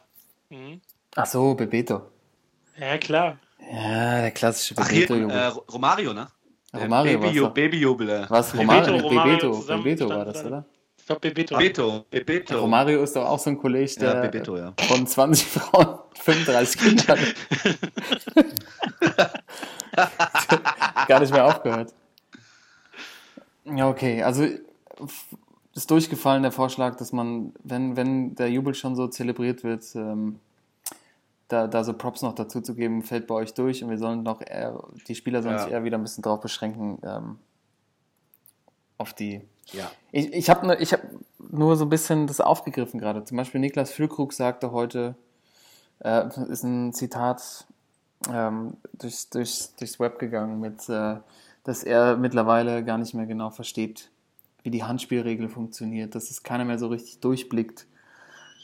Mhm. 0.49 0.81
Ach 1.15 1.25
so, 1.25 1.53
Bebeto. 1.53 2.01
Ja, 2.79 2.97
klar. 2.97 3.37
Ja, 3.71 4.21
der 4.21 4.31
klassische 4.31 4.75
Ach, 4.77 4.87
hier, 4.89 5.07
Bebeto-Jubel. 5.07 5.35
äh, 5.35 5.47
Romario, 5.71 6.13
ne? 6.13 6.27
Romario 6.73 7.19
Baby. 7.19 7.39
Babyjubel. 7.49 8.25
Was? 8.29 8.51
Bebeto, 8.51 8.71
Romario? 8.71 8.97
Romario 9.07 9.23
Bebeto, 9.33 9.51
zusammen 9.53 9.83
Bebeto 9.83 10.09
war 10.09 10.25
das, 10.25 10.45
oder? 10.45 10.65
glaube, 11.07 11.21
Bebeto. 11.21 11.55
Bebeto. 11.57 12.05
Bebeto. 12.09 12.59
Romario 12.59 13.01
ist 13.01 13.15
doch 13.15 13.25
auch 13.25 13.39
so 13.39 13.49
ein 13.49 13.57
Kollege, 13.57 13.91
Ja, 13.99 14.13
der 14.13 14.21
Bebeto, 14.21 14.57
ja. 14.57 14.73
von 14.87 15.07
20 15.07 15.45
Frauen 15.47 15.99
35 16.15 16.81
Kinder 16.81 17.03
hat. 17.07 17.19
Gar 21.07 21.19
nicht 21.21 21.31
mehr 21.31 21.45
aufgehört. 21.45 21.93
Ja, 23.65 23.89
okay. 23.89 24.21
Also 24.23 24.45
ist 25.73 25.89
durchgefallen 25.91 26.43
der 26.43 26.51
Vorschlag, 26.51 26.95
dass 26.97 27.11
man, 27.11 27.53
wenn, 27.63 27.95
wenn 27.95 28.35
der 28.35 28.49
Jubel 28.49 28.73
schon 28.75 28.95
so 28.95 29.07
zelebriert 29.07 29.63
wird, 29.63 29.83
ähm, 29.95 30.39
da, 31.47 31.67
da 31.67 31.83
so 31.83 31.93
Props 31.93 32.21
noch 32.21 32.35
dazu 32.35 32.61
zu 32.61 32.75
geben, 32.75 33.01
fällt 33.03 33.27
bei 33.27 33.35
euch 33.35 33.53
durch 33.53 33.83
und 33.83 33.89
wir 33.89 33.97
sollen 33.97 34.23
noch 34.23 34.41
eher, 34.41 34.83
die 35.07 35.15
Spieler 35.15 35.41
sollen 35.41 35.55
Ja. 35.55 35.63
sich 35.63 35.71
eher 35.71 35.83
wieder 35.83 35.97
ein 35.97 36.03
bisschen 36.03 36.23
drauf 36.23 36.41
beschränken, 36.41 36.99
ähm, 37.03 37.39
auf 38.97 39.13
die 39.13 39.41
Ja. 39.71 39.91
ich, 40.11 40.33
ich 40.33 40.49
habe 40.49 40.75
ich 40.79 40.93
hab 40.93 41.01
nur 41.39 41.77
so 41.77 41.85
ein 41.85 41.89
bisschen 41.89 42.27
das 42.27 42.41
aufgegriffen 42.41 42.99
gerade. 42.99 43.23
Zum 43.23 43.37
Beispiel 43.37 43.61
Niklas 43.61 43.91
Füllkrug 43.91 44.33
sagte 44.33 44.71
heute, 44.71 45.15
äh, 45.99 46.27
ist 46.49 46.63
ein 46.63 46.93
Zitat 46.93 47.65
ähm, 48.31 48.75
durchs, 48.93 49.29
durchs, 49.29 49.75
durchs 49.75 49.99
Web 49.99 50.19
gegangen, 50.19 50.59
mit, 50.59 50.89
äh, 50.89 51.17
dass 51.63 51.83
er 51.83 52.17
mittlerweile 52.17 52.83
gar 52.83 52.97
nicht 52.97 53.13
mehr 53.13 53.25
genau 53.25 53.51
versteht, 53.51 54.09
wie 54.63 54.71
die 54.71 54.83
Handspielregel 54.83 55.47
funktioniert, 55.49 56.15
dass 56.15 56.29
es 56.29 56.43
keiner 56.43 56.65
mehr 56.65 56.79
so 56.79 56.87
richtig 56.87 57.19
durchblickt, 57.19 57.85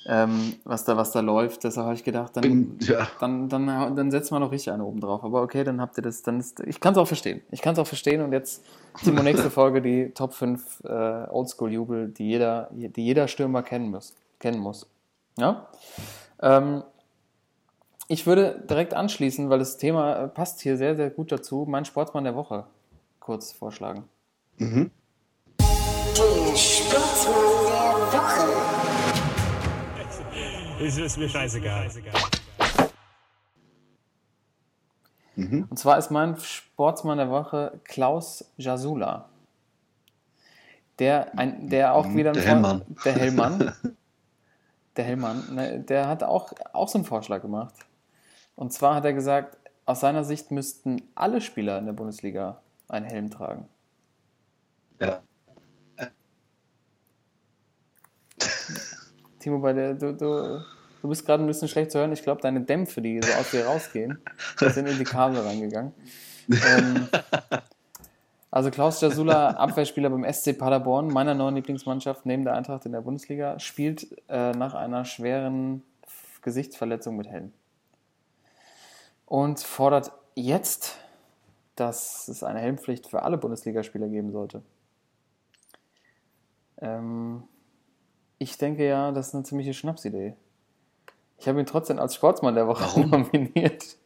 ähm, 0.06 0.56
was, 0.66 0.84
da, 0.84 0.98
was 0.98 1.12
da 1.12 1.22
läuft. 1.22 1.64
Deshalb 1.64 1.86
habe 1.86 1.96
ich 1.96 2.04
gedacht, 2.04 2.36
dann, 2.36 2.78
ja. 2.82 3.08
dann, 3.20 3.50
dann, 3.50 3.96
dann 3.96 4.12
setzt 4.12 4.32
man 4.32 4.42
noch 4.42 4.52
richtig 4.52 4.74
eine 4.74 4.86
oben 4.86 5.00
drauf. 5.00 5.24
Aber 5.24 5.42
okay, 5.42 5.64
dann 5.64 5.80
habt 5.80 5.98
ihr 5.98 6.02
das, 6.02 6.22
dann 6.24 6.40
ist, 6.40 6.60
ich 6.62 6.80
kann 6.80 6.94
es 6.94 6.98
auch 6.98 7.08
verstehen. 7.08 7.42
Ich 7.52 7.62
kann 7.62 7.74
es 7.74 7.80
auch 7.80 7.88
verstehen 7.88 8.22
und 8.22 8.34
jetzt, 8.34 8.64
Timo, 9.04 9.24
nächste 9.24 9.50
Folge 9.50 9.82
die 9.82 10.12
Top 10.12 10.34
5 10.34 10.84
äh, 10.84 10.88
Oldschool-Jubel, 10.88 12.10
die 12.10 12.28
jeder, 12.28 12.70
die 12.72 13.04
jeder 13.04 13.28
Stürmer 13.28 13.64
kennen 13.64 13.92
muss. 13.92 14.14
Kennen 14.40 14.60
muss. 14.60 14.88
Ja? 15.38 15.68
Ähm, 16.42 16.84
ich 18.08 18.28
würde 18.28 18.64
direkt 18.70 18.94
anschließen, 18.94 19.50
weil 19.50 19.60
das 19.60 19.78
Thema 19.78 20.24
äh, 20.24 20.28
passt 20.28 20.62
hier 20.62 20.78
sehr, 20.78 20.96
sehr 20.96 21.10
gut 21.10 21.32
dazu, 21.32 21.66
mein 21.68 21.86
Sportsmann 21.86 22.26
der 22.26 22.36
Woche 22.36 22.66
kurz 23.20 23.54
vorschlagen. 23.54 24.04
Mhm. 24.58 24.92
Der 25.58 26.56
Sportsmann 26.56 28.12
der 28.12 28.20
Woche. 28.20 28.73
Ist, 30.84 30.98
ist 30.98 31.18
mir 31.18 31.30
scheißegal. 31.30 31.90
Mhm. 35.36 35.68
Und 35.70 35.78
zwar 35.78 35.98
ist 35.98 36.12
mein 36.12 36.38
Sportsmann 36.38 37.18
der 37.18 37.30
Woche 37.30 37.80
Klaus 37.86 38.52
Jasula. 38.58 39.30
Der, 41.00 41.38
ein, 41.40 41.70
der 41.70 41.94
auch 41.94 42.06
Mhm, 42.08 42.16
wieder 42.18 42.34
der 42.34 42.44
Hellmann. 42.44 42.84
Der 43.06 43.14
Hellmann. 43.14 43.74
Der 44.96 45.06
Hellmann, 45.06 45.56
ne, 45.56 45.80
der 45.80 46.08
hat 46.08 46.22
auch, 46.22 46.54
auch 46.72 46.88
so 46.88 47.00
einen 47.00 47.06
Vorschlag 47.06 47.42
gemacht. 47.42 47.74
Und 48.56 48.72
zwar 48.74 48.94
hat 48.94 49.06
er 49.06 49.14
gesagt, 49.14 49.58
aus 49.88 50.02
seiner 50.02 50.24
Sicht 50.24 50.52
müssten 50.52 51.02
alle 51.16 51.42
Spieler 51.42 51.80
in 51.80 51.88
der 51.88 51.94
Bundesliga 51.94 52.62
einen 52.88 53.08
Helm 53.08 53.32
tragen. 53.32 53.68
Ja. 55.00 55.24
Timo, 59.40 59.58
bei 59.58 59.74
der, 59.74 59.96
du, 59.96 60.14
du, 60.14 60.64
du 61.04 61.10
bist 61.10 61.26
gerade 61.26 61.44
ein 61.44 61.48
bisschen 61.48 61.68
schlecht 61.68 61.92
zu 61.92 62.00
hören. 62.00 62.14
Ich 62.14 62.24
glaube, 62.24 62.42
deine 62.42 62.62
Dämpfe, 62.62 63.02
die 63.02 63.22
so 63.22 63.32
aus 63.34 63.52
dir 63.52 63.66
rausgehen, 63.66 64.20
sind 64.58 64.88
in 64.88 64.98
die 64.98 65.04
Kabel 65.04 65.42
reingegangen. 65.42 65.92
Ähm, 66.50 67.10
also 68.50 68.72
Klaus 68.72 69.02
Jasula, 69.02 69.50
Abwehrspieler 69.50 70.10
beim 70.10 70.24
SC 70.32 70.58
Paderborn, 70.58 71.10
meiner 71.10 71.34
neuen 71.34 71.56
Lieblingsmannschaft 71.56 72.26
neben 72.26 72.46
der 72.46 72.54
Eintracht 72.54 72.86
in 72.86 72.94
der 72.94 73.02
Bundesliga, 73.02 73.60
spielt 73.60 74.08
äh, 74.30 74.52
nach 74.54 74.74
einer 74.76 75.04
schweren 75.04 75.84
Gesichtsverletzung 76.42 77.18
mit 77.18 77.28
Helm. 77.28 77.52
Und 79.26 79.60
fordert 79.60 80.14
jetzt, 80.36 80.96
dass 81.76 82.30
es 82.30 82.44
eine 82.44 82.60
Helmpflicht 82.60 83.08
für 83.08 83.24
alle 83.24 83.38
Bundesligaspieler 83.38 84.08
geben 84.08 84.32
sollte. 84.32 84.62
Ähm, 86.78 87.44
ich 88.38 88.58
denke 88.58 88.88
ja, 88.88 89.12
das 89.12 89.30
ist 89.30 89.36
eine 89.36 89.44
ziemliche 89.44 89.74
Schnapsidee. 89.74 90.36
Ich 91.38 91.48
habe 91.48 91.60
ihn 91.60 91.66
trotzdem 91.66 92.00
als 92.00 92.16
Sportsmann 92.16 92.56
der 92.56 92.68
Woche 92.68 93.00
nominiert. 93.02 93.98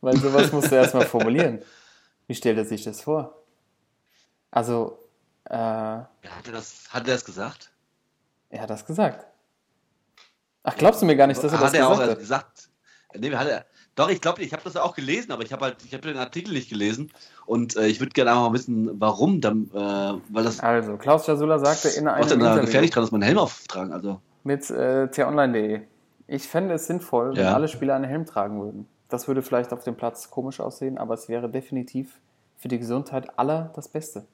Weil 0.00 0.16
sowas 0.18 0.52
musst 0.52 0.70
du 0.70 0.76
erstmal 0.76 1.06
formulieren. 1.06 1.62
Wie 2.26 2.34
stellt 2.34 2.58
er 2.58 2.64
sich 2.64 2.84
das 2.84 3.00
vor? 3.02 3.42
Also, 4.50 4.98
äh, 5.44 5.54
er 5.54 6.08
Hat 6.22 6.46
er 6.46 6.52
das, 6.52 6.86
hat 6.90 7.06
er 7.06 7.14
das 7.14 7.24
gesagt? 7.24 7.70
hat 8.56 8.70
das 8.70 8.86
gesagt. 8.86 9.26
Ach, 10.62 10.76
glaubst 10.76 11.02
du 11.02 11.06
mir 11.06 11.16
gar 11.16 11.26
nicht, 11.26 11.42
dass 11.42 11.52
er 11.52 11.58
das 11.58 11.68
hat 11.68 11.74
er 11.74 11.80
gesagt 11.80 12.02
auch 12.02 12.10
hat? 12.10 12.18
gesagt? 12.18 12.68
Nee, 13.16 13.34
hat 13.34 13.48
er. 13.48 13.66
Doch, 13.96 14.08
ich 14.08 14.20
glaube, 14.20 14.42
ich 14.42 14.52
habe 14.52 14.62
das 14.64 14.76
auch 14.76 14.94
gelesen, 14.94 15.30
aber 15.30 15.42
ich 15.42 15.52
habe 15.52 15.64
halt, 15.66 15.76
ich 15.84 15.92
habe 15.92 16.08
den 16.08 16.16
Artikel 16.16 16.52
nicht 16.52 16.68
gelesen 16.68 17.12
und 17.46 17.76
äh, 17.76 17.86
ich 17.86 18.00
würde 18.00 18.12
gerne 18.12 18.30
einfach 18.30 18.48
mal 18.48 18.52
wissen, 18.54 19.00
warum, 19.00 19.40
dann, 19.40 19.70
äh, 19.72 20.20
weil 20.30 20.44
das 20.44 20.60
Also, 20.60 20.96
Klaus 20.96 21.26
Jasula 21.26 21.58
sagte 21.60 21.88
in 21.90 22.08
einem 22.08 22.22
Interview 22.28 22.60
gefährlich 22.62 22.90
dran, 22.90 23.04
dass 23.04 23.12
man 23.12 23.22
einen 23.22 23.28
Helm 23.28 23.38
auftragen. 23.38 23.92
Also 23.92 24.20
mit 24.42 24.68
äh, 24.70 25.08
t-online.de. 25.08 25.82
Ich 26.26 26.48
fände 26.48 26.74
es 26.74 26.86
sinnvoll, 26.86 27.36
wenn 27.36 27.44
Ja. 27.44 27.54
alle 27.54 27.68
Spieler 27.68 27.94
einen 27.94 28.04
Helm 28.04 28.24
tragen 28.26 28.60
würden. 28.60 28.88
Das 29.08 29.28
würde 29.28 29.42
vielleicht 29.42 29.72
auf 29.72 29.84
dem 29.84 29.94
Platz 29.96 30.30
komisch 30.30 30.60
aussehen, 30.60 30.96
aber 30.98 31.14
es 31.14 31.28
wäre 31.28 31.48
definitiv 31.50 32.20
für 32.56 32.68
die 32.68 32.78
Gesundheit 32.78 33.38
aller 33.38 33.70
das 33.74 33.88
Beste. 33.88 34.24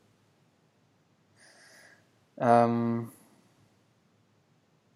Ähm, 2.39 3.11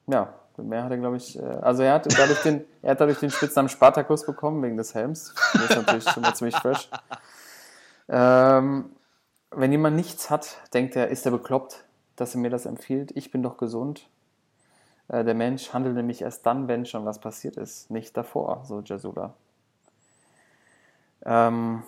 ja, 0.07 0.33
mehr 0.57 0.85
hat 0.85 0.91
er, 0.91 0.99
glaube 0.99 1.17
ich. 1.17 1.39
Äh, 1.39 1.43
also, 1.43 1.83
er 1.83 1.95
hat, 1.95 2.07
dadurch 2.19 2.43
den, 2.43 2.65
er 2.83 2.93
hat 2.93 3.01
dadurch 3.01 3.19
den 3.19 3.31
Spitznamen 3.31 3.69
Spartakus 3.69 4.25
bekommen, 4.25 4.63
wegen 4.63 4.77
des 4.77 4.95
Helms. 4.95 5.35
Das 5.53 5.71
ist 5.71 5.77
natürlich 5.77 6.09
schon 6.09 6.23
mal 6.23 6.35
ziemlich 6.35 6.57
fresh. 6.57 6.89
Ähm, 8.09 8.91
wenn 9.51 9.73
jemand 9.73 9.97
nichts 9.97 10.31
hat, 10.31 10.59
denkt 10.73 10.97
er, 10.97 11.09
ist 11.09 11.27
er 11.27 11.33
bekloppt, 11.33 11.85
dass 12.17 12.35
er 12.35 12.41
mir 12.41 12.51
das 12.51 12.67
empfiehlt. 12.67 13.13
Ich 13.17 13.31
bin 13.31 13.43
doch 13.43 13.57
gesund. 13.57 14.09
Äh, 15.15 15.23
der 15.23 15.35
Mensch 15.35 15.73
handelt 15.73 15.95
nämlich 15.95 16.23
erst 16.23 16.45
dann, 16.45 16.67
wenn 16.67 16.87
schon 16.87 17.05
was 17.05 17.21
passiert 17.21 17.57
ist, 17.57 17.89
nicht 17.89 18.17
davor, 18.17 18.65
so 18.65 18.81
Jasula. 18.81 19.33
Ähm, 21.25 21.85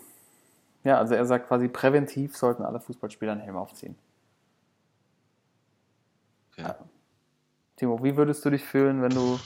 ja, 0.84 0.98
also 0.98 1.14
er 1.14 1.26
sagt 1.26 1.48
quasi, 1.48 1.66
präventiv 1.66 2.36
sollten 2.36 2.62
alle 2.62 2.78
Fußballspieler 2.78 3.32
einen 3.32 3.40
Helm 3.40 3.56
aufziehen. 3.56 3.96
Ja. 6.56 6.76
Timo, 7.74 8.02
wie 8.04 8.16
würdest 8.16 8.44
du 8.44 8.50
dich 8.50 8.64
fühlen, 8.64 9.02
wenn 9.02 9.10
du, 9.10 9.40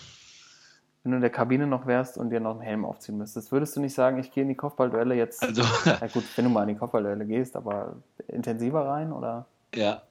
wenn 1.02 1.12
du 1.12 1.16
in 1.16 1.22
der 1.22 1.30
Kabine 1.30 1.66
noch 1.66 1.86
wärst 1.86 2.18
und 2.18 2.28
dir 2.28 2.40
noch 2.40 2.52
einen 2.52 2.60
Helm 2.60 2.84
aufziehen 2.84 3.16
müsstest? 3.16 3.50
Würdest 3.50 3.74
du 3.76 3.80
nicht 3.80 3.94
sagen, 3.94 4.18
ich 4.18 4.30
gehe 4.30 4.42
in 4.42 4.50
die 4.50 4.56
Kopfballduelle 4.56 5.14
jetzt? 5.14 5.42
Also, 5.42 5.62
Na 5.86 6.06
gut, 6.06 6.24
wenn 6.36 6.44
du 6.44 6.50
mal 6.50 6.62
in 6.64 6.68
die 6.68 6.76
Kopfballduelle 6.76 7.24
gehst, 7.24 7.56
aber 7.56 7.96
intensiver 8.28 8.86
rein 8.86 9.10
oder? 9.10 9.46
ja. 9.74 10.02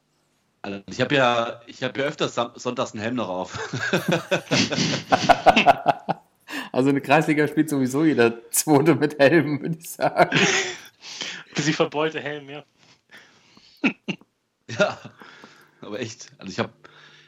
Also 0.62 0.82
ich 0.90 1.02
habe 1.02 1.16
ja, 1.16 1.62
ich 1.68 1.84
habe 1.84 2.00
ja 2.00 2.06
öfters 2.06 2.36
sonntags 2.56 2.94
einen 2.94 3.02
Helm 3.02 3.16
noch 3.16 3.30
auf. 3.30 3.58
Also 6.72 6.90
eine 6.90 7.02
Kreisliga 7.02 7.48
spielt 7.48 7.70
sowieso 7.70 8.06
jeder 8.06 8.50
Zweite 8.52 8.96
mit 8.96 9.20
Helm, 9.20 9.62
würde 9.62 9.78
ich 9.80 9.90
sagen. 9.90 10.38
Sie 11.56 11.74
verbeulte 11.74 12.20
Helm, 12.20 12.50
ja. 12.50 12.64
ja, 14.80 14.98
aber 15.82 16.00
echt. 16.00 16.32
Also 16.38 16.52
ich 16.52 16.60
habe, 16.60 16.72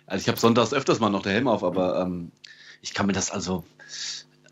also 0.05 0.21
ich 0.21 0.27
habe 0.27 0.39
sonntags 0.39 0.73
öfters 0.73 0.99
mal 0.99 1.09
noch 1.09 1.23
den 1.23 1.33
Helm 1.33 1.47
auf, 1.47 1.63
aber 1.63 2.01
ähm, 2.01 2.31
ich 2.81 2.93
kann 2.93 3.07
mir 3.07 3.13
das 3.13 3.31
also 3.31 3.63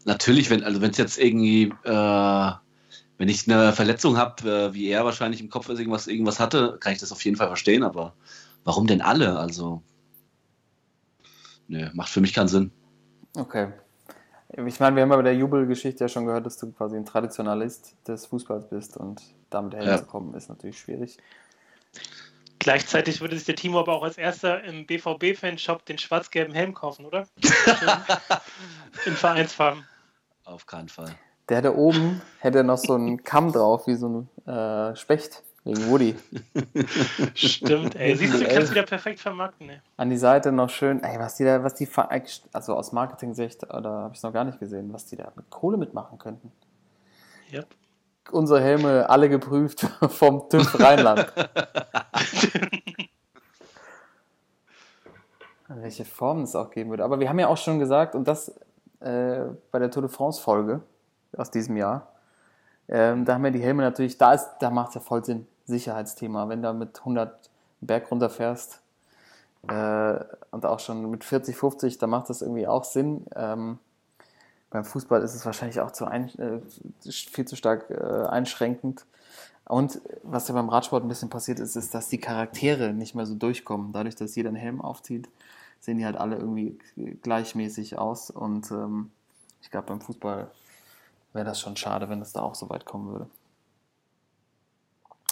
natürlich, 0.05 0.49
wenn, 0.49 0.63
also 0.63 0.81
wenn 0.81 0.91
es 0.91 0.97
jetzt 0.97 1.17
irgendwie, 1.17 1.73
äh, 1.83 2.51
wenn 3.17 3.29
ich 3.29 3.49
eine 3.49 3.73
Verletzung 3.73 4.17
habe, 4.17 4.49
äh, 4.49 4.73
wie 4.73 4.87
er 4.87 5.05
wahrscheinlich 5.05 5.41
im 5.41 5.49
Kopf 5.49 5.69
irgendwas, 5.69 6.07
irgendwas 6.07 6.39
hatte, 6.39 6.77
kann 6.79 6.93
ich 6.93 6.99
das 6.99 7.11
auf 7.11 7.23
jeden 7.23 7.37
Fall 7.37 7.47
verstehen, 7.47 7.83
aber 7.83 8.15
warum 8.63 8.87
denn 8.87 9.01
alle? 9.01 9.37
Also, 9.37 9.81
nö, 11.67 11.89
macht 11.93 12.09
für 12.09 12.21
mich 12.21 12.33
keinen 12.33 12.47
Sinn. 12.47 12.71
Okay. 13.35 13.71
Ich 14.51 14.79
meine, 14.79 14.95
wir 14.95 15.03
haben 15.03 15.11
ja 15.11 15.15
bei 15.17 15.21
der 15.21 15.35
Jubelgeschichte 15.35 16.03
ja 16.03 16.07
schon 16.07 16.25
gehört, 16.25 16.45
dass 16.45 16.57
du 16.57 16.71
quasi 16.71 16.95
ein 16.97 17.05
Traditionalist 17.05 17.95
des 18.07 18.25
Fußballs 18.25 18.67
bist 18.69 18.97
und 18.97 19.21
damit 19.51 19.75
Helm 19.75 19.87
Ja. 19.87 19.97
zu 19.97 20.05
kommen, 20.05 20.33
ist 20.33 20.49
natürlich 20.49 20.79
schwierig. 20.79 21.17
Gleichzeitig 22.57 23.21
würde 23.21 23.35
sich 23.37 23.45
der 23.45 23.55
Timo 23.55 23.79
aber 23.79 23.93
auch 23.93 24.03
als 24.03 24.17
erster 24.17 24.63
im 24.63 24.85
BVB-Fanshop 24.85 25.85
den 25.85 25.97
schwarz-gelben 25.97 26.53
Helm 26.53 26.73
kaufen, 26.73 27.05
oder? 27.05 27.27
In 29.05 29.13
Vereinsfarben. 29.13 29.85
Auf 30.43 30.65
keinen 30.65 30.89
Fall. 30.89 31.15
Der 31.47 31.61
da 31.61 31.71
oben 31.73 32.21
hätte 32.39 32.63
noch 32.63 32.77
so 32.77 32.95
einen 32.95 33.23
Kamm 33.23 33.51
drauf, 33.53 33.87
wie 33.87 33.95
so 33.95 34.27
ein 34.45 34.51
äh, 34.51 34.95
Specht, 34.95 35.43
wegen 35.69 35.89
Woody. 35.89 36.15
Stimmt, 37.35 37.95
ey. 37.95 38.15
Siehst 38.15 38.33
du, 38.33 38.39
du 38.39 38.47
kannst 38.47 38.71
wieder 38.71 38.83
perfekt 38.83 39.19
vermarkten, 39.19 39.69
ey. 39.69 39.79
An 39.97 40.09
die 40.09 40.17
Seite 40.17 40.51
noch 40.51 40.69
schön, 40.69 41.03
ey, 41.03 41.19
was 41.19 41.35
die 41.35 41.45
da, 41.45 41.63
was 41.63 41.75
die, 41.75 41.85
ver- 41.85 42.09
also 42.53 42.75
aus 42.75 42.91
Marketing-Sicht, 42.91 43.63
da 43.63 43.83
habe 43.83 44.09
ich 44.13 44.17
es 44.17 44.23
noch 44.23 44.33
gar 44.33 44.43
nicht 44.43 44.59
gesehen, 44.59 44.91
was 44.93 45.05
die 45.05 45.15
da 45.15 45.31
mit 45.35 45.49
Kohle 45.49 45.77
mitmachen 45.77 46.17
könnten. 46.17 46.51
Yep. 47.51 47.67
Unsere 48.31 48.61
Helme 48.61 49.09
alle 49.09 49.29
geprüft 49.29 49.81
vom 50.09 50.49
TÜV 50.49 50.79
Rheinland. 50.79 51.31
welche 55.67 56.05
Form 56.05 56.41
es 56.43 56.55
auch 56.55 56.71
geben 56.71 56.89
würde. 56.89 57.03
Aber 57.03 57.19
wir 57.19 57.29
haben 57.29 57.39
ja 57.39 57.47
auch 57.47 57.57
schon 57.57 57.79
gesagt, 57.79 58.15
und 58.15 58.27
das 58.27 58.49
äh, 58.99 59.45
bei 59.71 59.79
der 59.79 59.91
Tour 59.91 60.01
de 60.01 60.11
France-Folge 60.11 60.81
aus 61.37 61.51
diesem 61.51 61.77
Jahr, 61.77 62.07
ähm, 62.87 63.23
da 63.25 63.35
haben 63.35 63.43
wir 63.43 63.51
die 63.51 63.61
Helme 63.61 63.83
natürlich, 63.83 64.17
da, 64.17 64.33
ist, 64.33 64.49
da 64.59 64.71
macht 64.71 64.89
es 64.89 64.95
ja 64.95 65.01
voll 65.01 65.23
Sinn, 65.23 65.47
Sicherheitsthema. 65.69 66.49
Wenn 66.49 66.61
du 66.61 66.73
mit 66.73 66.99
100 66.99 67.49
Berg 67.81 68.11
runterfährst 68.11 68.81
äh, 69.67 70.19
und 70.51 70.65
auch 70.65 70.79
schon 70.79 71.09
mit 71.09 71.23
40, 71.23 71.55
50, 71.55 71.97
da 71.97 72.07
macht 72.07 72.29
das 72.29 72.41
irgendwie 72.41 72.67
auch 72.67 72.83
Sinn. 72.83 73.25
Ähm, 73.35 73.79
beim 74.69 74.85
Fußball 74.85 75.21
ist 75.23 75.33
es 75.33 75.45
wahrscheinlich 75.45 75.79
auch 75.79 75.91
zu 75.91 76.05
ein, 76.05 76.29
äh, 76.39 76.59
viel 77.09 77.45
zu 77.45 77.55
stark 77.55 77.89
äh, 77.89 78.27
einschränkend. 78.27 79.05
Und 79.65 80.01
was 80.23 80.47
ja 80.47 80.53
beim 80.53 80.69
Radsport 80.69 81.03
ein 81.03 81.07
bisschen 81.07 81.29
passiert 81.29 81.59
ist, 81.59 81.75
ist, 81.75 81.93
dass 81.93 82.07
die 82.07 82.19
Charaktere 82.19 82.93
nicht 82.93 83.15
mehr 83.15 83.25
so 83.25 83.35
durchkommen. 83.35 83.93
Dadurch, 83.93 84.15
dass 84.15 84.35
jeder 84.35 84.49
einen 84.49 84.57
Helm 84.57 84.81
aufzieht, 84.81 85.29
sehen 85.79 85.97
die 85.97 86.05
halt 86.05 86.17
alle 86.17 86.37
irgendwie 86.37 86.79
gleichmäßig 87.21 87.97
aus. 87.97 88.31
Und 88.31 88.71
ähm, 88.71 89.11
ich 89.61 89.69
glaube, 89.69 89.87
beim 89.87 90.01
Fußball 90.01 90.49
wäre 91.33 91.45
das 91.45 91.59
schon 91.59 91.75
schade, 91.75 92.09
wenn 92.09 92.21
es 92.21 92.33
da 92.33 92.41
auch 92.41 92.55
so 92.55 92.69
weit 92.69 92.85
kommen 92.85 93.11
würde. 93.11 93.27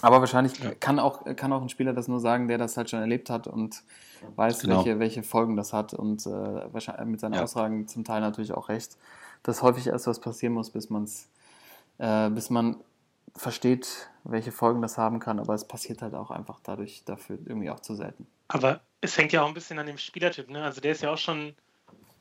Aber 0.01 0.19
wahrscheinlich 0.19 0.57
Ja. 0.59 0.71
kann, 0.79 0.99
auch, 0.99 1.23
kann 1.35 1.51
auch 1.53 1.61
ein 1.61 1.69
Spieler 1.69 1.93
das 1.93 2.07
nur 2.07 2.19
sagen, 2.19 2.47
der 2.47 2.57
das 2.57 2.77
halt 2.77 2.89
schon 2.89 2.99
erlebt 2.99 3.29
hat 3.29 3.47
und 3.47 3.83
weiß, 4.35 4.61
Genau. 4.61 4.77
welche, 4.77 4.99
welche 4.99 5.23
Folgen 5.23 5.55
das 5.55 5.73
hat 5.73 5.93
und 5.93 6.25
äh, 6.25 6.29
wahrscheinlich 6.73 7.05
mit 7.07 7.19
seinen 7.19 7.33
Ja. 7.33 7.43
Aussagen 7.43 7.87
zum 7.87 8.03
Teil 8.03 8.21
natürlich 8.21 8.53
auch 8.53 8.69
recht, 8.69 8.97
dass 9.43 9.61
häufig 9.61 9.87
erst 9.87 10.07
was 10.07 10.19
passieren 10.19 10.53
muss, 10.53 10.69
bis, 10.69 10.89
man's, 10.89 11.29
äh, 11.97 12.29
bis 12.29 12.49
man 12.49 12.77
versteht, 13.35 14.09
welche 14.23 14.51
Folgen 14.51 14.81
das 14.81 14.97
haben 14.97 15.19
kann, 15.19 15.39
aber 15.39 15.53
es 15.53 15.65
passiert 15.67 16.01
halt 16.01 16.15
auch 16.15 16.31
einfach 16.31 16.59
dadurch 16.63 17.03
dafür 17.05 17.37
irgendwie 17.45 17.69
auch 17.69 17.79
zu 17.79 17.95
selten. 17.95 18.27
Aber 18.47 18.81
es 19.01 19.17
hängt 19.17 19.31
ja 19.31 19.43
auch 19.43 19.47
ein 19.47 19.53
bisschen 19.53 19.77
an 19.79 19.85
dem 19.85 19.97
Spielertyp, 19.97 20.49
ne? 20.49 20.63
Also 20.63 20.81
der 20.81 20.93
ist 20.93 21.01
ja 21.03 21.11
auch 21.11 21.17
schon 21.17 21.53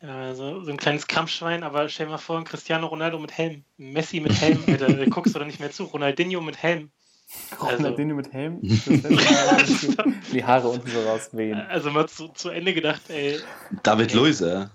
äh, 0.00 0.34
so, 0.34 0.62
so 0.62 0.70
ein 0.70 0.76
kleines 0.76 1.06
Kampfschwein, 1.06 1.62
aber 1.62 1.88
stell 1.88 2.06
dir 2.06 2.12
mal 2.12 2.18
vor, 2.18 2.44
Cristiano 2.44 2.86
Ronaldo 2.86 3.18
mit 3.18 3.36
Helm, 3.36 3.64
Messi 3.78 4.20
mit 4.20 4.38
Helm, 4.40 4.62
Alter, 4.68 4.88
da 4.96 5.06
guckst 5.06 5.34
du 5.34 5.38
doch 5.38 5.46
nicht 5.46 5.60
mehr 5.60 5.70
zu, 5.70 5.84
Ronaldinho 5.84 6.40
mit 6.40 6.62
Helm. 6.62 6.90
Also- 7.58 7.76
Ronaldinho 7.76 8.14
mit 8.16 8.32
Helm, 8.32 8.58
die 10.32 10.44
Haare 10.44 10.68
unten 10.68 10.88
so 10.88 11.00
rauswehen. 11.02 11.58
Also 11.58 11.90
mal 11.90 12.08
zu, 12.08 12.28
zu 12.28 12.50
Ende 12.50 12.72
gedacht, 12.72 13.02
ey, 13.08 13.38
David 13.82 14.12
Ja. 14.12 14.18
Luiz, 14.20 14.38
da, 14.38 14.70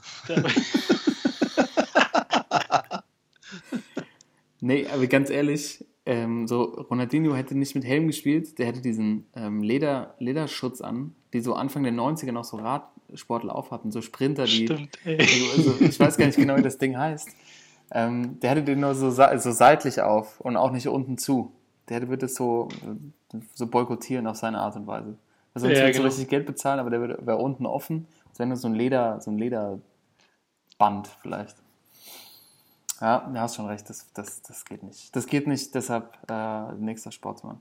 Nee, 4.60 4.86
aber 4.94 5.08
ganz 5.08 5.30
ehrlich, 5.30 5.84
ähm, 6.06 6.48
so 6.48 6.64
Ronaldinho 6.64 7.36
hätte 7.36 7.58
nicht 7.58 7.74
mit 7.74 7.84
Helm 7.84 8.08
gespielt, 8.08 8.60
der 8.60 8.68
hätte 8.68 8.82
diesen 8.82 9.26
ähm, 9.36 9.64
Leder, 9.64 10.16
Lederschutz 10.20 10.82
an, 10.82 11.16
die 11.34 11.42
so 11.42 11.54
Anfang 11.56 11.84
der 11.84 11.94
90er 11.94 12.32
noch 12.32 12.44
so 12.44 12.58
Radsportler 12.58 13.56
aufhatten, 13.56 13.92
so 13.92 14.02
Sprinter, 14.02 14.46
die. 14.46 14.66
stimmt, 14.66 14.98
ey. 15.04 15.18
Also, 15.20 15.72
also, 15.72 15.86
ich 15.86 16.00
weiß 16.00 16.18
gar 16.18 16.28
nicht 16.28 16.38
genau, 16.38 16.58
wie 16.58 16.62
das 16.62 16.78
Ding 16.78 16.98
heißt. 16.98 17.30
Ähm, 17.94 18.40
der 18.40 18.52
hätte 18.52 18.64
den 18.64 18.80
nur 18.82 18.94
so, 18.96 19.10
so 19.10 19.52
seitlich 19.52 20.02
auf 20.02 20.40
und 20.40 20.58
auch 20.58 20.72
nicht 20.72 20.88
unten 20.88 21.18
zu. 21.18 21.52
Der 22.00 22.08
würde 22.08 22.26
es 22.28 22.36
so, 22.36 22.70
so 23.54 23.68
boykottieren 23.68 24.26
auf 24.28 24.38
seine 24.38 24.60
Art 24.60 24.76
und 24.78 24.88
Weise. 24.88 25.18
Also 25.54 25.68
sonst 25.68 25.80
Ja, 25.80 25.92
genau. 25.92 26.06
richtig 26.06 26.30
Geld 26.30 26.46
bezahlen, 26.46 26.80
aber 26.80 26.90
der 26.90 27.02
wäre 27.26 27.38
unten 27.38 27.66
offen. 27.66 28.08
Das 28.30 28.40
wäre 28.40 28.48
nur 28.48 28.58
so 28.58 28.70
ein 28.70 28.76
Leder, 28.76 29.20
so 29.20 29.30
ein 29.30 29.38
Lederband 29.38 31.08
vielleicht. 31.22 31.58
Ja, 33.02 33.20
du 33.20 33.40
hast 33.40 33.56
schon 33.56 33.66
recht, 33.66 33.90
das, 33.90 34.12
das, 34.14 34.42
das 34.42 34.64
geht 34.64 34.84
nicht. 34.84 35.14
Das 35.16 35.26
geht 35.28 35.48
nicht, 35.48 35.74
deshalb 35.76 36.18
äh, 36.30 36.72
nächster 36.74 37.12
Sportsmann. 37.12 37.60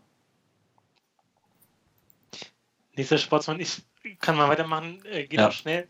Nächster 2.94 3.18
Sportsmann, 3.18 3.58
ich 3.58 3.82
kann 4.20 4.36
mal 4.36 4.48
weitermachen, 4.48 5.02
äh, 5.06 5.26
geht 5.26 5.40
Ja. 5.40 5.48
auch 5.48 5.52
schnell. 5.52 5.88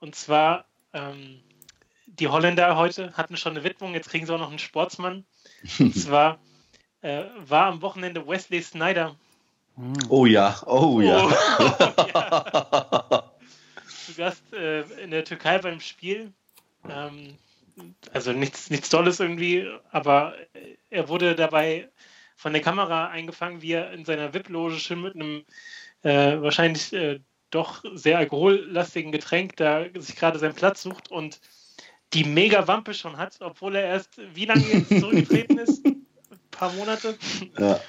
Und 0.00 0.14
zwar, 0.14 0.66
ähm, 0.92 1.40
die 2.06 2.28
Holländer 2.28 2.76
heute 2.76 3.12
hatten 3.14 3.36
schon 3.36 3.52
eine 3.56 3.64
Widmung, 3.64 3.94
jetzt 3.94 4.10
kriegen 4.10 4.26
sie 4.26 4.34
auch 4.34 4.38
noch 4.38 4.50
einen 4.50 4.58
Sportsmann. 4.58 5.24
Und 5.80 5.94
zwar 5.96 6.38
äh, 7.04 7.24
war 7.46 7.66
am 7.66 7.82
Wochenende 7.82 8.26
Wesley 8.26 8.62
Snyder 8.62 9.16
Hm. 9.76 9.94
Oh 10.08 10.26
ja, 10.26 10.56
oh 10.66 11.00
ja. 11.00 11.26
Oh, 11.26 11.30
ja. 12.14 13.24
zu 14.06 14.14
Gast 14.14 14.52
äh, 14.52 14.82
in 15.02 15.10
der 15.10 15.24
Türkei 15.24 15.58
beim 15.58 15.80
Spiel. 15.80 16.32
Ähm, 16.88 17.36
also 18.12 18.32
nichts, 18.32 18.70
nichts 18.70 18.88
Tolles 18.88 19.18
irgendwie, 19.18 19.68
aber 19.90 20.34
er 20.90 21.08
wurde 21.08 21.34
dabei 21.34 21.88
von 22.36 22.52
der 22.52 22.62
Kamera 22.62 23.08
eingefangen, 23.08 23.62
wie 23.62 23.72
er 23.72 23.92
in 23.92 24.04
seiner 24.04 24.32
VIP-Loge 24.32 24.78
schön 24.78 25.02
mit 25.02 25.14
einem 25.14 25.44
äh, 26.02 26.40
wahrscheinlich 26.40 26.92
äh, 26.92 27.20
doch 27.50 27.84
sehr 27.94 28.18
alkohollastigen 28.18 29.12
Getränk 29.12 29.56
da 29.56 29.86
sich 29.94 30.16
gerade 30.16 30.38
seinen 30.38 30.54
Platz 30.54 30.82
sucht 30.82 31.10
und 31.10 31.40
die 32.12 32.24
mega 32.24 32.68
Wampe 32.68 32.94
schon 32.94 33.16
hat, 33.16 33.38
obwohl 33.40 33.74
er 33.76 33.86
erst 33.86 34.20
wie 34.34 34.44
lange 34.44 34.66
jetzt 34.66 34.88
zurückgetreten 35.00 35.58
ist? 35.58 35.82
Paar 36.56 36.72
Monate. 36.72 37.16
ja. 37.58 37.80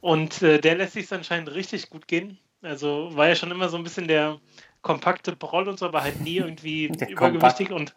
Und 0.00 0.42
äh, 0.42 0.60
der 0.60 0.76
lässt 0.76 0.92
sich 0.92 1.10
anscheinend 1.12 1.52
richtig 1.54 1.90
gut 1.90 2.06
gehen. 2.06 2.38
Also 2.62 3.10
war 3.14 3.28
ja 3.28 3.34
schon 3.34 3.50
immer 3.50 3.68
so 3.68 3.76
ein 3.76 3.84
bisschen 3.84 4.08
der 4.08 4.38
kompakte 4.82 5.34
Proll 5.34 5.68
und 5.68 5.78
so, 5.78 5.86
aber 5.86 6.02
halt 6.02 6.20
nie 6.20 6.36
irgendwie 6.36 6.86
übergewichtig 7.08 7.70
und 7.70 7.94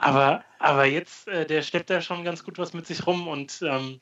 aber, 0.00 0.44
aber 0.58 0.86
jetzt, 0.86 1.28
äh, 1.28 1.44
der 1.44 1.60
schleppt 1.62 1.90
da 1.90 2.00
schon 2.00 2.24
ganz 2.24 2.42
gut 2.42 2.58
was 2.58 2.72
mit 2.72 2.86
sich 2.86 3.06
rum 3.06 3.28
und 3.28 3.60
ähm, 3.62 4.00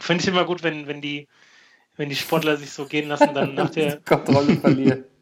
finde 0.00 0.22
ich 0.22 0.28
immer 0.28 0.44
gut, 0.44 0.64
wenn, 0.64 0.88
wenn 0.88 1.00
die, 1.00 1.28
wenn 1.96 2.08
die 2.08 2.16
Sportler 2.16 2.56
sich 2.56 2.72
so 2.72 2.86
gehen 2.86 3.08
lassen, 3.08 3.32
dann 3.32 3.54
nach 3.54 3.70
der. 3.74 4.00
Kontrolle 4.00 4.56
verlieren. 4.56 5.04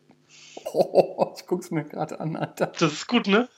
Oh, 0.74 1.34
ich 1.36 1.44
guck's 1.46 1.70
mir 1.70 1.84
gerade 1.84 2.18
an, 2.20 2.36
Alter. 2.36 2.68
Das 2.68 2.92
ist 2.92 3.06
gut, 3.08 3.26
ne? 3.26 3.48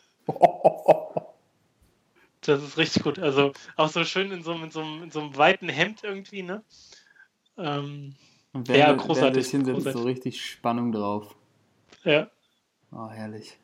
Das 2.46 2.62
ist 2.62 2.76
richtig 2.76 3.02
gut. 3.02 3.18
Also 3.18 3.52
auch 3.76 3.88
so 3.88 4.04
schön 4.04 4.30
in 4.30 4.42
so, 4.42 4.52
einem- 4.52 4.64
in 4.64 4.70
so, 4.70 4.82
in 4.82 5.10
so 5.10 5.20
einem 5.20 5.36
weiten 5.36 5.68
Hemd 5.68 6.04
irgendwie, 6.04 6.42
ne? 6.42 6.62
Ähm, 7.56 8.14
Und 8.52 8.68
Ja, 8.68 8.74
während, 8.88 9.00
großartig, 9.02 9.36
während 9.52 9.66
hinsetzt, 9.66 9.76
großartig. 9.76 10.00
so 10.00 10.06
richtig 10.06 10.44
Spannung 10.50 10.92
drauf. 10.92 11.34
ja. 12.04 12.28
Oh, 12.92 13.08
herrlich. 13.08 13.58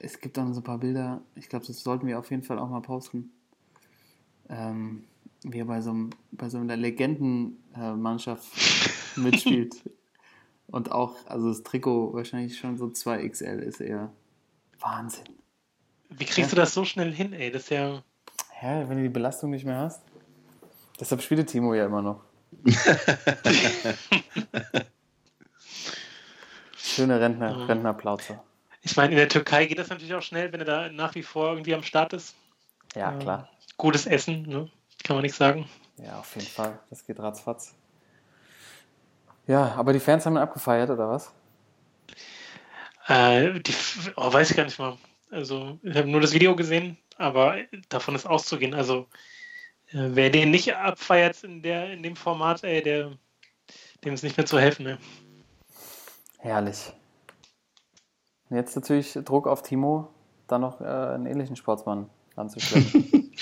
Es 0.00 0.20
gibt 0.20 0.38
auch 0.38 0.44
noch 0.44 0.52
so 0.54 0.60
ein 0.60 0.64
paar 0.64 0.78
Bilder, 0.78 1.20
ich 1.36 1.48
glaube, 1.48 1.64
das 1.66 1.80
sollten 1.82 2.06
wir 2.06 2.18
auf 2.18 2.30
jeden 2.30 2.42
Fall 2.42 2.58
auch 2.58 2.68
mal 2.68 2.80
posten. 2.82 3.30
Ähm, 4.48 5.04
wie 5.44 5.58
er 5.60 5.64
bei 5.66 5.80
so, 5.80 5.90
einem, 5.90 6.10
bei 6.32 6.48
so 6.48 6.58
einer 6.58 6.76
Legendenmannschaft 6.76 8.46
mitspielt. 9.16 9.76
Und 10.66 10.90
auch, 10.90 11.14
also 11.26 11.48
das 11.48 11.62
Trikot 11.62 12.12
wahrscheinlich 12.14 12.58
schon 12.58 12.76
so 12.76 12.86
2XL 12.86 13.60
ist 13.60 13.80
eher 13.80 14.12
Wahnsinn. 14.80 15.24
Wie 16.18 16.24
kriegst 16.24 16.52
du 16.52 16.56
das 16.56 16.74
so 16.74 16.84
schnell 16.84 17.12
hin, 17.12 17.32
ey? 17.32 17.50
Das 17.50 17.62
ist 17.64 17.70
ja. 17.70 18.02
Hä, 18.50 18.84
wenn 18.86 18.96
du 18.96 19.02
die 19.02 19.08
Belastung 19.08 19.50
nicht 19.50 19.64
mehr 19.64 19.78
hast? 19.78 20.02
Deshalb 21.00 21.22
spielt 21.22 21.48
Timo 21.48 21.74
ja 21.74 21.86
immer 21.86 22.02
noch. 22.02 22.20
Schöne 26.76 27.20
Rentner, 27.20 27.50
Ja. 27.58 27.64
Rentnerplauze. 27.66 28.38
Ich 28.82 28.96
meine, 28.96 29.12
in 29.12 29.16
der 29.18 29.28
Türkei 29.28 29.66
geht 29.66 29.78
das 29.78 29.88
natürlich 29.88 30.14
auch 30.14 30.22
schnell, 30.22 30.52
wenn 30.52 30.60
er 30.60 30.66
da 30.66 30.88
nach 30.90 31.14
wie 31.14 31.22
vor 31.22 31.48
irgendwie 31.50 31.74
am 31.74 31.82
Start 31.82 32.12
ist. 32.12 32.34
Ja, 32.94 33.12
Ja. 33.12 33.18
klar. 33.18 33.48
Gutes 33.76 34.06
Essen, 34.06 34.42
ne? 34.42 34.70
Kann 35.02 35.16
man 35.16 35.22
nicht 35.22 35.34
sagen. 35.34 35.68
Ja, 35.96 36.20
auf 36.20 36.34
jeden 36.36 36.46
Fall. 36.46 36.78
Das 36.90 37.04
geht 37.06 37.18
ratzfatz. 37.18 37.74
Ja, 39.46 39.74
aber 39.76 39.92
die 39.92 40.00
Fans 40.00 40.24
haben 40.24 40.34
ihn 40.34 40.38
abgefeiert, 40.42 40.90
oder 40.90 41.08
was? 41.10 41.32
Äh, 43.08 43.58
die, 43.60 43.74
oh, 44.16 44.32
weiß 44.32 44.50
ich 44.50 44.56
gar 44.56 44.64
nicht 44.64 44.78
mal. 44.78 44.96
Also, 45.34 45.80
ich 45.82 45.96
habe 45.96 46.08
nur 46.08 46.20
das 46.20 46.32
Video 46.32 46.54
gesehen, 46.54 46.96
aber 47.16 47.56
davon 47.88 48.14
ist 48.14 48.24
auszugehen. 48.24 48.72
Also, 48.72 49.08
äh, 49.88 50.10
wer 50.10 50.30
den 50.30 50.52
nicht 50.52 50.76
abfeiert 50.76 51.42
in, 51.42 51.60
der, 51.60 51.92
in 51.92 52.04
dem 52.04 52.14
Format, 52.14 52.62
ey, 52.62 52.80
der, 52.80 53.18
dem 54.04 54.14
ist 54.14 54.22
nicht 54.22 54.36
mehr 54.36 54.46
zu 54.46 54.60
helfen. 54.60 54.84
Ne? 54.84 54.98
Herrlich. 56.38 56.92
Jetzt 58.48 58.76
natürlich 58.76 59.18
Druck 59.24 59.48
auf 59.48 59.62
Timo, 59.62 60.08
dann 60.46 60.60
noch 60.60 60.80
äh, 60.80 60.84
einen 60.84 61.26
ähnlichen 61.26 61.56
Sportsmann 61.56 62.08
anzuschleppen. 62.36 63.32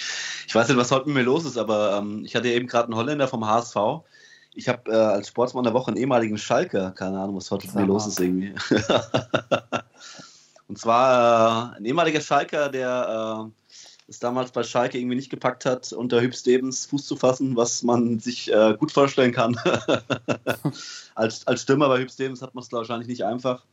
Ich 0.48 0.54
weiß 0.54 0.68
nicht, 0.68 0.76
was 0.76 0.90
heute 0.90 1.06
mit 1.06 1.14
mir 1.14 1.22
los 1.22 1.46
ist, 1.46 1.56
aber 1.56 1.96
ähm, 1.96 2.26
ich 2.26 2.36
hatte 2.36 2.48
eben 2.48 2.66
gerade 2.66 2.84
einen 2.84 2.96
Holländer 2.96 3.26
vom 3.26 3.46
HSV. 3.46 4.04
Ich 4.52 4.68
habe 4.68 4.90
äh, 4.90 4.94
als 4.94 5.28
Sportsmann 5.28 5.64
der 5.64 5.72
Woche 5.72 5.88
einen 5.88 5.96
ehemaligen 5.96 6.36
Schalker. 6.36 6.90
Keine 6.90 7.18
Ahnung, 7.18 7.36
was 7.36 7.50
heute 7.50 7.68
mit 7.68 7.74
mir 7.74 7.86
los 7.86 8.06
ist 8.06 8.20
irgendwie. 8.20 8.54
Und 10.72 10.78
zwar 10.78 11.74
äh, 11.74 11.76
ein 11.76 11.84
ehemaliger 11.84 12.22
Schalker, 12.22 12.70
der 12.70 13.44
äh, 13.46 14.08
es 14.08 14.20
damals 14.20 14.52
bei 14.52 14.62
Schalke 14.62 14.96
irgendwie 14.96 15.16
nicht 15.16 15.28
gepackt 15.28 15.66
hat, 15.66 15.92
unter 15.92 16.22
Hüb 16.22 16.34
Stevens 16.34 16.86
Fuß 16.86 17.06
zu 17.06 17.14
fassen, 17.14 17.56
was 17.56 17.82
man 17.82 18.20
sich 18.20 18.50
äh, 18.50 18.74
gut 18.78 18.90
vorstellen 18.90 19.32
kann. 19.32 19.54
als, 21.14 21.46
als 21.46 21.60
Stürmer 21.60 21.88
bei 21.88 21.98
Hüb 21.98 22.10
Stevens 22.10 22.40
hat 22.40 22.54
man 22.54 22.64
es 22.64 22.72
wahrscheinlich 22.72 23.06
nicht 23.06 23.22
einfach. 23.22 23.66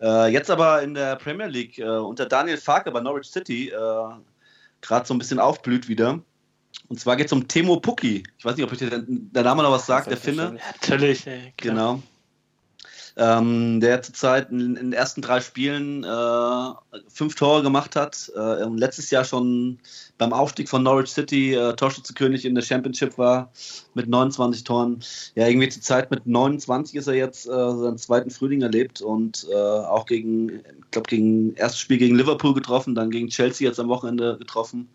Äh, 0.00 0.28
jetzt 0.28 0.52
aber 0.52 0.82
in 0.82 0.94
der 0.94 1.16
Premier 1.16 1.48
League 1.48 1.80
äh, 1.80 1.98
unter 1.98 2.26
Daniel 2.26 2.58
Farke 2.58 2.92
bei 2.92 3.00
Norwich 3.00 3.28
City 3.28 3.70
äh, 3.70 4.08
gerade 4.82 5.06
so 5.08 5.12
ein 5.12 5.18
bisschen 5.18 5.40
aufblüht 5.40 5.88
wieder. 5.88 6.20
Und 6.88 7.00
zwar 7.00 7.16
geht 7.16 7.26
es 7.26 7.32
um 7.32 7.48
Temo 7.48 7.80
Pukki. 7.80 8.22
Ich 8.38 8.44
weiß 8.44 8.54
nicht, 8.54 8.64
ob 8.64 8.70
euch 8.70 8.78
der, 8.78 9.02
der 9.04 9.42
Name 9.42 9.64
noch 9.64 9.72
was 9.72 9.86
sagt, 9.86 10.08
der 10.08 10.16
Finne. 10.16 10.60
Natürlich, 10.80 11.26
ey. 11.26 11.52
Genau. 11.56 12.00
Ähm, 13.16 13.80
der 13.80 14.02
zurzeit 14.02 14.50
in, 14.50 14.60
in, 14.60 14.74
den 14.74 14.92
ersten 14.92 15.22
drei 15.22 15.40
Spielen 15.40 16.04
äh, 16.04 16.98
fünf 17.08 17.34
Tore 17.34 17.62
gemacht 17.62 17.96
hat 17.96 18.30
äh, 18.36 18.64
letztes 18.64 19.10
Jahr 19.10 19.24
schon 19.24 19.78
beim 20.18 20.32
Aufstieg 20.32 20.68
von 20.68 20.82
Norwich 20.82 21.10
City 21.10 21.54
äh, 21.54 21.74
Torschützenkönig 21.74 22.44
in 22.44 22.54
der 22.54 22.62
Championship 22.62 23.16
war 23.18 23.50
mit 23.94 24.08
29 24.08 24.64
Toren. 24.64 25.00
Ja, 25.34 25.48
irgendwie 25.48 25.70
zur 25.70 25.82
Zeit 25.82 26.10
mit 26.10 26.26
29 26.26 26.96
ist 26.96 27.06
er 27.06 27.14
jetzt 27.14 27.46
äh, 27.46 27.50
seinen 27.50 27.98
zweiten 27.98 28.30
Frühling 28.30 28.62
erlebt 28.62 29.00
und 29.00 29.46
äh, 29.50 29.54
auch 29.54 30.06
gegen, 30.06 30.50
ich 30.50 30.90
glaube, 30.90 31.08
gegen 31.08 31.54
erstes 31.54 31.80
Spiel 31.80 31.98
gegen 31.98 32.16
Liverpool 32.16 32.54
getroffen, 32.54 32.94
dann 32.94 33.10
gegen 33.10 33.28
Chelsea 33.28 33.66
jetzt 33.66 33.80
am 33.80 33.88
Wochenende 33.88 34.36
getroffen 34.38 34.88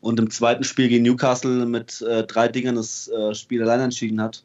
und 0.00 0.18
im 0.18 0.30
zweiten 0.30 0.64
Spiel 0.64 0.88
gegen 0.88 1.04
Newcastle 1.04 1.66
mit 1.66 2.02
äh, 2.02 2.24
drei 2.24 2.48
Dingern 2.48 2.76
das 2.76 3.08
äh, 3.08 3.34
Spiel 3.34 3.62
allein 3.62 3.80
entschieden 3.80 4.20
hat. 4.20 4.44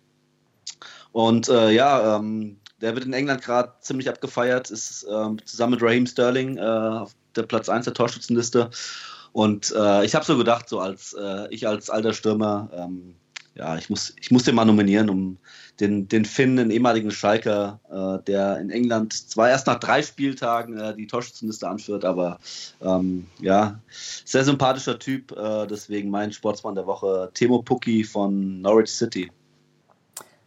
Und 1.11 1.49
äh, 1.49 1.71
ja, 1.71 2.17
ähm, 2.17 2.57
der 2.81 2.95
wird 2.95 3.05
in 3.05 3.13
England 3.13 3.41
gerade 3.41 3.73
ziemlich 3.81 4.09
abgefeiert, 4.09 4.71
ist 4.71 5.05
ähm, 5.09 5.37
zusammen 5.45 5.73
mit 5.73 5.83
Raheem 5.83 6.05
Sterling 6.05 6.57
äh, 6.57 6.61
auf 6.61 7.13
der 7.35 7.43
Platz 7.43 7.69
1 7.69 7.85
der 7.85 7.93
Torschützenliste. 7.93 8.69
Und 9.33 9.73
äh, 9.77 10.03
ich 10.05 10.15
habe 10.15 10.25
so 10.25 10.37
gedacht, 10.37 10.67
so 10.67 10.79
als 10.79 11.13
äh, 11.13 11.47
ich 11.49 11.67
als 11.67 11.89
alter 11.89 12.13
Stürmer, 12.13 12.69
ähm, 12.73 13.15
ja, 13.55 13.77
ich 13.77 13.89
muss, 13.89 14.13
ich 14.19 14.31
muss 14.31 14.43
den 14.43 14.55
mal 14.55 14.65
nominieren, 14.65 15.09
um 15.09 15.37
den, 15.79 16.07
den 16.07 16.25
Finn, 16.25 16.57
den 16.57 16.71
ehemaligen 16.71 17.11
Schalker, 17.11 17.79
äh, 17.89 18.23
der 18.25 18.59
in 18.59 18.69
England 18.69 19.13
zwar 19.13 19.49
erst 19.49 19.67
nach 19.67 19.79
drei 19.79 20.01
Spieltagen 20.01 20.77
äh, 20.77 20.95
die 20.95 21.07
Torschützenliste 21.07 21.67
anführt, 21.67 22.05
aber 22.05 22.39
ähm, 22.81 23.27
ja, 23.39 23.79
sehr 24.25 24.43
sympathischer 24.43 24.99
Typ, 24.99 25.31
äh, 25.31 25.67
deswegen 25.67 26.09
mein 26.09 26.31
Sportsmann 26.31 26.75
der 26.75 26.87
Woche, 26.87 27.31
Timo 27.33 27.61
Pukki 27.61 28.03
von 28.03 28.61
Norwich 28.61 28.91
City. 28.91 29.31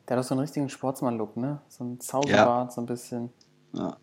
Der 0.08 0.16
hat 0.16 0.22
doch 0.22 0.28
so 0.28 0.34
einen 0.34 0.40
richtigen 0.40 0.68
Sportsmann-Look, 0.68 1.36
ne? 1.36 1.60
So 1.68 1.84
ein 1.84 2.00
Zauberbart, 2.00 2.68
ja. 2.68 2.70
so 2.70 2.80
ein 2.80 2.86
bisschen. 2.86 3.32
Ja. 3.72 3.96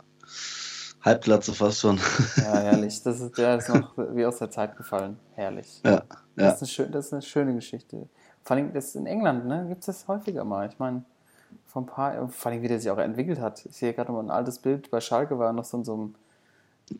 Halbglatze 1.01 1.53
fast 1.53 1.79
schon. 1.79 1.97
Ja, 2.37 2.43
herrlich. 2.59 3.01
Das 3.03 3.19
ist, 3.19 3.37
der 3.37 3.57
ist 3.57 3.69
noch 3.69 3.97
wie 3.97 4.25
aus 4.25 4.37
der 4.37 4.51
Zeit 4.51 4.77
gefallen. 4.77 5.17
Herrlich. 5.33 5.81
Ja, 5.83 5.91
ja. 5.91 6.03
Das, 6.35 6.55
ist 6.55 6.61
eine, 6.61 6.67
schön, 6.67 6.91
das 6.91 7.05
ist 7.07 7.13
eine 7.13 7.21
schöne 7.21 7.55
Geschichte. 7.55 8.07
Vor 8.43 8.55
allem 8.55 8.73
das 8.73 8.95
in 8.95 9.05
England, 9.05 9.45
ne? 9.45 9.65
Gibt 9.67 9.81
es 9.81 9.85
das 9.87 10.07
häufiger 10.07 10.43
mal. 10.43 10.67
Ich 10.67 10.79
meine, 10.79 11.03
vor 11.65 11.83
ein 11.83 11.85
paar, 11.85 12.29
vor 12.29 12.51
allem 12.51 12.61
wie 12.61 12.67
der 12.67 12.79
sich 12.79 12.89
auch 12.91 12.97
entwickelt 12.97 13.39
hat. 13.39 13.65
Ich 13.65 13.77
sehe 13.77 13.93
gerade 13.93 14.11
mal 14.11 14.23
ein 14.23 14.31
altes 14.31 14.59
Bild 14.59 14.91
bei 14.91 14.99
Schalke, 15.01 15.37
war 15.37 15.47
er 15.47 15.53
noch 15.53 15.65
so 15.65 15.77
in 15.77 15.83
so 15.83 15.93
einem 15.93 16.15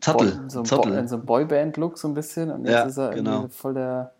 Zattel. 0.00 0.48
so 0.48 0.60
in 0.60 1.08
so 1.08 1.16
einem 1.16 1.26
Boyband-Look 1.26 1.98
so 1.98 2.08
ein 2.08 2.14
bisschen 2.14 2.50
und 2.50 2.64
jetzt 2.64 2.72
Ja, 2.72 2.82
ist 2.84 2.96
er 2.96 3.10
genau. 3.10 3.32
irgendwie 3.32 3.54
voll 3.54 3.74
der 3.74 4.12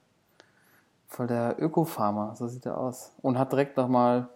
voll 1.13 1.27
der 1.27 1.57
Öko-Farmer, 1.59 2.35
so 2.37 2.49
sieht 2.49 2.65
er 2.67 2.79
aus. 2.79 3.13
Und 3.21 3.39
hat 3.39 3.53
direkt 3.53 3.77
nochmal 3.77 4.29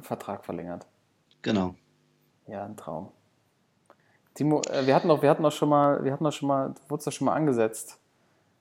Vertrag 0.00 0.44
verlängert. 0.44 0.86
Genau. 1.42 1.74
Ja, 2.46 2.64
ein 2.64 2.76
Traum. 2.76 3.08
Timo, 4.34 4.60
äh, 4.70 4.86
wir 4.86 4.94
hatten 4.94 5.08
doch, 5.08 5.22
wir 5.22 5.30
hatten 5.30 5.42
doch 5.42 5.52
schon 5.52 5.68
mal, 5.68 6.02
wir 6.04 6.12
hatten 6.12 6.24
doch 6.24 6.32
schon 6.32 6.48
mal, 6.48 6.70
du 6.70 6.90
wurdest 6.90 7.06
doch 7.06 7.12
schon 7.12 7.26
mal 7.26 7.34
angesetzt 7.34 7.98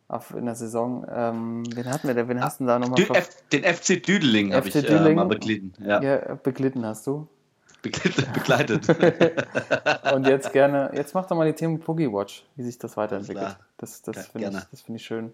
auf, 0.07 0.31
in 0.33 0.45
der 0.45 0.55
Saison. 0.55 1.05
Ähm, 1.11 1.63
wen 1.75 1.89
hatten 1.89 2.07
wir 2.07 2.13
denn? 2.15 2.27
Wen 2.29 2.41
hast 2.41 2.59
du 2.59 2.63
denn 2.65 2.67
da 2.67 2.79
nochmal 2.79 3.03
den 3.51 3.63
FC 3.63 4.03
Düdeling 4.05 4.53
habe 4.53 4.67
ich 4.67 4.73
FC 4.73 4.83
äh, 4.83 4.87
Düdeling. 4.87 5.15
mal 5.15 5.25
beglitten. 5.25 5.73
Ja, 5.83 6.01
ja, 6.01 6.35
beglitten 6.35 6.85
hast 6.85 7.07
du? 7.07 7.27
begleitet. 7.83 8.87
begleitet. 8.87 9.45
Und 10.13 10.25
jetzt 10.25 10.53
gerne, 10.53 10.91
jetzt 10.93 11.13
mach 11.13 11.25
doch 11.25 11.35
mal 11.35 11.45
die 11.45 11.53
Themen 11.53 11.79
Boogie 11.79 12.07
Watch, 12.11 12.45
wie 12.55 12.63
sich 12.63 12.77
das 12.77 12.95
weiterentwickelt. 12.95 13.57
Das, 13.77 14.01
das 14.03 14.15
Ja, 14.15 14.21
finde 14.23 14.47
ich, 14.49 14.63
das 14.71 14.81
finde 14.81 14.99
ich 14.99 15.05
schön. 15.05 15.33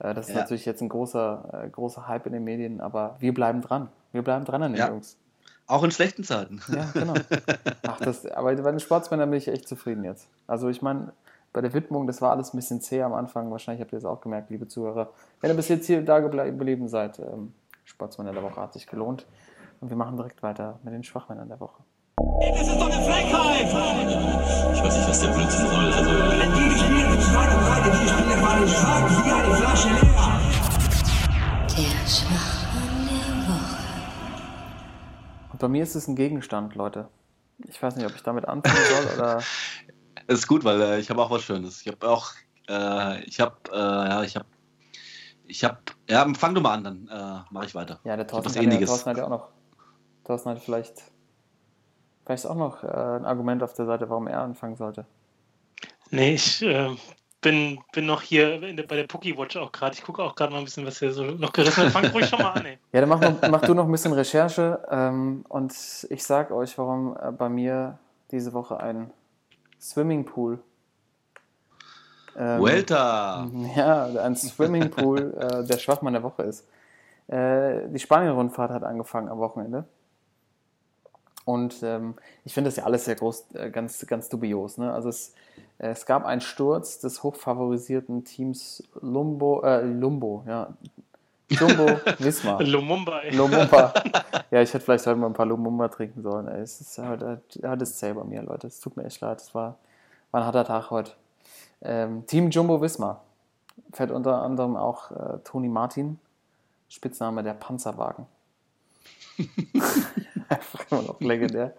Äh, 0.00 0.12
Das 0.14 0.28
ist 0.28 0.34
Ja. 0.34 0.40
natürlich 0.40 0.64
jetzt 0.64 0.80
ein 0.80 0.88
großer, 0.88 1.64
äh, 1.66 1.68
großer 1.70 2.08
Hype 2.08 2.26
in 2.26 2.32
den 2.32 2.42
Medien, 2.42 2.80
aber 2.80 3.16
wir 3.20 3.32
bleiben 3.32 3.60
dran. 3.60 3.90
Wir 4.14 4.22
bleiben 4.22 4.44
dran 4.44 4.62
an 4.62 4.72
den 4.72 4.78
Ja. 4.78 4.88
Jungs. 4.90 5.16
Auch 5.66 5.82
in 5.82 5.90
schlechten 5.90 6.22
Zeiten. 6.22 6.60
Ja, 6.68 6.86
genau. 6.92 7.14
Ach, 7.86 7.98
das, 7.98 8.24
aber 8.26 8.54
bei 8.54 8.70
den 8.70 8.78
Sportsmännern 8.80 9.28
bin 9.30 9.38
ich 9.38 9.48
echt 9.48 9.66
zufrieden 9.66 10.04
jetzt. 10.04 10.28
Also 10.46 10.68
ich 10.68 10.82
meine, 10.82 11.12
bei 11.52 11.60
der 11.62 11.74
Widmung, 11.74 12.06
das 12.06 12.22
war 12.22 12.30
alles 12.30 12.54
ein 12.54 12.58
bisschen 12.58 12.80
zäh 12.80 13.02
am 13.02 13.12
Anfang. 13.12 13.50
Wahrscheinlich 13.50 13.80
habt 13.80 13.92
ihr 13.92 13.98
das 13.98 14.04
auch 14.04 14.20
gemerkt, 14.20 14.50
liebe 14.50 14.68
Zuhörer. 14.68 15.10
Wenn 15.40 15.50
ihr 15.50 15.56
bis 15.56 15.68
jetzt 15.68 15.86
hier 15.86 16.04
da 16.04 16.20
geblieben 16.20 16.86
seid, 16.86 17.18
ähm, 17.18 17.54
Sportsmänner 17.84 18.32
der 18.32 18.42
Woche 18.44 18.60
hat 18.60 18.72
sich 18.72 18.86
gelohnt. 18.86 19.26
Und 19.80 19.88
wir 19.90 19.96
machen 19.96 20.16
direkt 20.16 20.42
weiter 20.44 20.78
mit 20.84 20.94
den 20.94 21.02
Schwachmännern 21.02 21.48
der 21.48 21.58
Woche. 21.58 21.82
Das 22.16 22.68
ist 22.68 22.76
doch 22.78 22.86
eine 22.90 23.04
Frechheit! 23.04 23.66
Ich 23.66 24.82
weiß 24.82 24.96
nicht, 24.96 25.08
was 25.08 25.20
der 25.22 25.28
Blödsinn 25.28 25.66
soll. 25.66 25.92
Also, 25.92 26.10
Wenn 26.10 26.52
die 26.54 26.68
gespielt 26.68 27.10
mit 27.10 27.20
zwei 27.22 27.48
und 27.48 27.62
drei, 27.66 27.90
die 27.90 28.08
Spiele 28.08 28.42
waren 28.42 28.68
stark 28.68 29.10
wie 29.10 29.32
eine 29.32 29.54
Flasche 29.56 29.88
leer. 29.88 30.00
Der 31.76 31.94
Woche. 32.06 32.63
Und 35.54 35.60
bei 35.60 35.68
mir 35.68 35.84
ist 35.84 35.94
es 35.94 36.08
ein 36.08 36.16
Gegenstand, 36.16 36.74
Leute. 36.74 37.06
Ich 37.68 37.80
weiß 37.80 37.94
nicht, 37.94 38.04
ob 38.04 38.16
ich 38.16 38.24
damit 38.24 38.44
anfangen 38.48 38.76
soll 38.76 39.14
oder. 39.14 39.40
Ist 40.26 40.48
gut, 40.48 40.64
weil 40.64 40.82
äh, 40.82 40.98
ich 40.98 41.10
habe 41.10 41.22
auch 41.22 41.30
was 41.30 41.44
Schönes. 41.44 41.80
Ich 41.80 41.86
habe 41.86 42.08
auch, 42.08 42.32
äh, 42.68 43.22
ich 43.22 43.38
habe, 43.38 43.54
äh, 43.72 43.76
ja, 43.76 44.22
ich 44.24 44.34
habe, 44.34 44.46
ich 45.46 45.62
habe, 45.62 45.78
ja, 46.10 46.26
fang 46.34 46.56
du 46.56 46.60
mal 46.60 46.74
an, 46.74 46.82
dann 46.82 47.06
äh, 47.08 47.52
mache 47.52 47.66
ich 47.66 47.74
weiter. 47.76 48.00
Ja, 48.02 48.16
der 48.16 48.26
Thorsten, 48.26 48.48
was 48.52 48.64
ja. 48.64 48.84
Thorsten 48.84 49.10
hat 49.10 49.16
ja 49.16 49.24
auch 49.26 49.28
noch. 49.28 49.48
Thorsten 50.24 50.50
hat 50.50 50.58
vielleicht. 50.58 51.02
Vielleicht 52.26 52.46
auch 52.46 52.56
noch 52.56 52.82
äh, 52.82 52.88
ein 52.88 53.24
Argument 53.24 53.62
auf 53.62 53.74
der 53.74 53.86
Seite, 53.86 54.10
warum 54.10 54.26
er 54.26 54.40
anfangen 54.40 54.74
sollte. 54.74 55.06
Nee, 56.10 56.34
ich 56.34 56.62
äh, 56.62 56.96
bin, 57.44 57.78
bin 57.92 58.06
noch 58.06 58.22
hier 58.22 58.62
in 58.62 58.76
der, 58.76 58.84
bei 58.84 58.96
der 58.96 59.04
Pookie 59.04 59.36
Watch 59.36 59.56
auch 59.56 59.70
gerade. 59.70 59.94
Ich 59.94 60.02
gucke 60.02 60.22
auch 60.22 60.34
gerade 60.34 60.50
mal 60.50 60.58
ein 60.58 60.64
bisschen, 60.64 60.86
was 60.86 60.98
hier 60.98 61.12
so 61.12 61.24
noch 61.24 61.52
gerissen 61.52 61.82
wird. 61.82 61.92
Fang 61.92 62.06
ruhig 62.06 62.26
schon 62.26 62.40
mal 62.40 62.52
an, 62.52 62.64
ey. 62.64 62.78
Ja, 62.92 63.00
dann 63.00 63.08
mach, 63.10 63.20
noch, 63.20 63.48
mach 63.50 63.60
du 63.60 63.74
noch 63.74 63.84
ein 63.84 63.92
bisschen 63.92 64.14
Recherche 64.14 64.80
ähm, 64.90 65.44
und 65.50 65.72
ich 66.08 66.24
sag 66.24 66.50
euch, 66.50 66.76
warum 66.78 67.16
äh, 67.22 67.30
bei 67.30 67.50
mir 67.50 67.98
diese 68.30 68.54
Woche 68.54 68.80
ein 68.80 69.10
Swimmingpool. 69.78 70.58
Ähm, 72.36 72.60
Vuelta! 72.60 73.46
Ja, 73.76 74.06
ein 74.06 74.36
Swimmingpool 74.36 75.34
äh, 75.38 75.66
der 75.66 75.78
Schwachmann 75.78 76.14
der 76.14 76.22
Woche 76.22 76.44
ist. 76.44 76.66
Äh, 77.28 77.88
die 77.88 77.98
Spanien-Rundfahrt 77.98 78.70
hat 78.70 78.84
angefangen 78.84 79.28
am 79.28 79.38
Wochenende. 79.38 79.84
Und 81.44 81.82
ähm, 81.82 82.14
ich 82.44 82.54
finde 82.54 82.68
das 82.68 82.76
ja 82.76 82.84
alles 82.84 83.04
sehr 83.04 83.16
groß, 83.16 83.46
äh, 83.54 83.70
ganz, 83.70 84.06
ganz 84.06 84.28
dubios. 84.28 84.78
Ne? 84.78 84.92
Also 84.92 85.10
es, 85.10 85.34
äh, 85.78 85.88
es 85.88 86.06
gab 86.06 86.24
einen 86.24 86.40
Sturz 86.40 87.00
des 87.00 87.22
hochfavorisierten 87.22 88.24
Teams 88.24 88.82
Lumbo, 89.00 89.62
äh, 89.62 89.82
Lumbo, 89.82 90.42
ja. 90.46 90.72
Jumbo 91.50 91.86
Wismar. 92.18 92.62
Lumumba, 92.62 93.20
ey. 93.20 93.34
Lumumba. 93.34 93.92
Ja, 94.50 94.62
ich 94.62 94.72
hätte 94.72 94.84
vielleicht 94.84 95.04
heute 95.06 95.16
mal 95.16 95.26
ein 95.26 95.32
paar 95.32 95.46
Lumumba 95.46 95.88
trinken 95.88 96.22
sollen. 96.22 96.46
Ey. 96.46 96.60
Es 96.60 96.80
ist 96.80 96.96
heute, 96.98 97.42
heute 97.64 97.82
ist 97.82 97.98
zäh 97.98 98.12
bei 98.12 98.22
mir, 98.22 98.40
Leute. 98.42 98.68
Es 98.68 98.78
tut 98.78 98.96
mir 98.96 99.04
echt 99.04 99.20
leid. 99.20 99.40
Es 99.40 99.52
war, 99.52 99.78
war 100.30 100.42
ein 100.42 100.46
harter 100.46 100.64
Tag 100.64 100.90
heute. 100.90 101.12
Ähm, 101.82 102.24
Team 102.26 102.50
Jumbo 102.50 102.80
Wismar 102.80 103.24
fährt 103.92 104.12
unter 104.12 104.42
anderem 104.42 104.76
auch 104.76 105.10
äh, 105.10 105.38
Toni 105.42 105.68
Martin, 105.68 106.20
Spitzname 106.88 107.42
der 107.42 107.54
Panzerwagen. 107.54 108.26
Einfach 110.54 110.84
immer 110.90 111.02
noch 111.02 111.20
legendär. 111.20 111.74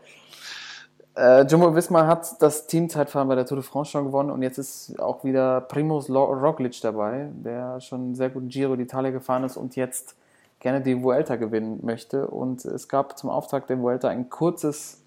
Äh, 1.15 1.43
Jumbo 1.47 1.73
Wismar 1.73 2.07
hat 2.07 2.41
das 2.41 2.67
Teamzeitfahren 2.67 3.27
bei 3.29 3.35
der 3.35 3.45
Tour 3.45 3.57
de 3.57 3.65
France 3.65 3.91
schon 3.91 4.05
gewonnen 4.05 4.29
und 4.31 4.41
jetzt 4.41 4.57
ist 4.57 4.99
auch 4.99 5.23
wieder 5.23 5.61
Primoz 5.61 6.09
Lo- 6.09 6.25
Roglic 6.33 6.81
dabei, 6.81 7.29
der 7.33 7.79
schon 7.79 8.01
einen 8.01 8.15
sehr 8.15 8.29
guten 8.29 8.49
Giro 8.49 8.73
d'Italia 8.73 9.11
gefahren 9.11 9.45
ist 9.45 9.55
und 9.55 9.75
jetzt 9.77 10.15
gerne 10.59 10.81
die 10.81 11.01
Vuelta 11.01 11.37
gewinnen 11.37 11.79
möchte. 11.83 12.27
Und 12.27 12.65
es 12.65 12.89
gab 12.89 13.17
zum 13.17 13.29
Auftakt 13.29 13.69
der 13.69 13.79
Vuelta 13.79 14.09
ein 14.09 14.29
kurzes 14.29 15.01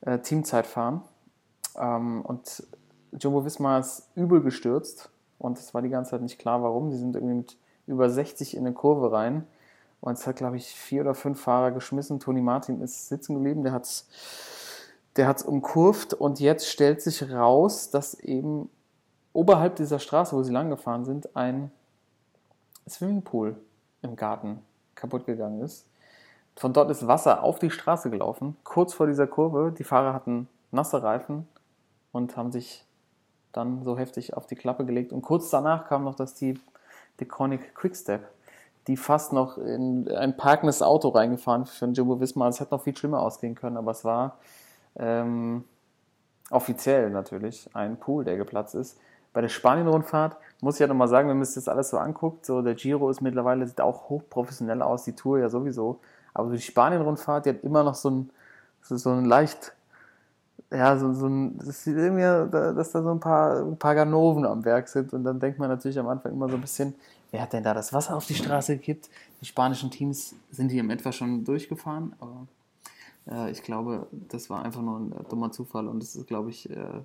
äh, 0.00 0.18
Teamzeitfahren. 0.18 1.02
Ähm, 1.78 2.22
und 2.22 2.62
Jumbo 3.12 3.44
Wismar 3.44 3.80
ist 3.80 4.08
übel 4.14 4.40
gestürzt 4.40 5.10
und 5.38 5.58
es 5.58 5.74
war 5.74 5.82
die 5.82 5.88
ganze 5.90 6.12
Zeit 6.12 6.22
nicht 6.22 6.38
klar, 6.38 6.62
warum. 6.62 6.90
Sie 6.90 6.98
sind 6.98 7.14
irgendwie 7.16 7.34
mit 7.34 7.56
über 7.86 8.08
60 8.08 8.56
in 8.56 8.66
eine 8.66 8.72
Kurve 8.74 9.12
rein. 9.12 9.46
Und 10.00 10.12
es 10.12 10.26
hat, 10.26 10.36
glaube 10.36 10.56
ich, 10.56 10.66
vier 10.66 11.02
oder 11.02 11.14
fünf 11.14 11.40
Fahrer 11.40 11.72
geschmissen. 11.72 12.20
Toni 12.20 12.40
Martin 12.40 12.80
ist 12.80 13.08
sitzen 13.08 13.34
geblieben, 13.34 13.62
der 13.62 13.72
hat 13.72 13.84
es 13.84 14.08
der 15.18 15.26
hat's 15.26 15.42
umkurvt 15.42 16.14
und 16.14 16.38
jetzt 16.38 16.68
stellt 16.68 17.02
sich 17.02 17.28
raus, 17.28 17.90
dass 17.90 18.14
eben 18.14 18.70
oberhalb 19.32 19.74
dieser 19.74 19.98
Straße, 19.98 20.34
wo 20.34 20.44
sie 20.44 20.52
lang 20.52 20.70
gefahren 20.70 21.04
sind, 21.04 21.34
ein 21.34 21.72
Swimmingpool 22.88 23.56
im 24.02 24.14
Garten 24.14 24.62
kaputt 24.94 25.26
gegangen 25.26 25.60
ist. 25.60 25.86
Von 26.54 26.72
dort 26.72 26.90
ist 26.92 27.08
Wasser 27.08 27.42
auf 27.42 27.58
die 27.58 27.70
Straße 27.70 28.10
gelaufen, 28.10 28.56
kurz 28.62 28.94
vor 28.94 29.08
dieser 29.08 29.26
Kurve. 29.26 29.74
Die 29.76 29.82
Fahrer 29.82 30.14
hatten 30.14 30.48
nasse 30.70 31.02
Reifen 31.02 31.48
und 32.12 32.36
haben 32.36 32.52
sich 32.52 32.84
dann 33.52 33.82
so 33.82 33.98
heftig 33.98 34.36
auf 34.36 34.46
die 34.46 34.54
Klappe 34.54 34.84
gelegt. 34.84 35.12
Und 35.12 35.22
kurz 35.22 35.50
danach 35.50 35.88
kam 35.88 36.04
noch 36.04 36.14
das 36.14 36.34
Team 36.34 36.60
Deconic 37.18 37.74
Quickstep, 37.74 38.28
die 38.88 38.96
fast 38.96 39.32
noch 39.32 39.58
in 39.58 40.10
ein 40.10 40.36
parkendes 40.36 40.82
Auto 40.82 41.10
reingefahren 41.10 41.66
für 41.66 41.84
den 41.84 41.94
Jumbo 41.94 42.20
Visma. 42.20 42.48
Es 42.48 42.58
hätte 42.58 42.74
noch 42.74 42.82
viel 42.82 42.96
schlimmer 42.96 43.20
ausgehen 43.20 43.54
können, 43.54 43.76
aber 43.76 43.92
es 43.92 44.04
war 44.04 44.38
ähm, 44.96 45.64
offiziell 46.50 47.10
natürlich 47.10 47.68
ein 47.74 47.98
Pool, 47.98 48.24
der 48.24 48.38
geplatzt 48.38 48.74
ist. 48.74 48.98
Bei 49.34 49.42
der 49.42 49.50
Spanien-Rundfahrt 49.50 50.36
muss 50.62 50.76
ich 50.76 50.80
ja 50.80 50.86
nochmal 50.86 51.08
sagen, 51.08 51.28
wenn 51.28 51.36
man 51.36 51.44
sich 51.44 51.56
das 51.56 51.68
alles 51.68 51.90
so 51.90 51.98
anguckt, 51.98 52.46
so 52.46 52.62
der 52.62 52.74
Giro 52.74 53.10
ist 53.10 53.20
mittlerweile, 53.20 53.66
sieht 53.66 53.80
auch 53.80 54.08
hochprofessionell 54.08 54.80
aus, 54.80 55.04
die 55.04 55.14
Tour 55.14 55.38
ja 55.38 55.50
sowieso. 55.50 56.00
Aber 56.32 56.50
die 56.50 56.60
Spanien-Rundfahrt, 56.60 57.44
die 57.44 57.50
hat 57.50 57.62
immer 57.62 57.84
noch 57.84 57.94
so 57.94 58.10
ein, 58.10 58.30
so, 58.80 58.96
so 58.96 59.10
ein 59.10 59.26
leicht, 59.26 59.74
ja, 60.72 60.96
so, 60.96 61.12
so 61.12 61.26
ein, 61.26 61.58
das 61.58 61.84
sieht 61.84 61.96
irgendwie, 61.96 62.22
dass 62.22 62.92
da 62.92 63.02
so 63.02 63.10
ein 63.10 63.20
paar, 63.20 63.60
ein 63.60 63.78
paar 63.78 63.94
Ganoven 63.94 64.46
am 64.46 64.64
Werk 64.64 64.88
sind 64.88 65.12
und 65.12 65.24
dann 65.24 65.40
denkt 65.40 65.58
man 65.58 65.68
natürlich 65.68 65.98
am 65.98 66.08
Anfang 66.08 66.32
immer 66.32 66.48
so 66.48 66.54
ein 66.54 66.60
bisschen, 66.62 66.94
wer 67.30 67.42
hat 67.42 67.52
denn 67.52 67.62
da 67.62 67.74
das 67.74 67.92
Wasser 67.92 68.16
auf 68.16 68.26
die 68.26 68.34
Straße 68.34 68.76
gekippt? 68.76 69.10
Die 69.40 69.46
spanischen 69.46 69.90
Teams 69.90 70.34
sind 70.50 70.70
hier 70.70 70.80
im 70.80 70.90
etwa 70.90 71.12
schon 71.12 71.44
durchgefahren, 71.44 72.14
aber 72.20 72.46
äh, 73.30 73.50
ich 73.50 73.62
glaube, 73.62 74.06
das 74.12 74.50
war 74.50 74.64
einfach 74.64 74.82
nur 74.82 74.98
ein 74.98 75.12
äh, 75.12 75.24
dummer 75.28 75.52
Zufall 75.52 75.88
und 75.88 76.02
es 76.02 76.16
ist, 76.16 76.26
glaube 76.26 76.50
ich, 76.50 76.70
äh, 76.70 77.00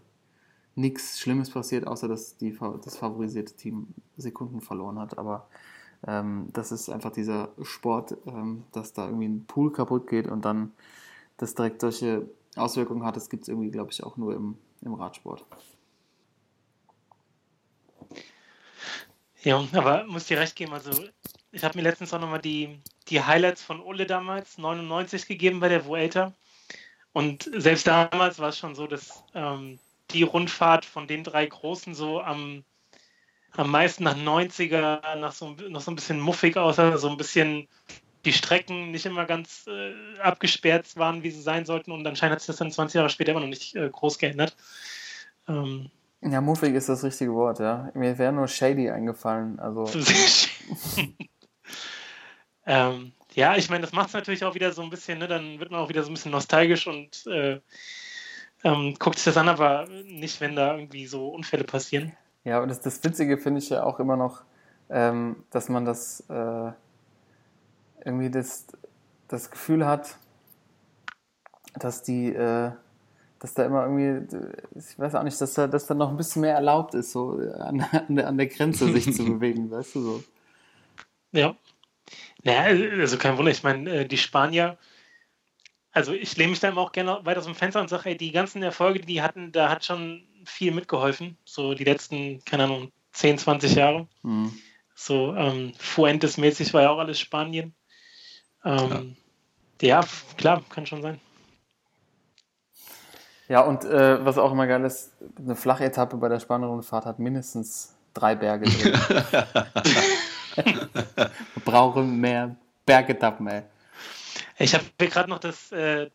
nichts 0.76 1.20
Schlimmes 1.20 1.50
passiert, 1.50 1.86
außer 1.86 2.08
dass 2.08 2.38
die, 2.38 2.58
das 2.84 2.98
favorisierte 2.98 3.54
Team 3.56 3.88
Sekunden 4.18 4.62
verloren 4.62 5.00
hat. 5.00 5.18
Aber 5.18 5.48
ähm, 6.08 6.50
das 6.54 6.72
ist 6.72 6.90
einfach 6.90 7.12
dieser 7.12 7.50
Sport, 7.62 8.18
ähm, 8.26 8.64
dass 8.72 8.94
da 8.94 9.06
irgendwie 9.06 9.28
ein 9.28 9.46
Pool 9.46 9.72
kaputt 9.72 10.08
geht 10.08 10.28
und 10.28 10.46
dann 10.46 10.72
das 11.38 11.56
direkt 11.56 11.82
solche 11.82 12.28
Auswirkungen 12.56 13.04
hat. 13.04 13.16
Das 13.16 13.30
gibt 13.30 13.44
es 13.44 13.50
irgendwie, 13.50 13.72
glaube 13.72 13.92
ich, 13.92 14.04
auch 14.04 14.18
nur 14.18 14.34
im, 14.36 14.58
im 14.82 14.94
Radsport. 14.94 15.46
Ja, 19.44 19.62
aber 19.74 20.06
muss 20.06 20.26
dir 20.26 20.40
recht 20.40 20.56
geben. 20.56 20.74
Also, 20.74 20.92
ich 21.52 21.64
habe 21.64 21.78
mir 21.78 21.84
letztens 21.84 22.14
auch 22.14 22.20
nochmal 22.20 22.42
die, 22.42 22.80
die 23.10 23.22
Highlights 23.22 23.62
von 23.62 23.82
Ole 23.82 24.06
damals, 24.06 24.58
99 24.58 25.28
gegeben 25.28 25.60
bei 25.60 25.70
der 25.70 25.86
Vuelta. 25.86 26.34
Und 27.12 27.50
selbst 27.56 27.86
damals 27.86 28.40
war 28.40 28.50
es 28.50 28.58
schon 28.58 28.76
so, 28.76 28.88
dass 28.88 29.24
ähm, 29.36 29.80
die 30.12 30.24
Rundfahrt 30.24 30.86
von 30.86 31.08
den 31.08 31.24
drei 31.24 31.46
Großen 31.46 31.94
so 31.94 32.22
am, 32.22 32.64
am 33.52 33.70
meisten 33.70 34.04
nach 34.04 34.18
90er, 34.18 35.16
nach 35.18 35.34
so, 35.34 35.52
noch 35.70 35.82
so 35.82 35.92
ein 35.92 35.96
bisschen 35.96 36.20
muffig 36.20 36.58
aussah, 36.58 36.98
so 36.98 37.10
ein 37.10 37.18
bisschen 37.18 37.68
die 38.26 38.34
Strecken 38.34 38.92
nicht 38.92 39.06
immer 39.06 39.26
ganz 39.26 39.68
äh, 39.68 39.94
abgesperrt 40.20 40.96
waren, 40.96 41.24
wie 41.24 41.32
sie 41.32 41.42
sein 41.42 41.66
sollten. 41.66 41.92
Und 41.92 42.08
anscheinend 42.08 42.36
hat 42.36 42.40
sich 42.40 42.48
das 42.48 42.56
dann 42.56 42.72
20 42.72 42.96
Jahre 42.96 43.10
später 43.10 43.32
immer 43.32 43.42
noch 43.42 43.48
nicht 43.48 43.76
äh, 43.76 43.90
groß 43.90 44.18
geändert. 44.18 44.56
Ähm, 45.48 45.92
Ja, 46.26 46.42
muffig 46.42 46.74
ist 46.74 46.90
das 46.90 47.04
richtige 47.04 47.34
Wort, 47.34 47.60
ja. 47.60 47.92
Mir 47.94 48.18
wäre 48.18 48.32
nur 48.32 48.48
shady 48.48 48.90
eingefallen. 48.90 49.60
Also, 49.60 49.86
ähm, 52.66 53.12
ja, 53.34 53.58
ich 53.58 53.70
meine, 53.70 53.82
das 53.82 53.94
macht 53.94 54.08
es 54.08 54.14
natürlich 54.14 54.46
auch 54.46 54.56
wieder 54.56 54.72
so 54.72 54.82
ein 54.82 54.90
bisschen, 54.90 55.20
ne? 55.20 55.28
dann 55.28 55.60
wird 55.60 55.72
man 55.72 55.80
auch 55.80 55.90
wieder 55.90 56.04
so 56.04 56.10
ein 56.10 56.14
bisschen 56.14 56.32
nostalgisch 56.32 56.88
und 56.88 57.26
äh, 57.28 57.60
ähm, 58.64 58.96
guckt 59.00 59.18
sich 59.18 59.26
das 59.26 59.38
an, 59.38 59.50
aber 59.50 59.88
nicht, 60.06 60.40
wenn 60.40 60.56
da 60.56 60.76
irgendwie 60.76 61.08
so 61.08 61.30
Unfälle 61.30 61.64
passieren. 61.64 62.14
Ja, 62.44 62.62
und 62.62 62.70
das, 62.70 62.82
das 62.82 63.04
Witzige 63.04 63.38
finde 63.38 63.60
ich 63.60 63.70
ja 63.70 63.84
auch 63.84 64.00
immer 64.00 64.16
noch, 64.16 64.44
ähm, 64.90 65.44
dass 65.50 65.70
man 65.70 65.86
das 65.86 66.22
äh, 66.30 66.72
irgendwie 68.06 68.30
das, 68.30 68.68
das 69.28 69.52
Gefühl 69.52 69.86
hat, 69.86 70.18
dass 71.74 72.04
die, 72.04 72.34
äh, 72.34 72.72
dass 73.44 73.54
da 73.56 73.66
immer 73.66 73.84
irgendwie, 73.84 74.26
ich 74.74 74.98
weiß 74.98 75.16
auch 75.16 75.24
nicht, 75.24 75.40
dass 75.42 75.54
da, 75.54 75.68
dass 75.68 75.86
da 75.86 75.94
noch 75.94 76.10
ein 76.10 76.16
bisschen 76.16 76.44
mehr 76.44 76.56
erlaubt 76.56 76.94
ist, 76.94 77.12
so 77.12 77.32
an, 77.60 77.82
an, 77.92 78.16
der, 78.16 78.28
an 78.30 78.38
der 78.38 78.48
Grenze 78.48 78.90
sich 78.94 79.14
zu 79.14 79.26
bewegen, 79.38 79.70
weißt 79.70 79.96
du 79.96 80.02
so. 80.02 80.24
Ja. 81.34 81.54
Naja, 82.44 83.00
also 83.00 83.18
kein 83.18 83.38
Wunder, 83.38 83.52
ich 83.52 83.62
meine, 83.62 83.90
äh, 83.90 84.08
die 84.08 84.18
Spanier, 84.18 84.78
also 85.92 86.14
ich 86.14 86.38
lehne 86.38 86.52
mich 86.52 86.62
da 86.62 86.70
immer 86.70 86.80
auch 86.80 86.94
gerne 86.94 87.20
weit 87.26 87.38
aus 87.38 87.44
dem 87.44 87.54
Fenster 87.54 87.82
und 87.82 87.90
sage, 87.90 88.12
ey, 88.12 88.18
die 88.18 88.32
ganzen 88.32 88.64
Erfolge, 88.64 89.02
die 89.02 89.08
die 89.08 89.22
hatten, 89.22 89.52
da 89.52 89.70
hat 89.70 89.84
schon 89.84 90.24
viel 90.46 90.72
mitgeholfen. 90.72 91.38
So 91.44 91.74
die 91.74 91.84
letzten, 91.84 92.46
keine 92.46 92.64
Ahnung, 92.64 92.94
10, 93.12 93.40
20 93.40 93.76
Jahre. 93.76 94.08
Mhm. 94.22 94.58
So 94.96 95.36
ähm, 95.36 95.74
Fuentes-mäßig 95.78 96.74
war 96.74 96.84
ja 96.84 96.92
auch 96.92 97.00
alles 97.00 97.20
Spanien. 97.20 97.76
Ähm, 98.64 99.18
ja. 99.82 100.00
klar, 100.38 100.64
kann 100.70 100.86
schon 100.86 101.02
sein. 101.02 101.20
Ja, 103.50 103.62
und 103.62 103.84
äh, 103.84 104.24
was 104.26 104.38
auch 104.38 104.52
immer 104.52 104.68
geil 104.68 104.84
ist, 104.86 105.12
eine 105.38 105.56
Flachetappe 105.56 106.18
bei 106.18 106.30
der 106.30 106.40
Spanien-Rundfahrt 106.40 107.06
hat 107.06 107.20
mindestens 107.20 107.96
drei 108.14 108.36
Berge 108.36 108.66
drin. 108.66 108.94
Wir 110.56 111.30
brauchen 111.66 112.20
mehr 112.20 112.56
Bergetappen, 112.86 113.48
ey. 113.48 113.64
Ich 114.60 114.74
habe 114.74 114.84
hier 115.00 115.10
gerade 115.10 115.30
noch 115.30 115.40
das, 115.40 115.72
äh, 115.72 116.10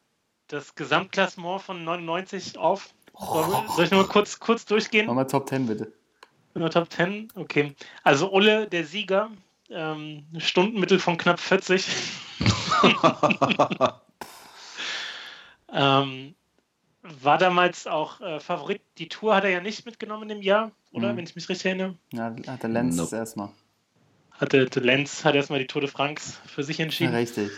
das 0.46 0.74
Gesamtklassement 0.74 1.60
von 1.60 1.84
99 1.84 2.56
auf. 2.56 2.94
Soll, 3.18 3.44
soll 3.74 3.84
ich 3.84 3.90
nur 3.90 4.02
mal 4.02 4.08
kurz, 4.08 4.38
kurz 4.38 4.64
durchgehen? 4.64 5.06
Mach 5.06 5.14
mal 5.14 5.24
Top 5.24 5.48
10 5.48 5.66
bitte. 5.66 5.92
Nur 6.54 6.70
Top 6.70 6.90
10? 6.90 7.28
Okay. 7.34 7.74
Also 8.04 8.32
Ulle, 8.32 8.68
der 8.68 8.84
Sieger, 8.84 9.30
ähm, 9.70 10.24
Stundenmittel 10.38 10.98
von 10.98 11.18
knapp 11.18 11.40
40. 11.40 11.86
ähm, 15.72 16.34
war 17.02 17.38
damals 17.38 17.86
auch 17.86 18.20
äh, 18.20 18.40
Favorit. 18.40 18.80
Die 18.98 19.08
Tour 19.08 19.34
hat 19.34 19.44
er 19.44 19.50
ja 19.50 19.60
nicht 19.60 19.86
mitgenommen 19.86 20.28
im 20.30 20.42
Jahr, 20.42 20.72
oder? 20.92 21.12
Mhm. 21.12 21.16
Wenn 21.18 21.24
ich 21.24 21.34
mich 21.36 21.48
richtig 21.48 21.66
erinnere. 21.66 21.94
Ja, 22.12 22.34
hat 22.46 22.62
der 22.62 22.70
Lenz 22.70 22.96
Nope. 22.96 23.16
erstmal. 23.16 23.50
Hatte 24.32 24.68
Lenz 24.80 25.24
hat 25.24 25.34
erstmal 25.34 25.58
die 25.58 25.66
Tour 25.66 25.80
de 25.80 25.90
France 25.90 26.38
für 26.46 26.62
sich 26.62 26.78
entschieden. 26.80 27.14
Richtig. 27.14 27.50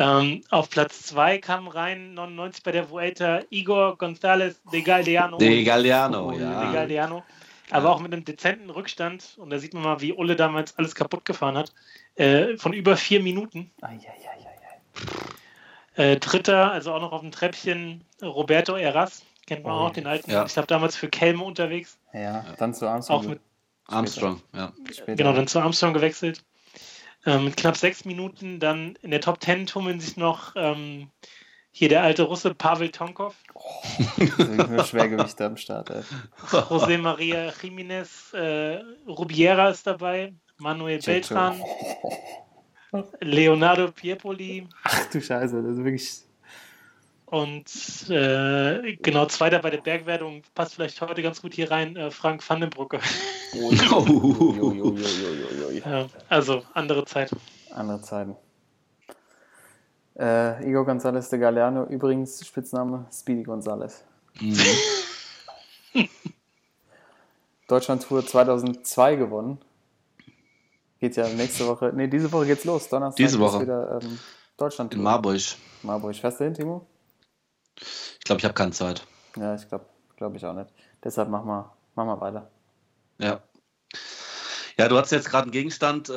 Ähm, 0.00 0.42
auf 0.50 0.70
Platz 0.70 1.02
2 1.02 1.38
kam 1.38 1.66
rein 1.66 2.14
99 2.14 2.62
bei 2.62 2.70
der 2.72 2.88
Vuelta 2.90 3.40
Igor 3.50 3.96
González 3.98 4.56
de 4.70 4.82
Galdeano. 4.82 5.38
De 5.38 5.64
Galliano, 5.64 6.28
Oh, 6.28 6.30
De 6.32 6.40
ja. 6.42 6.72
Galdeano. 6.72 7.24
Aber 7.70 7.90
auch 7.90 8.00
mit 8.00 8.12
einem 8.12 8.24
dezenten 8.24 8.70
Rückstand. 8.70 9.34
Und 9.38 9.50
da 9.50 9.58
sieht 9.58 9.74
man 9.74 9.82
mal, 9.82 10.00
wie 10.00 10.12
Ulle 10.12 10.36
damals 10.36 10.78
alles 10.78 10.94
kaputt 10.94 11.24
gefahren 11.24 11.56
hat. 11.56 11.72
Äh, 12.14 12.56
von 12.56 12.72
über 12.72 12.96
vier 12.96 13.20
Minuten. 13.22 13.70
Eieieiei. 13.82 14.46
Äh, 15.98 16.16
Dritter, 16.18 16.70
also 16.72 16.92
auch 16.94 17.00
noch 17.00 17.12
auf 17.12 17.20
dem 17.22 17.32
Treppchen, 17.32 18.04
Roberto 18.22 18.76
Eras. 18.76 19.22
Kennt 19.46 19.64
man 19.64 19.72
Oh, 19.72 19.76
auch, 19.86 19.90
den 19.90 20.06
alten. 20.06 20.30
ja. 20.30 20.44
Ich 20.46 20.52
glaube, 20.52 20.66
damals 20.68 20.94
für 20.94 21.08
Kelme 21.08 21.42
unterwegs. 21.42 21.98
Ja, 22.12 22.44
dann 22.58 22.72
zu 22.72 22.86
Armstrong. 22.86 23.18
Auch 23.18 23.28
mit, 23.28 23.40
Armstrong, 23.86 24.40
ja. 24.54 24.72
später. 24.92 25.16
genau, 25.16 25.32
dann 25.32 25.46
zu 25.48 25.58
Armstrong 25.60 25.94
gewechselt. 25.94 26.44
Ähm, 27.26 27.46
mit 27.46 27.56
knapp 27.56 27.76
sechs 27.76 28.04
Minuten. 28.04 28.60
Dann 28.60 28.96
in 29.02 29.10
der 29.10 29.20
Top 29.20 29.42
10 29.42 29.66
tummeln 29.66 29.98
sich 30.00 30.16
noch 30.16 30.52
ähm, 30.54 31.10
hier 31.72 31.88
der 31.88 32.02
alte 32.02 32.22
Russe 32.24 32.54
Pavel 32.54 32.90
Tonkov. 32.90 33.34
Wirklich 34.16 34.68
nur 34.68 34.84
Schwergewichte 34.84 35.46
am 35.46 35.56
Start, 35.56 35.90
ey. 35.90 36.02
José 36.50 36.98
María 36.98 37.50
Jiménez, 37.60 38.32
äh, 38.34 38.82
Rubiera 39.08 39.70
ist 39.70 39.86
dabei, 39.86 40.32
Manuel. 40.58 41.00
Beltran, 41.00 41.60
Leonardo 43.20 43.90
Piepoli 43.92 44.66
Ach 44.84 45.06
du 45.10 45.20
Scheiße, 45.20 45.62
das 45.62 45.72
ist 45.72 45.84
wirklich. 45.84 46.22
und 47.26 47.66
äh, 48.10 48.96
genau 48.96 49.26
zweiter 49.26 49.58
bei 49.58 49.70
der 49.70 49.82
Bergwertung, 49.82 50.42
passt 50.54 50.74
vielleicht 50.74 51.00
heute 51.00 51.22
ganz 51.22 51.42
gut 51.42 51.54
hier 51.54 51.70
rein, 51.70 51.96
äh, 51.96 52.10
Frank 52.10 52.48
Vandenbrucke. 52.48 53.00
Uiuiuiuiui. 53.54 55.02
Ja, 55.84 56.06
also 56.28 56.62
andere 56.74 57.04
Zeit. 57.04 57.30
Andere 57.70 58.00
Zeiten. 58.00 58.36
Äh, 60.18 60.68
Igor 60.68 60.84
González 60.84 61.30
de 61.30 61.38
Galliano, 61.38 61.84
übrigens 61.84 62.44
Spitzname 62.44 63.06
Speedy 63.12 63.42
González. 63.42 64.02
Mhm. 64.40 64.58
Deutschland-Tour 67.68 68.26
2002 68.26 69.16
gewonnen. 69.16 69.58
Geht 71.00 71.16
ja 71.16 71.28
nächste 71.28 71.66
Woche, 71.66 71.92
nee, 71.94 72.08
diese 72.08 72.30
Woche 72.32 72.46
geht's 72.46 72.64
los. 72.64 72.88
Donnerstag 72.88 73.16
Diese 73.16 73.36
ist 73.36 73.40
Woche. 73.40 73.62
wieder 73.62 74.00
ähm, 74.02 74.08
In 74.08 74.18
Deutschland-Tour. 74.56 75.02
Marburg. 75.02 75.40
Marburg. 75.82 76.16
Fährst 76.16 76.40
du 76.40 76.44
hin, 76.44 76.54
Timo? 76.54 76.86
Ich 77.80 78.24
glaube, 78.24 78.40
ich 78.40 78.44
habe 78.44 78.54
keine 78.54 78.72
Zeit. 78.72 79.06
Ja, 79.36 79.54
ich 79.54 79.68
glaube 79.68 79.86
glaub 80.16 80.34
ich 80.34 80.44
auch 80.44 80.54
nicht. 80.54 80.70
Deshalb 81.04 81.28
mach 81.28 81.44
mal, 81.44 81.72
mach 81.94 82.04
mal 82.04 82.20
weiter. 82.20 82.50
Ja. 83.18 83.40
Ja, 84.76 84.88
du 84.88 84.96
hast 84.96 85.10
jetzt 85.10 85.28
gerade 85.30 85.44
einen 85.44 85.52
Gegenstand. 85.52 86.08
Äh, 86.08 86.12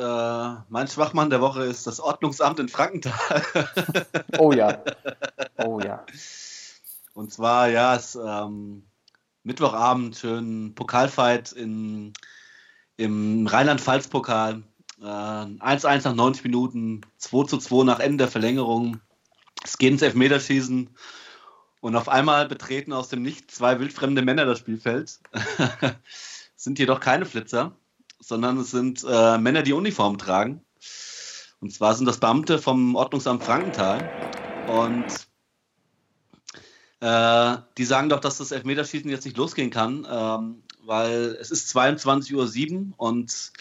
mein 0.68 0.86
Schwachmann 0.88 1.30
der 1.30 1.40
Woche 1.40 1.64
ist 1.64 1.86
das 1.86 1.98
Ordnungsamt 2.00 2.58
in 2.60 2.68
Frankenthal. 2.68 3.42
Oh 4.38 4.52
ja. 4.52 4.82
Oh 5.64 5.78
ja. 5.80 6.04
Und 7.14 7.32
zwar, 7.32 7.68
ja, 7.68 7.94
es 7.94 8.14
ähm, 8.16 8.84
Mittwochabend 9.44 10.16
schön 10.16 10.74
Pokalfight 10.74 11.52
in, 11.52 12.12
im 12.96 13.46
Rheinland-Pfalz-Pokal. 13.46 14.62
Äh, 15.02 15.04
1-1 15.04 16.04
nach 16.04 16.14
90 16.14 16.44
Minuten, 16.44 17.00
2-2 17.20 17.84
nach 17.84 17.98
Ende 17.98 18.18
der 18.18 18.28
Verlängerung. 18.28 19.00
Es 19.64 19.76
geht 19.76 19.92
ins 19.92 20.02
Elfmeterschießen. 20.02 20.90
Und 21.80 21.96
auf 21.96 22.08
einmal 22.08 22.46
betreten 22.46 22.92
aus 22.92 23.08
dem 23.08 23.22
Nichts 23.22 23.56
zwei 23.56 23.80
wildfremde 23.80 24.22
Männer 24.22 24.46
das 24.46 24.60
Spielfeld. 24.60 25.18
sind 26.56 26.78
jedoch 26.78 27.00
keine 27.00 27.26
Flitzer, 27.26 27.74
sondern 28.20 28.58
es 28.58 28.70
sind 28.70 29.04
äh, 29.08 29.38
Männer, 29.38 29.62
die 29.62 29.72
Uniform 29.72 30.18
tragen. 30.18 30.64
Und 31.60 31.72
zwar 31.72 31.94
sind 31.94 32.06
das 32.06 32.20
Beamte 32.20 32.60
vom 32.60 32.94
Ordnungsamt 32.94 33.42
Frankenthal. 33.42 34.08
Und 34.68 35.06
äh, 37.00 37.56
die 37.76 37.84
sagen 37.84 38.08
doch, 38.08 38.20
dass 38.20 38.38
das 38.38 38.52
Elfmeterschießen 38.52 39.10
jetzt 39.10 39.24
nicht 39.24 39.36
losgehen 39.36 39.70
kann, 39.70 40.06
ähm, 40.08 40.62
weil 40.84 41.36
es 41.40 41.50
ist 41.50 41.76
22.07 41.76 42.90
Uhr 42.90 42.94
und 42.96 43.52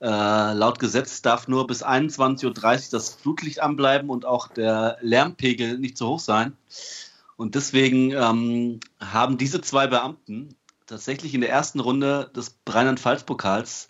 Äh, 0.00 0.52
laut 0.52 0.78
Gesetz 0.78 1.22
darf 1.22 1.48
nur 1.48 1.66
bis 1.66 1.82
21.30 1.82 2.44
Uhr 2.46 2.52
das 2.90 3.14
Flutlicht 3.14 3.60
anbleiben 3.60 4.10
und 4.10 4.26
auch 4.26 4.48
der 4.48 4.98
Lärmpegel 5.00 5.78
nicht 5.78 5.96
zu 5.96 6.06
hoch 6.08 6.20
sein. 6.20 6.56
Und 7.36 7.54
deswegen 7.54 8.12
ähm, 8.12 8.80
haben 9.00 9.38
diese 9.38 9.60
zwei 9.60 9.86
Beamten 9.86 10.56
tatsächlich 10.86 11.34
in 11.34 11.40
der 11.40 11.50
ersten 11.50 11.80
Runde 11.80 12.30
des 12.34 12.58
Rheinland-Pfalz-Pokals 12.68 13.88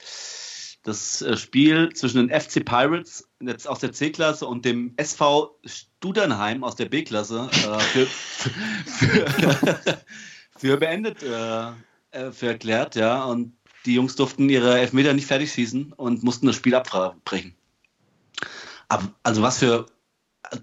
das 0.86 1.20
äh, 1.20 1.36
Spiel 1.36 1.92
zwischen 1.92 2.28
den 2.28 2.40
FC 2.40 2.64
Pirates 2.64 3.28
aus 3.66 3.80
der 3.80 3.92
C-Klasse 3.92 4.46
und 4.46 4.64
dem 4.64 4.94
SV 4.96 5.58
Studernheim 5.64 6.62
aus 6.62 6.76
der 6.76 6.86
B-Klasse 6.86 7.50
äh, 7.52 7.78
für, 7.80 8.06
für, 8.86 9.68
für, 10.56 10.76
beendet 10.76 11.22
äh, 11.24 11.70
äh, 12.12 12.32
für 12.32 12.46
erklärt, 12.48 12.94
ja. 12.94 13.24
Und 13.24 13.55
die 13.86 13.94
Jungs 13.94 14.16
durften 14.16 14.48
ihre 14.48 14.78
Elfmeter 14.78 15.14
nicht 15.14 15.26
fertig 15.26 15.52
schießen 15.52 15.92
und 15.92 16.22
mussten 16.22 16.46
das 16.46 16.56
Spiel 16.56 16.74
abbrechen. 16.74 17.54
Aber, 18.88 19.14
also 19.22 19.42
was 19.42 19.58
für, 19.58 19.86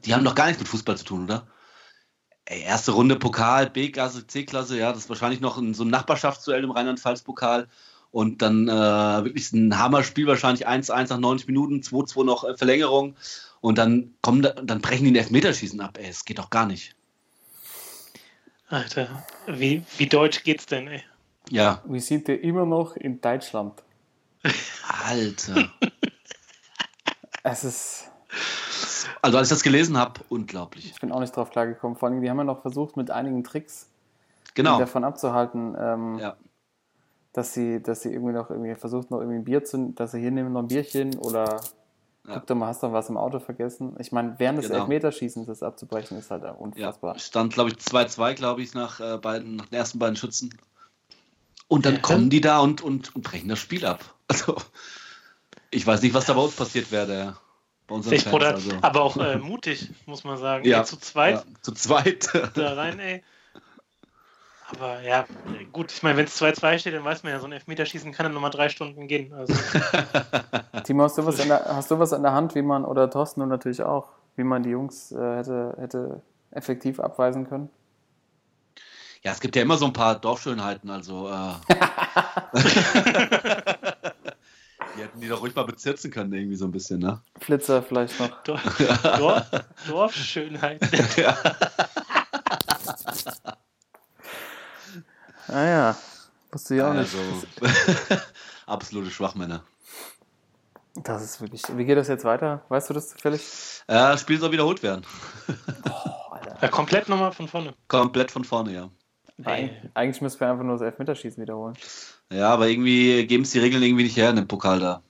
die 0.06 0.14
haben 0.14 0.24
doch 0.24 0.36
gar 0.36 0.48
nichts 0.48 0.60
mit 0.60 0.68
Fußball 0.68 0.98
zu 0.98 1.06
tun, 1.06 1.24
oder? 1.24 1.48
Ey, 2.46 2.62
erste 2.62 2.92
Runde 2.92 3.16
Pokal, 3.16 3.70
B-Klasse, 3.70 4.28
C-Klasse, 4.28 4.78
ja, 4.78 4.92
das 4.92 5.04
ist 5.04 5.10
wahrscheinlich 5.10 5.40
noch 5.40 5.58
in 5.58 5.74
so 5.74 5.84
ein 5.84 5.90
Nachbarschaftsduell 5.90 6.64
im 6.64 6.72
Rheinland-Pfalz-Pokal. 6.72 7.70
Und 8.12 8.44
dann 8.44 8.68
äh, 8.68 8.72
wirklich 8.72 9.52
ein 9.54 9.80
Hammerspiel, 9.80 10.28
wahrscheinlich 10.28 10.68
1-1 10.68 11.10
nach 11.10 11.18
90 11.18 11.48
Minuten, 11.48 11.80
2-2 11.80 12.24
noch 12.24 12.44
äh, 12.44 12.56
Verlängerung. 12.56 13.16
Und 13.60 13.78
dann 13.78 14.14
kommen 14.22 14.42
dann 14.42 14.82
brechen 14.82 15.06
die 15.06 15.12
ein 15.12 15.16
Elfmeterschießen 15.16 15.80
ab. 15.82 15.98
Ey, 16.00 16.10
es 16.10 16.26
geht 16.26 16.38
doch 16.38 16.52
gar 16.52 16.68
nicht. 16.68 16.96
Alter, 18.68 19.26
wie, 19.48 19.84
wie 19.98 20.08
deutsch 20.08 20.44
geht's 20.44 20.66
denn, 20.66 20.88
ey? 20.88 21.04
Ja. 21.50 21.82
Wir 21.86 22.02
sind 22.02 22.28
ja 22.28 22.36
immer 22.36 22.66
noch 22.66 22.96
in 22.96 23.20
Deutschland. 23.22 23.84
Alter. 25.06 25.70
Es 27.46 27.66
ist. 27.66 28.10
Also 29.22 29.38
als 29.38 29.48
ich 29.50 29.54
das 29.56 29.64
gelesen 29.64 29.98
habe, 29.98 30.22
unglaublich. 30.30 30.86
Ich 30.92 31.00
bin 31.02 31.12
auch 31.12 31.20
nicht 31.20 31.36
drauf 31.36 31.50
klargekommen. 31.52 31.98
Vor 31.98 32.08
allem, 32.08 32.22
die 32.22 32.30
haben 32.30 32.38
ja 32.38 32.46
noch 32.46 32.62
versucht, 32.62 32.96
mit 32.96 33.12
einigen 33.12 33.44
Tricks 33.44 33.90
Genau. 34.54 34.78
davon 34.80 35.04
abzuhalten, 35.04 35.76
ähm, 35.78 36.20
Ja. 36.20 36.38
dass 37.34 37.54
sie, 37.54 37.84
dass 37.84 38.02
sie 38.02 38.14
irgendwie 38.14 38.32
noch 38.32 38.50
irgendwie 38.50 38.76
versucht, 38.76 39.12
noch 39.12 39.20
irgendwie 39.20 39.40
ein 39.40 39.44
Bier 39.44 39.66
zu, 39.66 39.92
dass 39.92 40.12
sie 40.12 40.22
hier 40.22 40.32
nehmen 40.32 40.54
noch 40.54 40.62
ein 40.62 40.68
Bierchen 40.70 41.18
oder 41.18 41.60
Ja. 42.26 42.36
guck 42.36 42.48
doch 42.48 42.56
mal, 42.56 42.68
hast 42.68 42.82
du 42.82 42.94
was 42.94 43.10
im 43.10 43.18
Auto 43.18 43.40
vergessen? 43.42 43.98
Ich 44.00 44.14
meine, 44.14 44.36
während 44.38 44.60
des 44.60 44.68
Genau. 44.68 44.80
Elfmeterschießens 44.80 45.48
das 45.48 45.64
abzubrechen, 45.64 46.18
ist 46.18 46.32
halt 46.32 46.44
Ja, 46.44 46.52
unfassbar. 46.52 47.20
stand, 47.20 47.54
glaube 47.54 47.72
ich, 47.72 47.80
2-2, 47.80 48.34
glaube 48.36 48.62
ich, 48.62 48.74
nach, 48.74 49.02
äh, 49.02 49.18
beiden, 49.18 49.58
nach 49.58 49.66
den 49.66 49.76
ersten 49.80 50.00
beiden 50.00 50.16
Schützen. 50.16 50.58
Und 51.68 51.86
dann 51.86 51.96
Ja. 51.96 52.00
kommen 52.02 52.30
die 52.30 52.42
da 52.42 52.60
und, 52.60 52.82
und, 52.82 53.16
und 53.16 53.22
brechen 53.22 53.50
das 53.50 53.60
Spiel 53.60 53.86
ab. 53.86 54.04
Also, 54.30 54.56
ich 55.70 55.86
weiß 55.86 56.02
nicht, 56.02 56.14
was 56.16 56.26
da 56.26 56.34
bei 56.34 56.42
uns 56.42 56.56
passiert 56.56 56.92
wäre. 56.92 57.36
Bei 57.88 57.96
unseren 57.96 58.18
Fans, 58.18 58.44
also. 58.44 58.72
Aber 58.82 59.02
auch 59.04 59.18
äh, 59.18 59.38
mutig, 59.40 59.90
muss 60.06 60.24
man 60.24 60.38
sagen. 60.38 60.66
Ja. 60.66 60.80
Ey, 60.80 60.86
zu 60.86 60.98
zweit 60.98 61.36
Ja, 61.36 61.44
zu 61.62 61.72
zweit. 61.74 62.30
da 62.56 62.74
rein, 62.74 63.00
ey. 63.00 63.24
Aber 64.70 65.02
ja, 65.02 65.26
gut, 65.72 65.92
ich 65.92 66.02
meine, 66.02 66.18
wenn 66.18 66.26
es 66.26 66.42
2-2 66.42 66.80
steht, 66.80 66.94
dann 66.94 67.04
weiß 67.04 67.24
man 67.24 67.34
ja, 67.34 67.40
so 67.40 67.46
ein 67.46 67.52
Elfmeterschießen 67.52 68.12
kann 68.12 68.24
dann 68.24 68.34
nochmal 68.34 68.50
drei 68.50 68.70
Stunden 68.70 69.08
gehen. 69.08 69.34
Also, 69.34 69.54
Timo, 70.84 71.04
hast 71.04 71.18
du, 71.18 71.26
was 71.26 71.40
an 71.40 71.50
der, 71.50 71.66
hast 71.68 71.92
du 71.92 72.00
was 72.00 72.14
an 72.14 72.24
der 72.24 72.32
Hand, 72.32 72.56
wie 72.56 72.62
man, 72.62 72.86
oder 72.86 73.10
Thorsten 73.10 73.48
natürlich 73.48 73.84
auch, 73.84 74.08
wie 74.36 74.44
man 74.44 74.64
die 74.64 74.70
Jungs 74.72 75.12
äh, 75.12 75.36
hätte, 75.36 75.76
hätte 75.78 76.22
effektiv 76.52 77.00
abweisen 77.00 77.48
können? 77.48 77.70
Ja, 79.26 79.32
es 79.32 79.40
gibt 79.40 79.56
ja 79.56 79.62
immer 79.62 79.78
so 79.78 79.86
ein 79.86 79.94
paar 79.94 80.20
Dorfschönheiten, 80.20 80.90
also. 80.90 81.30
Äh, 81.30 81.54
die 84.98 85.02
hätten 85.02 85.22
die 85.22 85.30
doch 85.30 85.42
ruhig 85.42 85.56
mal 85.56 85.64
bezirzen 85.64 86.12
können, 86.12 86.34
irgendwie 86.34 86.58
so 86.58 86.66
ein 86.66 86.72
bisschen, 86.72 87.00
ne? 87.00 87.22
Flitzer 87.40 87.82
vielleicht 87.82 88.20
noch. 88.20 88.44
Dorf, 88.44 88.62
Dorf, 89.18 89.50
Dorfschönheit. 89.88 90.82
Ah 95.48 95.66
ja, 95.66 95.96
wusste 96.52 96.76
ich 96.76 96.82
auch 96.82 96.94
nicht. 96.94 97.16
Also, 97.16 98.22
absolute 98.66 99.10
Schwachmänner. 99.10 99.64
Das 100.96 101.24
ist 101.24 101.40
wirklich. 101.40 101.62
Wie 101.76 101.86
geht 101.86 101.98
das 101.98 102.10
jetzt 102.10 102.26
weiter? 102.26 102.66
Weißt 102.68 102.90
du 102.90 102.94
das 102.94 103.10
zufällig? 103.10 103.42
Äh, 103.88 103.94
das 103.94 104.20
Spiel 104.20 104.40
soll 104.40 104.52
wiederholt 104.52 104.84
werden. 104.84 105.06
Ja, 106.62 106.68
komplett 106.68 107.08
nochmal 107.08 107.32
von 107.32 107.48
vorne. 107.48 107.74
Komplett 107.88 108.32
von 108.32 108.44
vorne, 108.44 108.74
ja. 108.74 108.90
Eig 109.44 109.72
eigentlich 109.94 110.22
müssen 110.22 110.40
wir 110.40 110.50
einfach 110.50 110.64
nur 110.64 110.74
das 110.74 110.84
Elfmeterschießen 110.84 111.42
wiederholen. 111.42 111.76
Ja, 112.32 112.50
aber 112.50 112.68
irgendwie 112.68 113.26
geben 113.26 113.44
es 113.44 113.52
die 113.52 113.60
Regeln 113.60 113.84
irgendwie 113.84 114.04
nicht 114.04 114.18
her 114.18 114.30
in 114.30 114.36
dem 114.36 114.48
Pokal 114.48 114.80
da. 114.80 115.02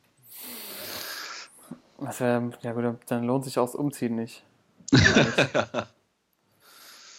Wär, 1.98 2.52
ja 2.62 2.74
gut, 2.74 2.98
dann 3.08 3.24
lohnt 3.24 3.46
sich 3.46 3.58
auch 3.60 3.66
das 3.66 3.76
Umziehen 3.76 4.16
nicht. 4.16 4.44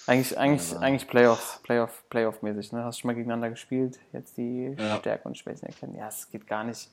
eigentlich, 0.07 0.39
eigentlich, 0.39 0.77
eigentlich 0.79 1.09
Playoffs, 1.09 1.61
Playoff, 1.63 2.05
Playoff-mäßig, 2.11 2.73
ne? 2.73 2.85
Hast 2.85 2.99
du 2.99 3.01
schon 3.03 3.09
mal 3.09 3.15
gegeneinander 3.15 3.51
gespielt, 3.51 3.99
jetzt 4.13 4.37
die 4.37 4.77
Ja. 4.79 4.97
Stärken 4.99 5.29
und 5.29 5.39
Schwächen 5.39 5.67
erkennen. 5.67 5.97
Ja, 5.97 6.09
es 6.09 6.31
geht 6.31 6.47
gar 6.47 6.65
nicht. 6.65 6.91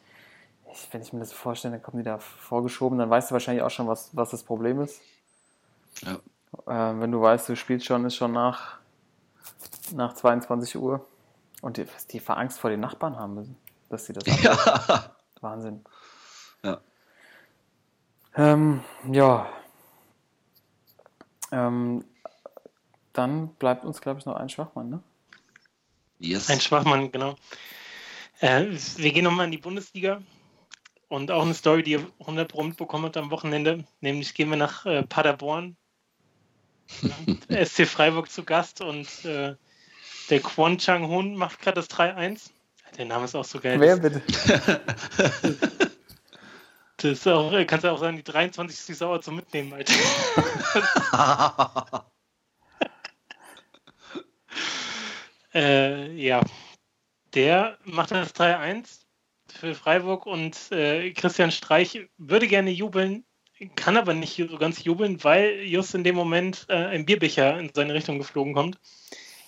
Ich, 0.74 0.88
wenn 0.92 1.02
ich 1.02 1.12
mir 1.12 1.20
das 1.20 1.32
so 1.32 1.36
vorstelle, 1.36 1.74
dann 1.74 1.84
kommen 1.84 1.98
die 1.98 2.06
da 2.08 2.20
vorgeschoben, 2.20 2.98
dann 2.98 3.10
weißt 3.10 3.30
du 3.30 3.34
wahrscheinlich 3.34 3.64
auch 3.64 3.70
schon, 3.72 3.88
was, 3.88 4.16
was 4.16 4.30
das 4.30 4.44
Problem 4.44 4.80
ist. 4.82 5.02
Ja. 6.02 6.14
Äh, 6.66 7.00
wenn 7.00 7.12
du 7.12 7.22
weißt, 7.22 7.50
du 7.50 7.56
spielst 7.58 7.86
schon, 7.86 8.06
ist 8.06 8.16
schon 8.16 8.32
nach, 8.32 8.78
nach 9.94 10.14
22 10.14 10.78
Uhr. 10.78 11.06
Und 11.62 11.78
die, 11.78 11.88
was 11.88 12.08
die 12.08 12.20
für 12.20 12.38
Angst 12.38 12.60
vor 12.60 12.70
den 12.70 12.80
Nachbarn 12.80 13.18
haben 13.18 13.36
müssen, 13.36 13.58
dass 13.90 14.06
sie 14.06 14.14
das. 14.14 14.26
Ja. 14.42 15.16
Wahnsinn. 15.42 15.84
Ja. 16.64 16.82
Ähm, 18.36 18.82
ja. 19.12 19.48
Ähm, 21.52 22.06
dann 23.14 23.50
bleibt 23.56 23.86
uns, 23.86 24.02
glaube 24.02 24.20
ich, 24.20 24.26
noch 24.26 24.36
ein 24.36 24.50
Schwachmann, 24.50 24.90
ne? 24.90 25.04
Yes. 26.20 26.50
Ein 26.50 26.62
Schwachmann, 26.62 27.12
genau. 27.12 27.36
Äh, 28.40 28.68
wir 28.98 29.12
gehen 29.12 29.24
nochmal 29.24 29.46
in 29.46 29.52
die 29.52 29.58
Bundesliga. 29.58 30.22
Und 31.10 31.30
auch 31.30 31.44
eine 31.44 31.54
Story, 31.54 31.84
die 31.84 31.92
ihr 31.92 32.08
100 32.22 32.50
Pro 32.50 32.64
mitbekommen 32.64 33.06
habt 33.06 33.18
am 33.18 33.32
Wochenende. 33.32 33.84
Nämlich 34.00 34.34
gehen 34.34 34.50
wir 34.50 34.58
nach 34.58 34.86
äh, 34.86 35.04
Paderborn. 35.04 35.76
SC 37.50 37.86
Freiburg 37.86 38.30
zu 38.30 38.44
Gast 38.44 38.82
und 38.82 39.26
äh, 39.26 39.56
der 40.32 40.40
Kwon 40.40 40.78
Chang 40.78 41.08
Hun 41.08 41.36
macht 41.36 41.60
gerade 41.60 41.76
das 41.76 41.90
3-1. 41.90 42.52
Der 42.98 43.06
Name 43.06 43.26
ist 43.26 43.36
auch 43.36 43.46
so 43.46 43.60
geil. 43.60 43.80
Wer 43.80 43.98
bitte? 43.98 44.22
Das 46.98 47.14
ist 47.14 47.28
auch, 47.28 47.52
äh, 47.52 47.66
kannst 47.66 47.84
du 47.84 47.92
auch 47.92 47.98
sagen, 47.98 48.18
die 48.18 48.24
23 48.24 48.78
ist 48.78 48.88
die 48.88 48.94
Sauer 48.94 49.22
zum 49.22 49.36
Mitnehmen, 49.36 49.74
Alter. 49.74 49.92
äh, 55.56 56.14
ja, 56.14 56.42
der 57.34 57.80
macht 57.86 58.12
das 58.12 58.36
3-1 58.36 59.00
für 59.48 59.74
Freiburg 59.74 60.28
und 60.28 60.72
äh, 60.72 61.12
Christian 61.14 61.50
Streich 61.50 62.08
würde 62.20 62.48
gerne 62.48 62.70
jubeln, 62.70 63.26
kann 63.76 63.98
aber 63.98 64.14
nicht 64.14 64.36
so 64.36 64.60
ganz 64.60 64.84
jubeln, 64.84 65.24
weil 65.24 65.62
just 65.62 65.96
in 65.96 66.04
dem 66.04 66.16
Moment 66.16 66.68
äh, 66.70 66.86
ein 66.86 67.08
Bierbecher 67.08 67.58
in 67.58 67.72
seine 67.74 67.96
Richtung 67.96 68.20
geflogen 68.20 68.54
kommt. 68.54 68.78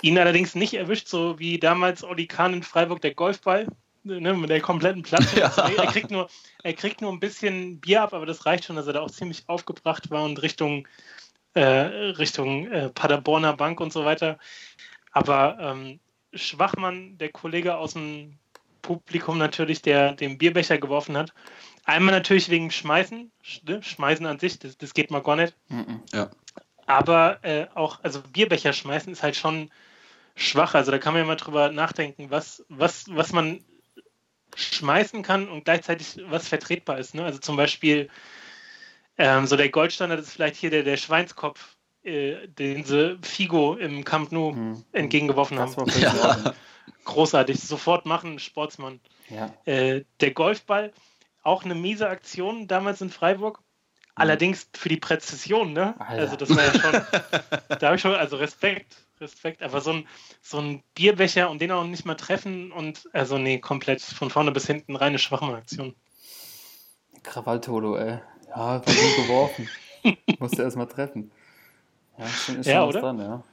Ihn 0.03 0.19
allerdings 0.19 0.53
nicht 0.53 0.73
erwischt, 0.73 1.07
so 1.07 1.39
wie 1.39 1.57
damals 1.59 2.03
Oli 2.03 2.27
Kahn 2.27 2.53
in 2.53 2.61
Freiburg 2.61 2.99
der 2.99 3.13
Golfball, 3.13 3.67
ne, 4.03 4.33
mit 4.33 4.49
der 4.49 4.59
kompletten 4.59 5.01
Platte. 5.01 5.39
Ja. 5.39 5.49
Er, 5.77 5.87
kriegt 5.87 6.11
nur, 6.11 6.29
er 6.61 6.73
kriegt 6.73 6.99
nur 6.99 7.09
ein 7.09 7.21
bisschen 7.21 7.79
Bier 7.79 8.01
ab, 8.01 8.13
aber 8.13 8.25
das 8.25 8.45
reicht 8.45 8.65
schon, 8.65 8.75
dass 8.75 8.85
er 8.85 8.91
da 8.91 8.99
auch 8.99 9.09
ziemlich 9.09 9.47
aufgebracht 9.47 10.11
war 10.11 10.25
und 10.25 10.41
Richtung, 10.41 10.89
äh, 11.53 11.61
Richtung 11.63 12.69
äh, 12.69 12.89
Paderborner 12.89 13.53
Bank 13.53 13.79
und 13.79 13.93
so 13.93 14.03
weiter. 14.03 14.39
Aber 15.13 15.57
ähm, 15.61 16.01
Schwachmann, 16.33 17.17
der 17.17 17.31
Kollege 17.31 17.77
aus 17.77 17.93
dem 17.93 18.37
Publikum 18.81 19.37
natürlich, 19.37 19.83
der 19.83 20.11
den 20.11 20.37
Bierbecher 20.37 20.79
geworfen 20.79 21.15
hat. 21.15 21.33
Einmal 21.85 22.13
natürlich 22.13 22.49
wegen 22.49 22.71
Schmeißen, 22.71 23.31
ne? 23.65 23.81
Schmeißen 23.81 24.25
an 24.25 24.37
sich, 24.37 24.59
das, 24.59 24.77
das 24.77 24.93
geht 24.93 25.11
mal 25.11 25.23
gar 25.23 25.37
nicht. 25.37 25.55
Ja. 26.11 26.29
Aber 26.87 27.39
äh, 27.43 27.67
auch, 27.73 28.03
also 28.03 28.21
Bierbecher 28.21 28.73
schmeißen 28.73 29.13
ist 29.13 29.23
halt 29.23 29.37
schon 29.37 29.71
schwach. 30.35 30.73
Also 30.75 30.91
da 30.91 30.97
kann 30.97 31.13
man 31.13 31.21
ja 31.21 31.27
mal 31.27 31.35
drüber 31.35 31.71
nachdenken, 31.71 32.29
was, 32.29 32.63
was, 32.69 33.05
was 33.09 33.31
man 33.33 33.63
schmeißen 34.55 35.23
kann 35.23 35.47
und 35.49 35.65
gleichzeitig 35.65 36.19
was 36.27 36.47
vertretbar 36.47 36.99
ist. 36.99 37.15
Ne? 37.15 37.23
Also 37.23 37.39
zum 37.39 37.55
Beispiel, 37.55 38.09
ähm, 39.17 39.47
so 39.47 39.55
der 39.55 39.69
Goldstandard 39.69 40.19
ist 40.19 40.31
vielleicht 40.31 40.55
hier 40.55 40.69
der, 40.69 40.83
der 40.83 40.97
Schweinskopf, 40.97 41.75
äh, 42.03 42.47
den 42.47 42.83
sie 42.83 43.17
Figo 43.21 43.75
im 43.75 44.03
Camp 44.03 44.31
Nou 44.31 44.53
Hm. 44.53 44.83
entgegengeworfen 44.91 45.59
haben. 45.59 45.73
Ordnung. 45.75 46.53
Großartig, 47.05 47.59
sofort 47.59 48.05
machen, 48.05 48.39
Sportsmann. 48.39 48.99
Ja. 49.29 49.53
Äh, 49.65 50.03
der 50.19 50.31
Golfball, 50.31 50.93
auch 51.41 51.65
eine 51.65 51.75
miese 51.75 52.07
Aktion 52.07 52.67
damals 52.67 53.01
in 53.01 53.09
Freiburg. 53.09 53.59
Allerdings 54.15 54.69
für 54.73 54.89
die 54.89 54.97
Präzision, 54.97 55.73
ne? 55.73 55.95
Alter. 55.99 56.21
Also 56.21 56.35
das 56.35 56.49
war 56.55 56.63
ja 56.63 56.73
schon, 56.73 56.91
da 57.79 57.87
habe 57.87 57.95
ich 57.95 58.01
schon, 58.01 58.13
also 58.13 58.37
Respekt, 58.37 58.95
Respekt. 59.21 59.61
Aber 59.63 59.81
so 59.81 59.91
ein, 59.91 60.07
so 60.41 60.59
ein 60.59 60.83
Bierbecher 60.95 61.49
und 61.49 61.61
den 61.61 61.71
auch 61.71 61.83
nicht 61.83 62.05
mal 62.05 62.15
treffen 62.15 62.71
und, 62.71 63.09
also 63.13 63.37
nee, 63.37 63.59
komplett 63.59 64.01
von 64.01 64.29
vorne 64.29 64.51
bis 64.51 64.67
hinten 64.67 64.95
reine 64.95 65.19
Schwachmann-Aktion. 65.19 65.95
Krawalltolo, 67.23 67.95
ey. 67.97 68.19
Ja, 68.49 68.77
gut 68.79 68.85
geworfen. 68.87 69.69
Musste 70.39 70.63
erst 70.63 70.77
mal 70.77 70.85
treffen. 70.85 71.31
Ja, 72.17 72.27
schon, 72.27 72.57
ist 72.59 72.65
schon 72.65 72.73
Ja, 72.73 72.81
was 72.87 72.89
oder? 72.89 73.01
dran, 73.01 73.19
ja. 73.19 73.43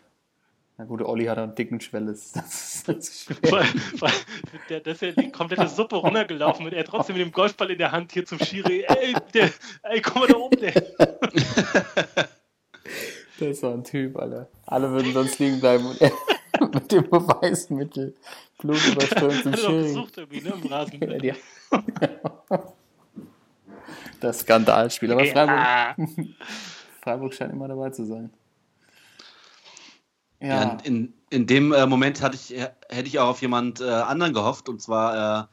Na 0.76 0.84
gut, 0.86 1.00
der 1.00 1.08
Olli 1.08 1.26
hat 1.26 1.38
einen 1.38 1.54
dicken 1.54 1.80
Schwelles. 1.80 2.32
Das 2.34 2.74
ist, 2.74 2.88
das 2.88 3.08
ist 3.08 3.22
Vor 3.24 3.36
schwer. 3.36 3.60
allem, 3.60 4.14
der, 4.70 4.80
das 4.80 4.94
ist 4.94 5.02
ja 5.02 5.12
die 5.22 5.30
komplette 5.30 5.68
Suppe 5.68 5.96
runtergelaufen 5.96 6.64
und 6.66 6.72
er 6.72 6.84
trotzdem 6.84 7.16
mit 7.16 7.24
dem 7.24 7.32
Golfball 7.32 7.70
in 7.70 7.78
der 7.78 7.92
Hand 7.92 8.12
hier 8.12 8.24
zum 8.24 8.38
Schiri. 8.38 8.84
Ey, 8.88 9.14
der, 9.34 9.50
ey 9.82 10.00
guck 10.00 10.16
mal 10.16 10.26
da 10.28 10.36
oben, 10.36 10.58
der. 10.58 10.72
Das 13.40 13.62
war 13.62 13.72
ein 13.72 13.84
Typ, 13.84 14.16
Alter. 14.18 14.48
Alle 14.66 14.90
würden 14.90 15.12
sonst 15.12 15.38
liegen 15.38 15.60
bleiben 15.60 15.86
und 15.86 16.00
er 16.00 16.12
mit 16.74 16.92
dem 16.92 17.08
Beweismittel 17.08 18.14
Blut 18.58 18.86
überströmt 18.86 19.42
zum 19.42 19.52
er 19.52 19.58
Schiri. 19.58 19.82
gesucht 19.84 20.18
irgendwie, 20.18 20.40
ne, 20.42 20.54
im 20.62 20.66
Rasen. 20.68 21.00
Ja. 21.22 21.34
Das 24.20 24.40
Skandalspiel. 24.40 25.12
Aber 25.12 25.24
Freiburg, 25.24 25.56
Ja, 25.56 25.96
Freiburg 27.02 27.34
scheint 27.34 27.52
immer 27.52 27.68
dabei 27.68 27.90
zu 27.90 28.04
sein. 28.04 28.30
Ja, 30.40 30.48
Ja, 30.48 30.78
in, 30.84 31.14
in, 31.30 31.46
dem 31.46 31.72
äh, 31.72 31.86
Moment 31.86 32.20
hatte 32.20 32.36
ich, 32.36 32.54
äh, 32.54 32.68
hätte 32.90 33.08
ich 33.08 33.18
auch 33.18 33.28
auf 33.28 33.40
jemand 33.40 33.80
äh, 33.80 33.84
anderen 33.84 34.34
gehofft. 34.34 34.68
Und 34.68 34.82
zwar, 34.82 35.44
äh, 35.44 35.46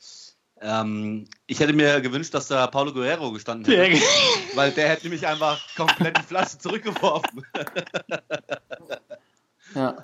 ähm, 0.61 1.25
ich 1.45 1.59
hätte 1.59 1.73
mir 1.73 2.01
gewünscht, 2.01 2.33
dass 2.33 2.47
da 2.47 2.67
Paulo 2.67 2.93
Guerrero 2.93 3.31
gestanden 3.31 3.65
hätte. 3.65 3.91
der, 3.91 3.99
Weil 4.55 4.71
der 4.71 4.89
hätte 4.89 5.03
nämlich 5.03 5.25
einfach 5.27 5.59
komplett 5.75 6.17
die 6.17 6.23
Flasche 6.23 6.57
zurückgeworfen. 6.57 7.43
ja. 9.75 9.95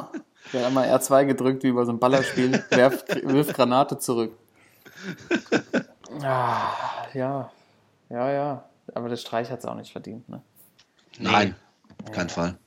Der 0.51 0.59
hat 0.59 0.67
einmal 0.67 0.87
R2 0.89 1.25
gedrückt, 1.25 1.63
wie 1.63 1.71
bei 1.71 1.83
so 1.85 1.91
einem 1.91 1.99
Ballerspiel. 1.99 2.63
Werft, 2.69 3.15
wirft 3.25 3.53
Granate 3.53 3.97
zurück. 3.97 4.37
Ah, 6.21 7.07
ja. 7.13 7.51
Ja, 8.09 8.31
ja. 8.31 8.65
Aber 8.93 9.09
der 9.09 9.17
Streich 9.17 9.49
hat 9.49 9.59
es 9.59 9.65
auch 9.65 9.75
nicht 9.75 9.91
verdient, 9.91 10.27
ne? 10.29 10.41
Nein, 11.19 11.55
kein 12.11 12.29
Fall. 12.29 12.57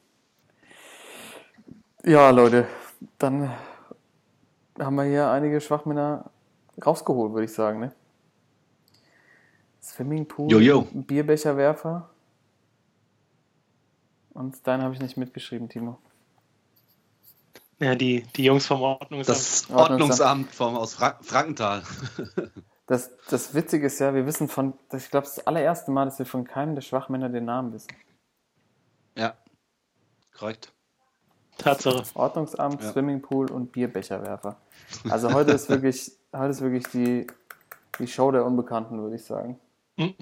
Ja, 2.05 2.30
Leute, 2.30 2.66
dann 3.18 3.53
haben 4.78 4.97
wir 4.97 5.05
hier 5.05 5.30
einige 5.30 5.61
Schwachmänner 5.61 6.30
rausgeholt, 6.85 7.33
würde 7.33 7.45
ich 7.45 7.53
sagen, 7.53 7.81
ne? 7.81 7.93
Swimmingpool, 9.83 10.51
Jojo. 10.51 10.83
Bierbecherwerfer. 10.93 12.11
Und 14.35 14.66
deinen 14.66 14.83
habe 14.83 14.95
ich 14.95 15.01
nicht 15.01 15.16
mitgeschrieben, 15.16 15.68
Timo. 15.68 15.99
ja 17.79 17.95
die, 17.95 18.22
die 18.37 18.45
Jungs 18.45 18.66
vom 18.66 18.83
Ordnungsamt. 18.83 19.29
Das 19.39 19.70
Ordnungsamt. 19.70 20.53
Vom, 20.53 20.77
aus 20.77 20.95
Fra 20.95 21.18
Frankenthal. 21.22 21.83
Das, 22.89 23.11
das 23.31 23.53
Witzige 23.53 23.87
ist 23.89 23.99
ja, 23.99 24.14
wir 24.14 24.27
wissen 24.27 24.47
von, 24.47 24.74
das- 24.91 25.03
ich 25.07 25.11
glaube, 25.11 25.24
das 25.24 25.31
ist 25.33 25.39
das 25.39 25.47
allererste 25.49 25.91
Mal, 25.91 26.05
dass 26.05 26.20
wir 26.20 26.27
von 26.27 26.45
keinem 26.45 26.77
der 26.77 26.83
Schwachmänner 26.83 27.29
den 27.29 27.45
Namen 27.45 27.72
wissen. 27.72 27.89
Ja, 29.16 29.35
korrekt. 30.39 30.72
Tatsache. 31.59 32.05
Ordnungsamt, 32.14 32.81
Ja. 32.81 32.93
Swimmingpool 32.93 33.51
und 33.51 33.72
Bierbecherwerfer. 33.72 34.61
Also 35.11 35.33
heute 35.35 35.51
ist 35.51 35.68
wirklich, 35.68 36.16
heute 36.33 36.51
ist 36.51 36.61
wirklich 36.61 36.87
die, 36.89 37.27
die 37.99 38.07
Show 38.07 38.31
der 38.31 38.45
Unbekannten, 38.45 39.01
würde 39.03 39.16
ich 39.16 39.24
sagen. 39.24 39.59
Hm. 39.97 40.14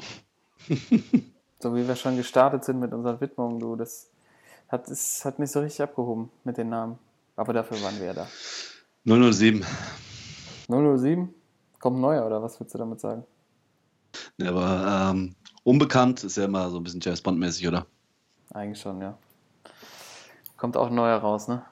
So 1.65 1.75
wie 1.75 1.89
wir 1.89 1.97
schon 1.97 2.19
gestartet 2.19 2.63
sind 2.63 2.79
mit 2.79 2.93
unseren 2.93 3.23
Widmungen, 3.23 3.59
du, 3.59 3.75
das 3.75 4.11
hat, 4.69 4.87
es 4.89 5.25
hat 5.25 5.39
nicht 5.39 5.51
so 5.51 5.61
richtig 5.61 5.81
abgehoben 5.81 6.31
mit 6.45 6.59
den 6.59 6.69
Namen. 6.69 6.99
Aber 7.37 7.55
dafür 7.55 7.81
waren 7.83 7.99
wir 7.99 8.05
ja 8.05 8.13
da. 8.13 8.29
007. 9.07 9.65
007? 10.69 11.33
Kommt 11.81 11.97
ein 11.97 12.01
neuer, 12.03 12.27
oder 12.27 12.43
was 12.43 12.61
würdest 12.61 12.75
du 12.75 12.79
damit 12.79 13.01
sagen? 13.01 13.25
Ja, 14.37 14.51
aber 14.51 15.11
ähm, 15.13 15.35
unbekannt 15.63 16.23
ist 16.23 16.37
ja 16.37 16.45
immer 16.45 16.69
so 16.69 16.77
ein 16.77 16.83
bisschen 16.83 17.01
James 17.01 17.23
Bond-mäßig, 17.23 17.67
oder? 17.67 17.87
Eigentlich 18.53 18.83
schon, 18.83 19.01
ja. 19.01 19.17
Kommt 20.59 20.77
auch 20.77 20.89
ein 20.89 20.95
neuer 20.95 21.17
raus, 21.17 21.49
ne? 21.49 21.65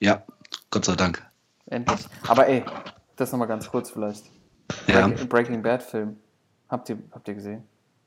Ja, 0.00 0.26
Gott 0.68 0.84
sei 0.84 0.94
Dank. 0.94 1.24
Endlich. 1.64 2.06
Aber 2.28 2.46
ey, 2.46 2.62
das 3.16 3.32
nochmal 3.32 3.48
ganz 3.48 3.70
kurz 3.70 3.90
vielleicht. 3.90 4.24
Ja. 4.86 5.06
Breaking, 5.06 5.28
Breaking 5.28 5.62
Bad 5.62 5.82
Film. 5.82 6.18
Habt 6.68 6.88
ihr, 6.88 6.98
habt 7.12 7.28
ihr 7.28 7.34
gesehen? 7.34 7.64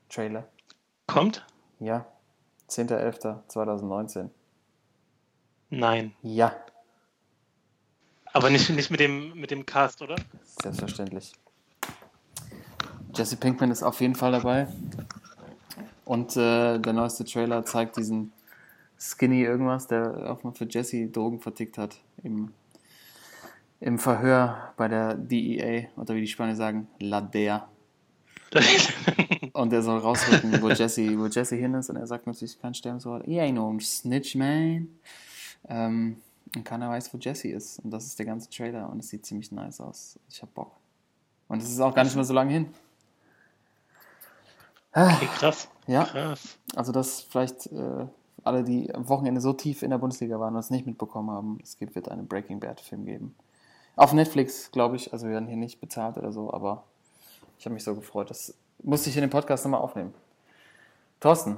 Trailer? 0.09 0.47
Kommt? 1.05 1.45
Ja. 1.79 2.05
10.11.2019. 2.69 4.29
Nein. 5.69 6.13
Ja, 6.21 6.55
Aber 8.33 8.49
nicht, 8.49 8.69
nicht 8.69 8.91
mit, 8.91 8.99
dem, 8.99 9.33
mit 9.33 9.51
dem 9.51 9.65
Cast, 9.65 10.01
oder? 10.01 10.15
selbstverständlich. 10.61 11.33
Jesse 13.15 13.37
Pinkman 13.37 13.71
ist 13.71 13.83
auf 13.83 13.99
jeden 13.99 14.15
Fall 14.15 14.31
dabei. 14.31 14.67
Und 16.05 16.37
äh, 16.37 16.77
der 16.79 16.93
neueste 16.93 17.25
Trailer 17.25 17.65
zeigt 17.65 17.97
diesen 17.97 18.31
Skinny 18.99 19.41
irgendwas, 19.41 19.87
der 19.87 20.31
auch 20.31 20.43
mal 20.43 20.53
für 20.53 20.65
Jesse 20.69 21.07
Drogen 21.07 21.39
vertickt 21.39 21.77
hat. 21.77 21.97
Im, 22.23 22.53
im 23.79 23.99
Verhör 23.99 24.73
bei 24.77 24.87
der 24.87 25.15
DEA, 25.15 25.87
oder 25.95 26.15
wie 26.15 26.21
die 26.21 26.27
Spanier 26.27 26.55
sagen, 26.55 26.87
La 26.99 27.21
DEA. 27.21 27.67
Und 29.53 29.73
er 29.73 29.81
soll 29.81 29.99
rausrücken, 29.99 30.61
wo 30.61 30.69
Jesse, 30.69 31.17
wo 31.19 31.25
Jesse 31.27 31.55
hin 31.55 31.73
ist. 31.73 31.89
Und 31.89 31.97
er 31.97 32.07
sagt 32.07 32.27
natürlich 32.27 32.59
kein 32.59 32.73
Sterbenswort. 32.73 33.25
He 33.25 33.39
ain't 33.41 33.53
no 33.53 33.77
snitch, 33.79 34.35
man. 34.35 34.87
Ähm, 35.67 36.17
und 36.55 36.63
keiner 36.63 36.89
weiß, 36.89 37.13
wo 37.13 37.17
Jesse 37.17 37.49
ist. 37.49 37.79
Und 37.79 37.91
das 37.91 38.05
ist 38.05 38.17
der 38.19 38.25
ganze 38.25 38.49
Trailer. 38.49 38.89
Und 38.89 38.99
es 38.99 39.09
sieht 39.09 39.25
ziemlich 39.25 39.51
nice 39.51 39.81
aus. 39.81 40.17
Ich 40.29 40.41
hab 40.41 40.53
Bock. 40.53 40.71
Und 41.47 41.61
es 41.61 41.69
ist 41.69 41.79
auch 41.79 41.93
gar 41.93 42.03
nicht 42.03 42.15
mehr 42.15 42.23
so 42.23 42.33
lange 42.33 42.53
hin. 42.53 42.69
Okay, 44.93 45.27
krass. 45.37 45.67
Ja, 45.85 46.05
Krass. 46.05 46.57
also 46.75 46.91
das 46.91 47.21
vielleicht 47.21 47.67
äh, 47.67 48.05
alle, 48.43 48.63
die 48.63 48.93
am 48.93 49.07
Wochenende 49.09 49.41
so 49.41 49.53
tief 49.53 49.83
in 49.83 49.91
der 49.91 49.97
Bundesliga 49.97 50.39
waren 50.39 50.53
und 50.53 50.59
es 50.59 50.69
nicht 50.69 50.85
mitbekommen 50.85 51.29
haben, 51.29 51.59
es 51.61 51.77
gibt, 51.77 51.95
wird 51.95 52.09
einen 52.09 52.27
Breaking 52.27 52.59
Bad 52.59 52.81
Film 52.81 53.05
geben. 53.05 53.35
Auf 53.97 54.13
Netflix, 54.13 54.71
glaube 54.71 54.95
ich, 54.95 55.11
also 55.11 55.25
wir 55.25 55.33
werden 55.33 55.47
hier 55.47 55.57
nicht 55.57 55.81
bezahlt 55.81 56.17
oder 56.17 56.31
so, 56.31 56.53
aber 56.53 56.83
ich 57.57 57.65
habe 57.65 57.73
mich 57.73 57.83
so 57.83 57.95
gefreut. 57.95 58.29
Das 58.29 58.53
musste 58.83 59.09
ich 59.09 59.17
in 59.17 59.21
dem 59.21 59.29
Podcast 59.29 59.65
nochmal 59.65 59.81
aufnehmen. 59.81 60.13
Thorsten, 61.19 61.57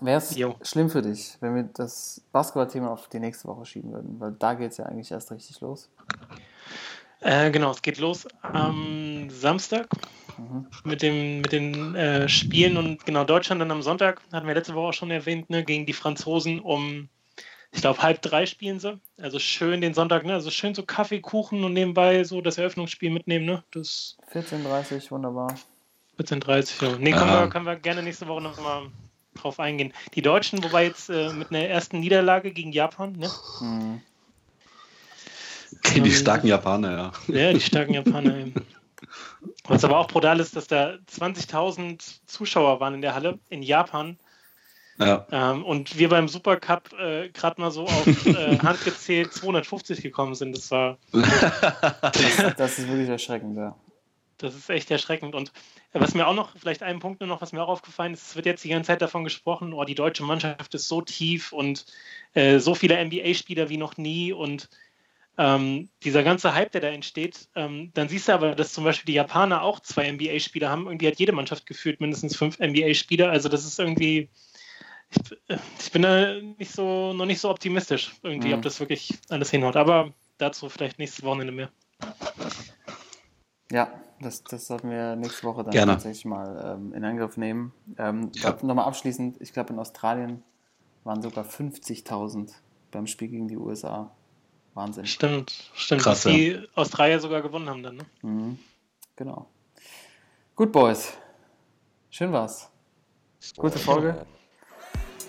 wäre 0.00 0.16
es 0.16 0.36
schlimm 0.66 0.88
für 0.88 1.02
dich, 1.02 1.36
wenn 1.40 1.54
wir 1.54 1.64
das 1.64 2.22
Basketballthema 2.32 2.88
auf 2.88 3.08
die 3.08 3.20
nächste 3.20 3.46
Woche 3.46 3.66
schieben 3.66 3.92
würden? 3.92 4.18
Weil 4.18 4.32
da 4.32 4.54
geht 4.54 4.72
es 4.72 4.78
ja 4.78 4.86
eigentlich 4.86 5.12
erst 5.12 5.30
richtig 5.30 5.60
los. 5.60 5.90
Äh, 7.20 7.50
genau, 7.50 7.70
es 7.70 7.82
geht 7.82 7.98
los 7.98 8.26
am 8.42 9.28
Samstag 9.30 9.88
Mhm. 10.38 10.66
mit, 10.84 11.02
dem, 11.02 11.40
mit 11.42 11.52
den 11.52 11.94
äh, 11.94 12.28
Spielen 12.28 12.76
und 12.76 13.06
genau 13.06 13.24
Deutschland 13.24 13.60
dann 13.60 13.70
am 13.70 13.82
Sonntag, 13.82 14.20
hatten 14.32 14.46
wir 14.46 14.54
letzte 14.54 14.74
Woche 14.74 14.88
auch 14.88 14.92
schon 14.92 15.10
erwähnt, 15.10 15.48
ne, 15.50 15.64
gegen 15.64 15.86
die 15.86 15.92
Franzosen 15.92 16.60
um, 16.60 17.08
ich 17.74 17.80
glaube, 17.80 18.00
halb 18.02 18.22
drei 18.22 18.46
spielen 18.46 18.78
sie. 18.80 18.98
Also 19.20 19.38
schön 19.38 19.80
den 19.80 19.94
Sonntag, 19.94 20.24
ne? 20.24 20.32
Also 20.34 20.50
schön 20.50 20.74
so 20.74 20.84
Kaffee, 20.84 21.20
Kuchen 21.20 21.64
und 21.64 21.72
nebenbei 21.72 22.24
so 22.24 22.40
das 22.40 22.56
Eröffnungsspiel 22.56 23.10
mitnehmen, 23.10 23.44
ne? 23.44 23.64
Das 23.72 24.16
14.30 24.32 25.10
wunderbar. 25.10 25.54
14.30 26.18 26.82
ja. 26.84 26.96
Nee, 26.98 27.10
können, 27.12 27.28
Ja. 27.28 27.40
wir, 27.42 27.48
können 27.50 27.66
wir 27.66 27.76
gerne 27.76 28.02
nächste 28.02 28.28
Woche 28.28 28.40
nochmal 28.40 28.86
drauf 29.34 29.58
eingehen. 29.58 29.92
Die 30.14 30.22
Deutschen, 30.22 30.62
wobei 30.62 30.84
jetzt 30.84 31.10
äh, 31.10 31.32
mit 31.32 31.50
einer 31.50 31.66
ersten 31.66 31.98
Niederlage 32.00 32.52
gegen 32.52 32.70
Japan, 32.72 33.12
ne? 33.12 33.28
Mhm. 33.60 34.00
Die 35.96 36.10
starken 36.12 36.46
Japaner, 36.46 37.12
ja. 37.28 37.34
Ja, 37.34 37.52
die 37.52 37.60
starken 37.60 37.94
Japaner. 37.94 38.36
eben. 38.36 38.54
Was 39.66 39.84
aber 39.84 39.98
auch 39.98 40.06
brutal 40.06 40.38
ist, 40.40 40.54
dass 40.56 40.66
da 40.68 40.94
20.000 41.12 42.20
Zuschauer 42.26 42.80
waren 42.80 42.94
in 42.94 43.02
der 43.02 43.14
Halle 43.14 43.38
in 43.50 43.62
Japan 43.62 44.18
ja. 44.98 45.26
ähm, 45.30 45.64
und 45.64 45.98
wir 45.98 46.08
beim 46.08 46.28
Supercup 46.28 46.92
äh, 46.98 47.28
gerade 47.30 47.60
mal 47.60 47.70
so 47.70 47.84
auf 47.84 48.26
äh, 48.26 48.58
Hand 48.58 48.84
gezählt 48.84 49.32
250 49.32 50.02
gekommen 50.02 50.34
sind. 50.34 50.56
Das 50.56 50.70
war, 50.70 50.98
Das, 51.12 52.56
das 52.56 52.78
ist 52.78 52.88
wirklich 52.88 53.08
erschreckend, 53.08 53.56
ja. 53.56 53.76
das 54.38 54.54
ist 54.54 54.70
echt 54.70 54.90
erschreckend. 54.90 55.34
Und 55.34 55.52
äh, 55.92 56.00
was 56.00 56.14
mir 56.14 56.26
auch 56.26 56.34
noch, 56.34 56.56
vielleicht 56.56 56.82
ein 56.82 56.98
Punkt 57.00 57.20
nur 57.20 57.28
noch, 57.28 57.40
was 57.42 57.52
mir 57.52 57.62
auch 57.62 57.68
aufgefallen 57.68 58.14
ist, 58.14 58.28
es 58.28 58.36
wird 58.36 58.46
jetzt 58.46 58.64
die 58.64 58.68
ganze 58.68 58.88
Zeit 58.88 59.02
davon 59.02 59.24
gesprochen, 59.24 59.72
oh, 59.72 59.84
die 59.84 59.94
deutsche 59.94 60.22
Mannschaft 60.22 60.74
ist 60.74 60.88
so 60.88 61.00
tief 61.00 61.52
und 61.52 61.86
äh, 62.34 62.58
so 62.58 62.74
viele 62.74 63.02
NBA-Spieler 63.04 63.68
wie 63.68 63.76
noch 63.76 63.96
nie 63.96 64.32
und 64.32 64.68
ähm, 65.36 65.88
dieser 66.04 66.22
ganze 66.22 66.54
Hype, 66.54 66.70
der 66.72 66.80
da 66.80 66.88
entsteht, 66.88 67.48
ähm, 67.56 67.90
dann 67.94 68.08
siehst 68.08 68.28
du 68.28 68.32
aber, 68.32 68.54
dass 68.54 68.72
zum 68.72 68.84
Beispiel 68.84 69.06
die 69.06 69.14
Japaner 69.14 69.62
auch 69.62 69.80
zwei 69.80 70.10
NBA-Spieler 70.10 70.70
haben. 70.70 70.86
Irgendwie 70.86 71.08
hat 71.08 71.18
jede 71.18 71.32
Mannschaft 71.32 71.66
gefühlt 71.66 72.00
mindestens 72.00 72.36
fünf 72.36 72.60
NBA-Spieler. 72.60 73.30
Also 73.30 73.48
das 73.48 73.64
ist 73.64 73.80
irgendwie, 73.80 74.28
ich, 75.16 75.58
ich 75.80 75.92
bin 75.92 76.02
da 76.02 76.34
nicht 76.58 76.70
so, 76.72 77.12
noch 77.12 77.26
nicht 77.26 77.40
so 77.40 77.50
optimistisch, 77.50 78.14
irgendwie, 78.22 78.48
Mhm. 78.48 78.54
ob 78.54 78.62
das 78.62 78.80
wirklich 78.80 79.18
alles 79.28 79.50
hinhaut. 79.50 79.76
Aber 79.76 80.12
dazu 80.38 80.68
vielleicht 80.68 80.98
nächstes 80.98 81.24
Wochenende 81.24 81.52
mehr. 81.52 81.70
Ja, 83.70 83.92
das, 84.20 84.44
das 84.44 84.66
sollten 84.66 84.90
wir 84.90 85.16
nächste 85.16 85.44
Woche 85.44 85.64
dann 85.64 85.72
Gerne. 85.72 85.92
tatsächlich 85.92 86.24
mal 86.26 86.76
ähm, 86.76 86.92
in 86.92 87.04
Angriff 87.04 87.36
nehmen. 87.36 87.72
Ähm, 87.98 88.30
Ja. 88.34 88.56
Nochmal 88.62 88.84
abschließend, 88.86 89.40
ich 89.40 89.52
glaube 89.52 89.72
in 89.72 89.78
Australien 89.78 90.42
waren 91.04 91.22
sogar 91.22 91.44
50.000 91.44 92.52
beim 92.90 93.06
Spiel 93.06 93.28
gegen 93.28 93.48
die 93.48 93.56
USA. 93.56 94.10
Wahnsinn. 94.74 95.06
Stimmt, 95.06 95.70
stimmt. 95.74 96.02
Krass, 96.02 96.22
dass 96.22 96.32
die 96.32 96.58
Australier 96.74 97.20
sogar 97.20 97.42
gewonnen 97.42 97.68
haben 97.68 97.82
dann. 97.82 97.96
Ne? 97.96 98.04
Mhm. 98.22 98.58
Genau. 99.16 99.48
Gut, 100.56 100.72
Boys. 100.72 101.12
Schön 102.10 102.32
war's. 102.32 102.70
Gute 103.56 103.78
Folge. 103.78 104.24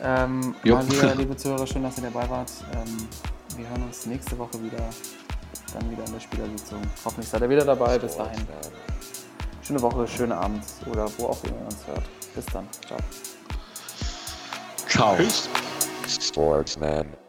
Ähm, 0.02 0.56
wieder, 0.64 1.16
liebe 1.18 1.36
Zuhörer, 1.36 1.66
schön, 1.66 1.84
dass 1.84 1.98
ihr 1.98 2.04
dabei 2.04 2.30
wart. 2.30 2.52
Ähm, 2.74 3.08
wir 3.58 3.70
hören 3.70 3.84
uns 3.84 4.06
nächste 4.06 4.38
Woche 4.38 4.62
wieder. 4.64 4.90
Dann 5.74 5.92
wieder 5.92 6.06
in 6.06 6.14
der 6.14 6.20
Spielersitzung. 6.20 6.82
Hoffentlich 7.04 7.30
seid 7.30 7.42
ihr 7.42 7.50
wieder 7.50 7.66
dabei. 7.66 7.98
Bis 7.98 8.16
dahin. 8.16 8.48
Schöne 9.62 9.82
Woche, 9.82 10.08
schönen 10.08 10.32
Abend 10.32 10.64
oder 10.92 11.08
wo 11.18 11.28
auch 11.28 11.44
immer 11.44 11.58
ihr 11.58 11.66
uns 11.66 11.88
hört. 11.88 12.04
Bis 12.36 12.46
dann. 12.48 12.68
Ciao. 12.86 13.00
Ciao. 14.88 15.18
Sportsman. 16.08 17.25